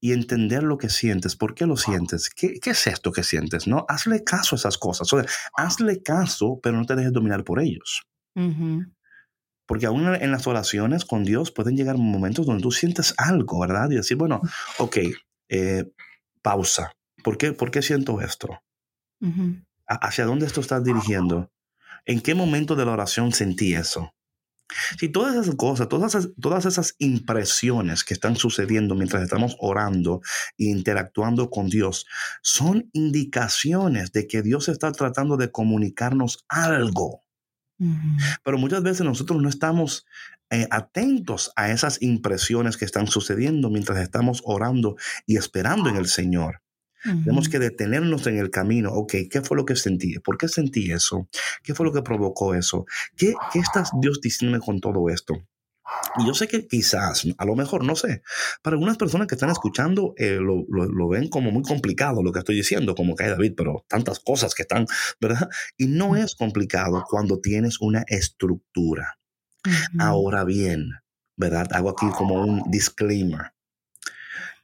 y 0.00 0.12
entender 0.12 0.62
lo 0.62 0.78
que 0.78 0.88
sientes, 0.88 1.36
por 1.36 1.54
qué 1.54 1.66
lo 1.66 1.76
sientes, 1.76 2.30
qué, 2.30 2.60
qué 2.60 2.70
es 2.70 2.86
esto 2.86 3.10
que 3.10 3.24
sientes, 3.24 3.66
¿no? 3.66 3.84
Hazle 3.88 4.22
caso 4.22 4.54
a 4.54 4.58
esas 4.58 4.78
cosas. 4.78 5.12
O 5.12 5.20
sea, 5.20 5.28
hazle 5.54 6.02
caso, 6.02 6.60
pero 6.62 6.76
no 6.76 6.86
te 6.86 6.94
dejes 6.94 7.12
dominar 7.12 7.44
por 7.44 7.60
ellos. 7.60 8.02
Porque 9.66 9.86
aún 9.86 10.14
en 10.14 10.30
las 10.30 10.46
oraciones 10.46 11.04
con 11.04 11.24
Dios 11.24 11.50
pueden 11.50 11.76
llegar 11.76 11.98
momentos 11.98 12.46
donde 12.46 12.62
tú 12.62 12.70
sientes 12.70 13.14
algo, 13.18 13.60
¿verdad? 13.60 13.90
Y 13.90 13.96
decir, 13.96 14.16
bueno, 14.16 14.40
ok, 14.78 14.96
eh, 15.48 15.92
pausa. 16.40 16.92
¿Por 17.24 17.36
qué, 17.36 17.52
¿Por 17.52 17.70
qué 17.70 17.82
siento 17.82 18.20
esto? 18.20 18.62
¿Hacia 19.86 20.24
dónde 20.24 20.46
esto 20.46 20.60
está 20.60 20.80
dirigiendo? 20.80 21.50
¿En 22.06 22.20
qué 22.20 22.34
momento 22.34 22.76
de 22.76 22.86
la 22.86 22.92
oración 22.92 23.32
sentí 23.32 23.74
eso? 23.74 24.14
Si 24.98 25.08
todas 25.08 25.34
esas 25.34 25.54
cosas, 25.54 25.88
todas 25.88 26.14
esas, 26.14 26.30
todas 26.40 26.66
esas 26.66 26.94
impresiones 26.98 28.04
que 28.04 28.14
están 28.14 28.36
sucediendo 28.36 28.94
mientras 28.94 29.22
estamos 29.22 29.56
orando 29.58 30.20
e 30.58 30.64
interactuando 30.64 31.50
con 31.50 31.68
Dios 31.68 32.06
son 32.42 32.90
indicaciones 32.92 34.12
de 34.12 34.26
que 34.26 34.42
Dios 34.42 34.68
está 34.68 34.92
tratando 34.92 35.36
de 35.36 35.50
comunicarnos 35.50 36.44
algo. 36.48 37.24
Pero 38.42 38.58
muchas 38.58 38.82
veces 38.82 39.06
nosotros 39.06 39.40
no 39.40 39.48
estamos 39.48 40.04
eh, 40.50 40.66
atentos 40.70 41.52
a 41.54 41.70
esas 41.70 42.02
impresiones 42.02 42.76
que 42.76 42.84
están 42.84 43.06
sucediendo 43.06 43.70
mientras 43.70 43.98
estamos 43.98 44.42
orando 44.44 44.96
y 45.26 45.36
esperando 45.36 45.88
en 45.88 45.96
el 45.96 46.08
Señor. 46.08 46.62
Tenemos 47.02 47.48
que 47.48 47.58
detenernos 47.58 48.26
en 48.26 48.38
el 48.38 48.50
camino. 48.50 48.92
Ok, 48.92 49.14
¿qué 49.30 49.40
fue 49.42 49.56
lo 49.56 49.64
que 49.64 49.76
sentí? 49.76 50.18
¿Por 50.18 50.36
qué 50.36 50.48
sentí 50.48 50.90
eso? 50.90 51.28
¿Qué 51.62 51.74
fue 51.74 51.86
lo 51.86 51.92
que 51.92 52.02
provocó 52.02 52.54
eso? 52.54 52.86
¿Qué, 53.16 53.34
qué 53.52 53.60
está 53.60 53.84
Dios 54.00 54.20
diciendo 54.20 54.58
con 54.60 54.80
todo 54.80 55.08
esto? 55.08 55.34
Y 56.18 56.26
yo 56.26 56.34
sé 56.34 56.48
que 56.48 56.66
quizás, 56.66 57.26
a 57.36 57.44
lo 57.44 57.54
mejor, 57.54 57.84
no 57.84 57.96
sé, 57.96 58.22
para 58.62 58.74
algunas 58.74 58.96
personas 58.96 59.26
que 59.26 59.34
están 59.34 59.50
escuchando 59.50 60.14
eh, 60.16 60.38
lo, 60.40 60.64
lo, 60.68 61.08
ven 61.08 61.28
como 61.28 61.50
muy 61.50 61.62
complicado 61.62 62.22
lo 62.22 62.32
que 62.32 62.40
estoy 62.40 62.56
diciendo, 62.56 62.94
como 62.94 63.14
que 63.14 63.24
hay 63.24 63.30
David, 63.30 63.54
pero 63.56 63.84
tantas 63.88 64.20
cosas 64.20 64.54
que 64.54 64.62
están, 64.62 64.86
¿verdad? 65.20 65.48
Y 65.76 65.86
no 65.86 66.16
es 66.16 66.34
complicado 66.34 67.04
cuando 67.08 67.40
tienes 67.40 67.80
una 67.80 68.04
estructura. 68.06 69.18
Ahora 69.98 70.44
bien, 70.44 70.90
¿verdad? 71.36 71.68
Hago 71.72 71.90
aquí 71.90 72.06
como 72.10 72.34
un 72.34 72.70
disclaimer. 72.70 73.52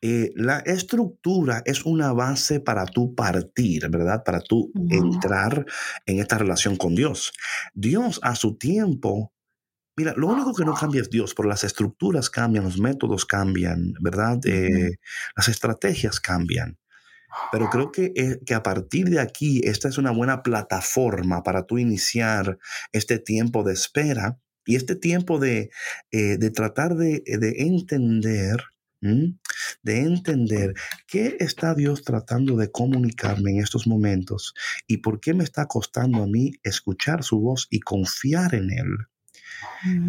Eh, 0.01 0.33
la 0.37 0.59
estructura 0.59 1.63
es 1.65 1.85
una 1.85 2.13
base 2.13 2.61
para 2.61 2.85
tú 2.87 3.15
partir, 3.15 3.89
¿verdad? 3.89 4.23
Para 4.25 4.41
tú 4.41 4.71
entrar 4.91 5.65
en 6.07 6.19
esta 6.19 6.39
relación 6.39 6.77
con 6.77 6.95
Dios. 6.95 7.33
Dios 7.73 8.21
a 8.23 8.35
su 8.35 8.57
tiempo, 8.57 9.33
mira, 9.97 10.15
lo 10.17 10.29
único 10.29 10.55
que 10.55 10.65
no 10.65 10.75
cambia 10.75 11.03
es 11.03 11.11
Dios, 11.11 11.35
pero 11.35 11.49
las 11.49 11.65
estructuras 11.65 12.31
cambian, 12.31 12.65
los 12.65 12.79
métodos 12.79 13.25
cambian, 13.25 13.95
¿verdad? 14.01 14.41
Eh, 14.45 14.97
las 15.37 15.49
estrategias 15.49 16.21
cambian. 16.21 16.79
Pero 17.51 17.69
creo 17.69 17.91
que, 17.91 18.13
eh, 18.15 18.39
que, 18.47 18.55
a 18.55 18.63
partir 18.63 19.09
de 19.09 19.21
aquí, 19.21 19.61
esta 19.65 19.89
es 19.89 19.99
una 19.99 20.13
buena 20.13 20.43
plataforma 20.43 21.43
para 21.43 21.65
tú 21.67 21.79
iniciar 21.79 22.59
este 22.93 23.19
tiempo 23.19 23.65
de 23.65 23.73
espera 23.73 24.39
y 24.65 24.77
este 24.77 24.95
tiempo 24.95 25.41
de, 25.41 25.71
de 26.13 26.51
tratar 26.51 26.95
de, 26.95 27.23
de 27.27 27.55
entender 27.59 28.63
de 29.83 30.01
entender 30.01 30.75
qué 31.07 31.37
está 31.41 31.75
Dios 31.75 32.03
tratando 32.03 32.57
de 32.57 32.71
comunicarme 32.71 33.53
en 33.53 33.59
estos 33.61 33.87
momentos 33.87 34.55
y 34.87 34.99
por 34.99 35.21
qué 35.21 35.35
me 35.35 35.45
está 35.45 35.67
costando 35.67 36.23
a 36.23 36.27
mí 36.27 36.53
escuchar 36.63 37.23
su 37.23 37.41
voz 37.41 37.67
y 37.71 37.81
confiar 37.81 38.55
en 38.55 38.71
Él. 38.71 38.97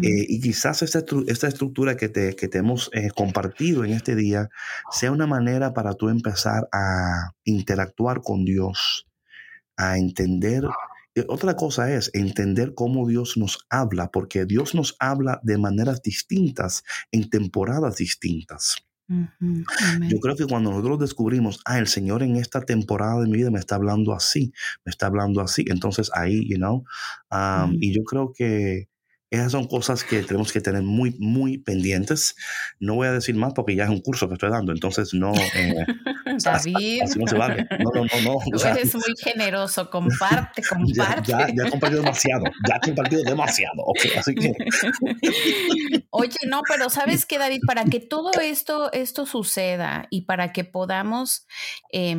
Eh, 0.02 0.26
y 0.28 0.40
quizás 0.40 0.82
esta, 0.82 1.04
esta 1.26 1.48
estructura 1.48 1.96
que 1.96 2.08
te, 2.08 2.34
que 2.34 2.48
te 2.48 2.58
hemos 2.58 2.90
eh, 2.92 3.10
compartido 3.14 3.84
en 3.84 3.92
este 3.92 4.14
día 4.14 4.48
sea 4.90 5.12
una 5.12 5.26
manera 5.26 5.74
para 5.74 5.94
tú 5.94 6.08
empezar 6.08 6.68
a 6.72 7.32
interactuar 7.44 8.22
con 8.22 8.44
Dios, 8.44 9.06
a 9.76 9.98
entender 9.98 10.64
otra 11.28 11.56
cosa 11.56 11.94
es 11.94 12.10
entender 12.12 12.74
cómo 12.74 13.08
Dios 13.08 13.38
nos 13.38 13.66
habla, 13.70 14.10
porque 14.10 14.44
Dios 14.44 14.74
nos 14.74 14.96
habla 14.98 15.40
de 15.42 15.56
maneras 15.56 16.02
distintas 16.02 16.84
en 17.10 17.30
temporadas 17.30 17.96
distintas. 17.96 18.85
Yo 19.08 20.18
creo 20.20 20.36
que 20.36 20.46
cuando 20.46 20.70
nosotros 20.70 20.98
descubrimos, 20.98 21.60
ah, 21.64 21.78
el 21.78 21.86
Señor 21.86 22.22
en 22.22 22.36
esta 22.36 22.62
temporada 22.62 23.20
de 23.20 23.28
mi 23.28 23.38
vida 23.38 23.50
me 23.50 23.58
está 23.58 23.76
hablando 23.76 24.12
así, 24.12 24.52
me 24.84 24.90
está 24.90 25.06
hablando 25.06 25.40
así, 25.40 25.64
entonces 25.68 26.10
ahí, 26.14 26.48
you 26.48 26.56
know, 26.56 26.84
y 27.80 27.94
yo 27.94 28.02
creo 28.04 28.32
que 28.32 28.88
esas 29.30 29.52
son 29.52 29.66
cosas 29.66 30.04
que 30.04 30.22
tenemos 30.22 30.52
que 30.52 30.60
tener 30.60 30.82
muy, 30.82 31.16
muy 31.18 31.58
pendientes. 31.58 32.36
No 32.78 32.94
voy 32.94 33.08
a 33.08 33.12
decir 33.12 33.34
más 33.34 33.52
porque 33.54 33.74
ya 33.74 33.84
es 33.84 33.90
un 33.90 34.00
curso 34.00 34.28
que 34.28 34.34
estoy 34.34 34.50
dando, 34.50 34.72
entonces 34.72 35.14
no. 35.14 35.32
Eh, 35.34 35.86
David. 36.44 37.02
Así, 37.02 37.18
no 37.18 37.26
se 37.26 37.36
vale. 37.36 37.66
No, 37.78 37.90
no, 37.94 38.04
no. 38.22 38.38
no. 38.50 38.64
Eres 38.64 38.94
muy 38.94 39.14
generoso, 39.22 39.90
comparte, 39.90 40.62
comparte. 40.68 41.32
Ya, 41.32 41.46
ya, 41.48 41.66
he 41.66 41.70
compartido 41.70 42.02
demasiado, 42.02 42.44
ya 42.68 42.76
he 42.76 42.86
compartido 42.86 43.22
demasiado. 43.22 43.84
Así 44.18 44.34
que. 44.34 44.52
Oye, 46.10 46.38
no, 46.46 46.62
pero 46.68 46.90
¿sabes 46.90 47.26
qué, 47.26 47.38
David? 47.38 47.60
Para 47.66 47.84
que 47.84 48.00
todo 48.00 48.32
esto, 48.40 48.92
esto 48.92 49.26
suceda 49.26 50.06
y 50.10 50.22
para 50.22 50.52
que 50.52 50.64
podamos. 50.64 51.46
Eh, 51.92 52.16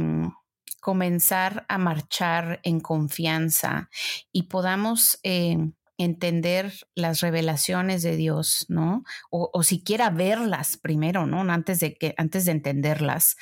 comenzar 0.80 1.65
a 1.68 1.78
marchar 1.78 2.61
en 2.63 2.80
confianza 2.80 3.89
y 4.32 4.43
podamos 4.43 5.20
eh, 5.24 5.57
entender 5.97 6.73
las 6.95 7.21
revelaciones 7.21 8.03
de 8.03 8.15
Dios, 8.15 8.65
¿no? 8.69 9.03
O, 9.29 9.63
siquiera 9.63 10.09
verlas 10.09 10.77
primero, 10.77 11.25
¿no? 11.25 11.41
Antes 11.51 11.79
de 11.79 11.95
que, 11.95 12.13
antes 12.17 12.45
de 12.45 12.51
entenderlas. 12.51 13.35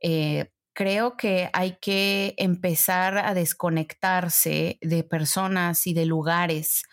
Eh, 0.00 0.50
creo 0.72 1.16
que 1.16 1.50
hay 1.52 1.76
que 1.80 2.34
empezar 2.38 3.18
a 3.18 3.34
desconectarse 3.34 4.78
de 4.80 5.04
personas 5.04 5.86
y 5.86 5.94
de 5.94 6.06
lugares 6.06 6.84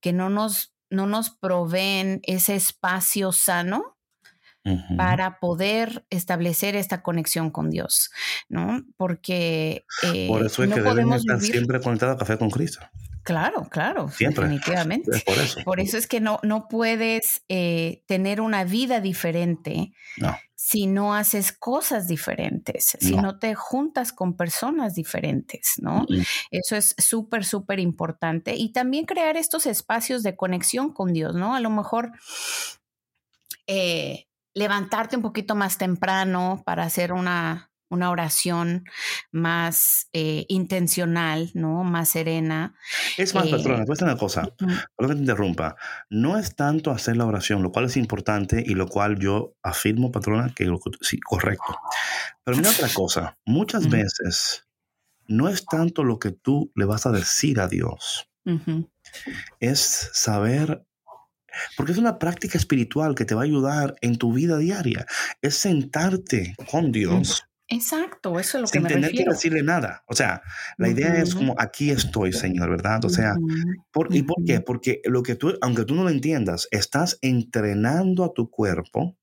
que 0.00 0.12
no 0.12 0.28
nos, 0.28 0.74
no 0.90 1.06
nos 1.06 1.30
proveen 1.30 2.20
ese 2.24 2.56
espacio 2.56 3.32
sano 3.32 3.94
para 4.98 5.38
poder 5.38 6.04
establecer 6.10 6.76
esta 6.76 7.02
conexión 7.02 7.50
con 7.50 7.70
Dios, 7.70 8.10
¿no? 8.50 8.84
Porque 8.98 9.86
por 10.28 10.44
eso 10.44 10.62
es 10.62 10.74
que 10.74 10.82
deben 10.82 11.10
estar 11.14 11.40
siempre 11.40 11.80
conectados 11.80 12.16
a 12.16 12.18
Café 12.18 12.36
con 12.36 12.50
Cristo. 12.50 12.80
Claro, 13.28 13.68
claro, 13.70 14.06
definitivamente. 14.06 15.22
por, 15.66 15.80
eso. 15.80 15.98
es 15.98 16.06
que 16.06 16.18
no, 16.18 16.40
no 16.42 16.66
puedes 16.66 17.42
eh, 17.50 18.02
tener 18.06 18.40
una 18.40 18.64
vida 18.64 19.02
diferente 19.02 19.92
si 20.54 20.86
no 20.86 21.14
haces 21.14 21.52
cosas 21.52 22.08
diferentes, 22.08 22.96
si 22.98 23.16
no 23.16 23.38
te 23.38 23.54
juntas 23.54 24.14
con 24.14 24.34
personas 24.34 24.94
diferentes, 24.94 25.74
¿no? 25.76 26.06
Eso 26.50 26.74
es 26.74 26.94
súper, 26.96 27.44
súper 27.44 27.80
importante. 27.80 28.56
Y 28.56 28.72
también 28.72 29.04
crear 29.04 29.36
estos 29.36 29.66
espacios 29.66 30.22
de 30.22 30.34
conexión 30.34 30.90
con 30.94 31.12
Dios, 31.12 31.34
¿no? 31.34 31.54
A 31.54 31.60
lo 31.60 31.68
mejor 31.68 32.12
eh, 33.66 34.26
levantarte 34.54 35.16
un 35.16 35.22
poquito 35.22 35.54
más 35.54 35.76
temprano 35.76 36.62
para 36.64 36.84
hacer 36.84 37.12
una 37.12 37.67
una 37.90 38.10
oración 38.10 38.84
más 39.30 40.08
eh, 40.12 40.44
intencional, 40.48 41.50
¿no? 41.54 41.84
Más 41.84 42.10
serena. 42.10 42.74
Es 43.16 43.34
más, 43.34 43.48
patrona, 43.48 43.84
cuesta 43.84 44.04
una 44.04 44.16
cosa, 44.16 44.48
perdón 44.96 45.08
que 45.08 45.14
te 45.14 45.20
interrumpa. 45.20 45.76
No 46.10 46.38
es 46.38 46.54
tanto 46.54 46.90
hacer 46.90 47.16
la 47.16 47.26
oración, 47.26 47.62
lo 47.62 47.70
cual 47.70 47.86
es 47.86 47.96
importante 47.96 48.62
y 48.64 48.74
lo 48.74 48.88
cual 48.88 49.18
yo 49.18 49.54
afirmo, 49.62 50.12
patrona, 50.12 50.52
que 50.54 50.70
sí, 51.00 51.18
correcto. 51.20 51.78
Pero 52.44 52.56
mira 52.56 52.70
otra 52.70 52.88
cosa, 52.88 53.38
muchas 53.44 53.88
veces 53.88 54.66
no 55.26 55.48
es 55.48 55.64
tanto 55.66 56.04
lo 56.04 56.18
que 56.18 56.32
tú 56.32 56.72
le 56.74 56.84
vas 56.84 57.06
a 57.06 57.12
decir 57.12 57.60
a 57.60 57.68
Dios, 57.68 58.30
es 59.60 60.10
saber 60.12 60.84
porque 61.76 61.92
es 61.92 61.98
una 61.98 62.18
práctica 62.18 62.58
espiritual 62.58 63.14
que 63.14 63.24
te 63.24 63.34
va 63.34 63.42
a 63.42 63.44
ayudar 63.44 63.96
en 64.00 64.16
tu 64.16 64.32
vida 64.32 64.58
diaria. 64.58 65.06
Es 65.42 65.56
sentarte 65.56 66.54
con 66.70 66.92
Dios 66.92 67.47
Exacto, 67.70 68.40
eso 68.40 68.56
es 68.56 68.62
lo 68.62 68.68
que 68.68 68.80
me 68.80 68.88
tener 68.88 69.12
que 69.12 69.24
decirle 69.24 69.62
nada. 69.62 70.02
O 70.06 70.14
sea, 70.14 70.42
la 70.78 70.88
idea 70.88 71.18
es 71.18 71.34
como 71.34 71.54
aquí 71.58 71.90
estoy, 71.90 72.32
Señor, 72.32 72.70
¿verdad? 72.70 73.04
O 73.04 73.10
sea, 73.10 73.34
por, 73.92 74.14
¿y 74.14 74.22
por 74.22 74.42
qué? 74.44 74.60
Porque 74.60 75.02
lo 75.04 75.22
que 75.22 75.34
tú, 75.34 75.58
aunque 75.60 75.84
tú 75.84 75.94
no 75.94 76.04
lo 76.04 76.08
entiendas, 76.08 76.66
estás 76.70 77.18
entrenando 77.20 78.24
a 78.24 78.32
tu 78.32 78.50
cuerpo 78.50 79.18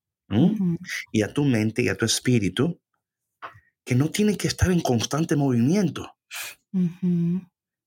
y 1.12 1.24
a 1.24 1.34
tu 1.34 1.44
mente 1.44 1.82
y 1.82 1.90
a 1.90 1.96
tu 1.96 2.06
espíritu 2.06 2.80
que 3.84 3.96
no 3.96 4.10
tiene 4.10 4.38
que 4.38 4.48
estar 4.48 4.72
en 4.72 4.82
constante 4.82 5.36
movimiento. 5.36 6.16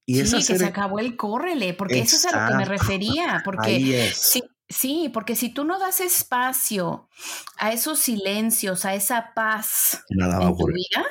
Y 0.05 0.25
sí, 0.25 0.37
que 0.37 0.57
se 0.57 0.65
acabó 0.65 0.99
el 0.99 1.15
córrele, 1.15 1.73
porque 1.73 1.99
eso 1.99 2.15
es 2.15 2.25
a 2.25 2.37
lo 2.37 2.51
que 2.51 2.57
me 2.57 2.65
refería, 2.65 3.41
porque 3.45 4.11
si, 4.13 4.41
Sí, 4.69 5.09
porque 5.11 5.35
si 5.35 5.49
tú 5.49 5.65
no 5.65 5.79
das 5.79 5.99
espacio 5.99 7.09
a 7.57 7.73
esos 7.73 7.99
silencios, 7.99 8.85
a 8.85 8.93
esa 8.93 9.33
paz 9.33 10.03
en 10.09 10.55
tu 10.55 10.67
vida, 10.67 11.05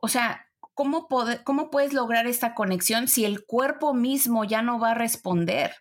o 0.00 0.08
sea, 0.08 0.46
¿cómo, 0.72 1.06
¿cómo 1.44 1.70
puedes 1.70 1.92
lograr 1.92 2.26
esta 2.26 2.54
conexión 2.54 3.08
si 3.08 3.26
el 3.26 3.44
cuerpo 3.44 3.92
mismo 3.92 4.44
ya 4.44 4.62
no 4.62 4.78
va 4.78 4.92
a 4.92 4.94
responder? 4.94 5.72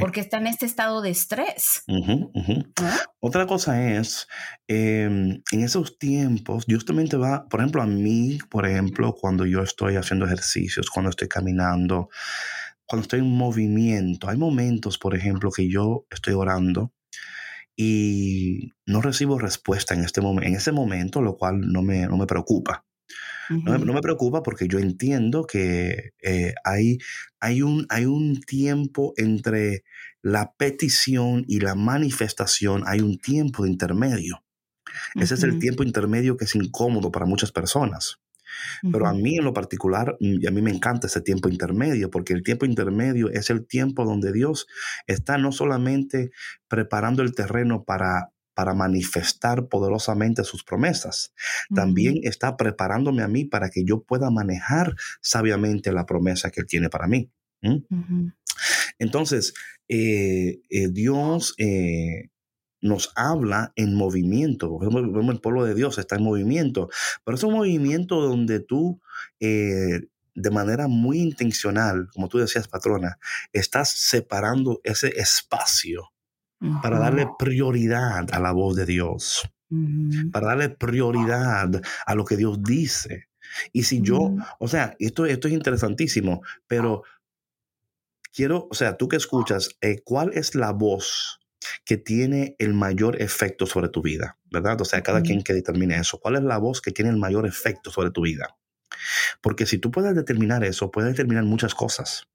Porque 0.00 0.20
está 0.20 0.38
en 0.38 0.48
este 0.48 0.66
estado 0.66 1.02
de 1.02 1.10
estrés. 1.10 1.84
Otra 3.20 3.46
cosa 3.46 3.90
es, 3.92 4.26
em, 4.66 5.42
en 5.52 5.62
esos 5.62 5.98
tiempos, 5.98 6.66
Dios 6.66 6.84
también 6.84 7.08
te 7.08 7.16
va, 7.16 7.48
por 7.48 7.60
ejemplo, 7.60 7.82
a 7.82 7.86
mí, 7.86 8.38
por 8.50 8.66
ejemplo, 8.66 9.14
cuando 9.14 9.46
yo 9.46 9.62
estoy 9.62 9.96
haciendo 9.96 10.26
ejercicios, 10.26 10.90
cuando 10.90 11.10
estoy 11.10 11.28
caminando, 11.28 12.08
cuando 12.88 13.02
estoy 13.02 13.20
en 13.20 13.30
movimiento, 13.30 14.28
hay 14.28 14.38
momentos, 14.38 14.98
por 14.98 15.14
ejemplo, 15.14 15.50
que 15.50 15.68
yo 15.68 16.06
estoy 16.10 16.32
orando 16.32 16.92
y 17.76 18.72
no 18.86 19.02
recibo 19.02 19.38
respuesta 19.38 19.94
en, 19.94 20.04
este 20.04 20.20
en 20.20 20.54
ese 20.54 20.72
momento, 20.72 21.20
lo 21.20 21.36
cual 21.36 21.60
no 21.60 21.82
me, 21.82 22.06
no 22.06 22.16
me 22.16 22.26
preocupa. 22.26 22.86
no, 23.50 23.78
me, 23.78 24.00
preocupa 24.00 24.42
porque 24.42 24.68
yo 24.68 24.78
entiendo 24.78 25.44
que 25.44 26.12
eh, 26.22 26.54
hay, 26.64 26.98
hay, 27.40 27.62
un, 27.62 27.86
hay 27.90 28.06
un 28.06 28.40
tiempo 28.40 29.12
entre 29.16 29.84
la 30.22 30.54
petición 30.56 31.44
y 31.46 31.60
la 31.60 31.74
manifestación, 31.74 32.84
hay 32.86 33.00
un 33.00 33.18
tiempo 33.18 33.64
de 33.64 33.70
intermedio. 33.70 34.42
Ese 35.14 35.34
es 35.34 35.42
el 35.42 35.58
tiempo 35.58 35.82
intermedio 35.82 36.38
que 36.38 36.46
es 36.46 36.54
incómodo 36.54 37.12
para 37.12 37.26
muchas 37.26 37.52
personas. 37.52 38.18
Pero 38.90 39.06
a 39.06 39.14
mí 39.14 39.36
en 39.36 39.44
lo 39.44 39.52
particular, 39.52 40.16
y 40.20 40.46
a 40.46 40.50
mí 40.50 40.62
me 40.62 40.70
encanta 40.70 41.06
ese 41.06 41.20
tiempo 41.20 41.48
intermedio, 41.48 42.10
porque 42.10 42.32
el 42.32 42.42
tiempo 42.42 42.66
intermedio 42.66 43.30
es 43.30 43.50
el 43.50 43.66
tiempo 43.66 44.04
donde 44.04 44.32
Dios 44.32 44.66
está 45.06 45.38
no 45.38 45.52
solamente 45.52 46.30
preparando 46.68 47.22
el 47.22 47.34
terreno 47.34 47.84
para 47.84 48.32
para 48.58 48.74
manifestar 48.74 49.68
poderosamente 49.68 50.42
sus 50.42 50.64
promesas. 50.64 51.32
También 51.72 52.18
está 52.24 52.56
preparándome 52.56 53.22
a 53.22 53.28
mí 53.28 53.44
para 53.44 53.70
que 53.70 53.84
yo 53.84 54.02
pueda 54.02 54.32
manejar 54.32 54.96
sabiamente 55.20 55.92
la 55.92 56.06
promesa 56.06 56.50
que 56.50 56.62
Él 56.62 56.66
tiene 56.66 56.88
para 56.90 57.06
mí. 57.06 57.30
Entonces, 58.98 59.54
eh, 59.86 60.60
eh, 60.70 60.88
Dios 60.90 61.54
eh, 61.58 62.30
nos 62.80 63.12
habla 63.16 63.72
en 63.76 63.94
movimiento. 63.94 64.78
Vemos 64.78 65.34
el 65.34 65.40
pueblo 65.40 65.64
de 65.64 65.74
Dios 65.74 65.98
está 65.98 66.16
en 66.16 66.22
movimiento, 66.22 66.88
pero 67.24 67.36
es 67.36 67.42
un 67.42 67.54
movimiento 67.54 68.20
donde 68.20 68.60
tú, 68.60 69.00
eh, 69.40 70.00
de 70.34 70.50
manera 70.50 70.88
muy 70.88 71.18
intencional, 71.18 72.08
como 72.12 72.28
tú 72.28 72.38
decías, 72.38 72.68
patrona, 72.68 73.18
estás 73.52 73.90
separando 73.90 74.80
ese 74.84 75.08
espacio 75.20 76.12
para 76.82 76.98
darle 76.98 77.28
prioridad 77.38 78.26
a 78.32 78.40
la 78.40 78.52
voz 78.52 78.76
de 78.76 78.86
Dios, 78.86 79.48
para 80.32 80.48
darle 80.48 80.70
prioridad 80.70 81.70
a 82.06 82.14
lo 82.14 82.24
que 82.24 82.36
Dios 82.36 82.62
dice. 82.62 83.28
Y 83.72 83.84
si 83.84 84.02
yo, 84.02 84.34
o 84.58 84.68
sea, 84.68 84.94
esto, 84.98 85.26
esto 85.26 85.48
es 85.48 85.54
interesantísimo, 85.54 86.42
pero 86.66 87.02
quiero, 88.32 88.68
o 88.70 88.74
sea, 88.74 88.96
tú 88.96 89.08
que 89.08 89.16
escuchas, 89.16 89.76
eh, 89.80 90.00
¿cuál 90.04 90.32
es 90.34 90.54
la 90.54 90.72
voz? 90.72 91.37
Que 91.84 91.96
tiene 91.96 92.56
el 92.58 92.74
mayor 92.74 93.20
efecto 93.20 93.66
sobre 93.66 93.88
tu 93.88 94.02
vida, 94.02 94.38
¿verdad? 94.50 94.80
O 94.80 94.84
sea, 94.84 95.02
cada 95.02 95.22
quien 95.22 95.42
que 95.42 95.54
determine 95.54 95.96
eso. 95.96 96.18
¿Cuál 96.18 96.36
es 96.36 96.42
la 96.42 96.58
voz 96.58 96.80
que 96.80 96.90
tiene 96.90 97.10
el 97.10 97.16
mayor 97.16 97.46
efecto 97.46 97.90
sobre 97.90 98.10
tu 98.10 98.22
vida? 98.22 98.56
Porque 99.40 99.66
si 99.66 99.78
tú 99.78 99.90
puedes 99.90 100.14
determinar 100.14 100.64
eso, 100.64 100.90
puedes 100.90 101.10
determinar 101.10 101.44
muchas 101.44 101.74
cosas. 101.74 102.28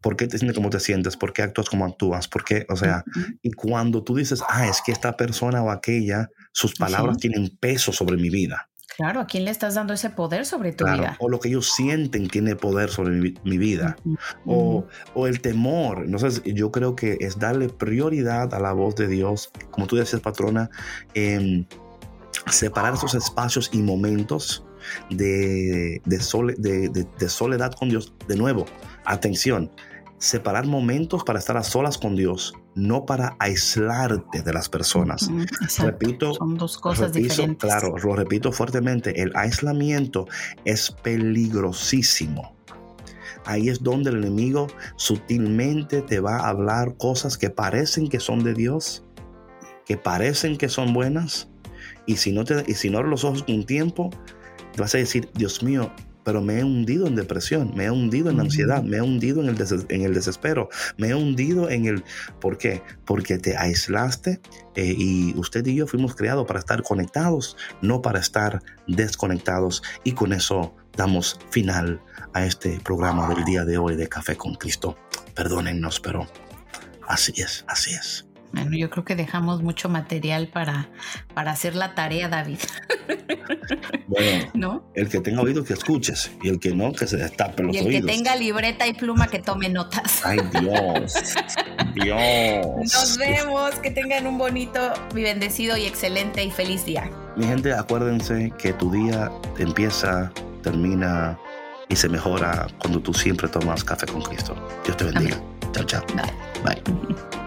¿Por 0.00 0.16
qué 0.16 0.28
te 0.28 0.38
sientes 0.38 0.56
como 0.56 0.70
te 0.70 0.80
sientes? 0.80 1.16
¿Por 1.16 1.32
qué 1.32 1.42
actúas 1.42 1.68
como 1.68 1.84
actúas? 1.84 2.28
¿Por 2.28 2.44
qué? 2.44 2.66
O 2.68 2.76
sea, 2.76 3.04
y 3.42 3.50
cuando 3.52 4.04
tú 4.04 4.14
dices, 4.14 4.42
ah, 4.48 4.68
es 4.68 4.80
que 4.80 4.92
esta 4.92 5.16
persona 5.16 5.62
o 5.62 5.70
aquella, 5.70 6.28
sus 6.52 6.74
palabras 6.74 7.18
tienen 7.18 7.56
peso 7.58 7.92
sobre 7.92 8.16
mi 8.16 8.30
vida. 8.30 8.70
Claro, 8.98 9.20
¿a 9.20 9.26
quién 9.28 9.44
le 9.44 9.52
estás 9.52 9.76
dando 9.76 9.94
ese 9.94 10.10
poder 10.10 10.44
sobre 10.44 10.72
tu 10.72 10.84
vida? 10.84 11.16
O 11.20 11.28
lo 11.28 11.38
que 11.38 11.46
ellos 11.46 11.70
sienten 11.72 12.26
tiene 12.26 12.56
poder 12.56 12.90
sobre 12.90 13.32
mi, 13.44 13.56
vida. 13.56 13.96
o, 14.44 14.84
el 15.24 15.40
temor. 15.40 16.02
Entonces, 16.04 16.42
yo 16.44 16.72
creo 16.72 16.96
que 16.96 17.16
es 17.20 17.38
darle 17.38 17.68
prioridad 17.68 18.52
a 18.52 18.58
la 18.58 18.72
voz 18.72 18.96
de 18.96 19.06
Dios, 19.06 19.52
como 19.70 19.86
tú 19.86 19.94
decías, 19.94 20.20
patrona, 20.20 20.68
en 21.14 21.68
separar 22.50 22.94
esos 22.94 23.14
espacios 23.14 23.70
y 23.72 23.82
momentos 23.82 24.64
de, 25.10 26.02
de, 26.04 27.28
soledad 27.28 27.74
con 27.74 27.90
Dios. 27.90 28.12
De 28.26 28.34
nuevo, 28.34 28.66
atención, 29.04 29.70
separar 30.18 30.66
momentos 30.66 31.24
para 31.24 31.38
estar 31.38 31.56
a 31.56 31.62
solas 31.62 31.96
con 31.96 32.16
Dios, 32.16 32.54
no 32.74 33.06
para 33.06 33.36
aislarte 33.38 34.42
de 34.42 34.52
las 34.52 34.68
personas. 34.68 35.30
repito, 35.78 36.34
son 36.34 36.56
dos 36.56 36.78
cosas 36.78 37.12
diferentes. 37.12 37.68
Claro, 37.68 37.96
lo 37.96 38.16
repito 38.16 38.52
fuertemente, 38.52 39.22
el 39.22 39.32
aislamiento 39.34 40.26
es 40.64 40.90
peligrosísimo. 40.90 42.56
Ahí 43.44 43.68
es 43.68 43.82
donde 43.82 44.10
el 44.10 44.18
enemigo 44.18 44.66
sutilmente 44.96 46.02
te 46.02 46.20
va 46.20 46.38
a 46.38 46.48
hablar 46.48 46.96
cosas 46.98 47.38
que 47.38 47.50
parecen 47.50 48.08
que 48.08 48.20
son 48.20 48.44
de 48.44 48.52
Dios, 48.52 49.04
que 49.86 49.96
parecen 49.96 50.58
que 50.58 50.68
son 50.68 50.92
buenas, 50.92 51.48
y 52.04 52.16
si 52.16 52.32
no 52.32 52.44
te 52.44 52.64
y 52.66 52.74
si 52.74 52.90
no 52.90 52.98
abres 52.98 53.10
los 53.10 53.24
ojos 53.24 53.44
un 53.48 53.64
tiempo, 53.64 54.10
vas 54.76 54.94
a 54.94 54.98
decir, 54.98 55.30
Dios 55.34 55.62
mío, 55.62 55.90
pero 56.28 56.42
me 56.42 56.58
he 56.58 56.62
hundido 56.62 57.06
en 57.06 57.16
depresión, 57.16 57.72
me 57.74 57.86
he 57.86 57.90
hundido 57.90 58.28
en 58.28 58.38
ansiedad, 58.38 58.82
me 58.82 58.98
he 58.98 59.00
hundido 59.00 59.42
en 59.42 59.48
el, 59.48 59.86
en 59.88 60.02
el 60.02 60.12
desespero, 60.12 60.68
me 60.98 61.08
he 61.08 61.14
hundido 61.14 61.70
en 61.70 61.86
el... 61.86 62.04
¿Por 62.38 62.58
qué? 62.58 62.82
Porque 63.06 63.38
te 63.38 63.56
aislaste 63.56 64.38
eh, 64.74 64.94
y 64.94 65.32
usted 65.38 65.64
y 65.64 65.76
yo 65.76 65.86
fuimos 65.86 66.14
creados 66.14 66.46
para 66.46 66.58
estar 66.58 66.82
conectados, 66.82 67.56
no 67.80 68.02
para 68.02 68.20
estar 68.20 68.62
desconectados. 68.86 69.82
Y 70.04 70.12
con 70.12 70.34
eso 70.34 70.74
damos 70.98 71.40
final 71.48 71.98
a 72.34 72.44
este 72.44 72.78
programa 72.84 73.26
del 73.34 73.42
día 73.46 73.64
de 73.64 73.78
hoy 73.78 73.96
de 73.96 74.06
Café 74.06 74.36
con 74.36 74.54
Cristo. 74.56 74.98
Perdónennos, 75.34 75.98
pero 75.98 76.26
así 77.06 77.32
es, 77.38 77.64
así 77.68 77.94
es. 77.94 78.27
Bueno, 78.52 78.76
yo 78.76 78.90
creo 78.90 79.04
que 79.04 79.14
dejamos 79.14 79.62
mucho 79.62 79.88
material 79.88 80.48
para, 80.48 80.88
para 81.34 81.52
hacer 81.52 81.74
la 81.74 81.94
tarea, 81.94 82.28
David. 82.28 82.58
Bueno, 84.06 84.90
el 84.94 85.08
que 85.08 85.20
tenga 85.20 85.42
oído 85.42 85.64
que 85.64 85.74
escuches 85.74 86.30
y 86.42 86.48
el 86.48 86.58
que 86.58 86.74
no, 86.74 86.92
que 86.92 87.06
se 87.06 87.16
destape 87.18 87.62
los 87.62 87.76
oídos. 87.76 87.92
Y 87.92 87.96
el 87.96 88.06
que 88.06 88.12
tenga 88.12 88.36
libreta 88.36 88.86
y 88.86 88.94
pluma 88.94 89.28
que 89.28 89.38
tome 89.38 89.68
notas. 89.68 90.24
Ay, 90.24 90.38
Dios. 90.60 91.14
Dios. 91.94 92.66
Nos 92.76 93.18
vemos. 93.18 93.74
Que 93.82 93.90
tengan 93.90 94.26
un 94.26 94.38
bonito, 94.38 94.80
bendecido 95.14 95.76
y 95.76 95.84
excelente 95.84 96.42
y 96.42 96.50
feliz 96.50 96.84
día. 96.84 97.10
Mi 97.36 97.44
gente, 97.44 97.72
acuérdense 97.72 98.52
que 98.58 98.72
tu 98.72 98.90
día 98.90 99.30
empieza, 99.58 100.32
termina 100.62 101.38
y 101.88 101.96
se 101.96 102.08
mejora 102.08 102.66
cuando 102.78 103.00
tú 103.00 103.12
siempre 103.14 103.48
tomas 103.48 103.84
café 103.84 104.06
con 104.06 104.22
Cristo. 104.22 104.54
Dios 104.84 104.96
te 104.96 105.04
bendiga. 105.04 105.40
Chao, 105.72 105.84
chao. 105.84 106.02
Bye. 106.64 107.37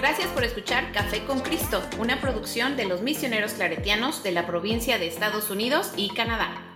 Gracias 0.00 0.28
por 0.28 0.44
escuchar 0.44 0.92
Café 0.92 1.24
con 1.26 1.40
Cristo, 1.40 1.82
una 1.98 2.22
producción 2.22 2.74
de 2.74 2.86
los 2.86 3.02
misioneros 3.02 3.52
claretianos 3.52 4.22
de 4.22 4.32
la 4.32 4.46
provincia 4.46 4.98
de 4.98 5.06
Estados 5.06 5.50
Unidos 5.50 5.92
y 5.94 6.08
Canadá. 6.14 6.69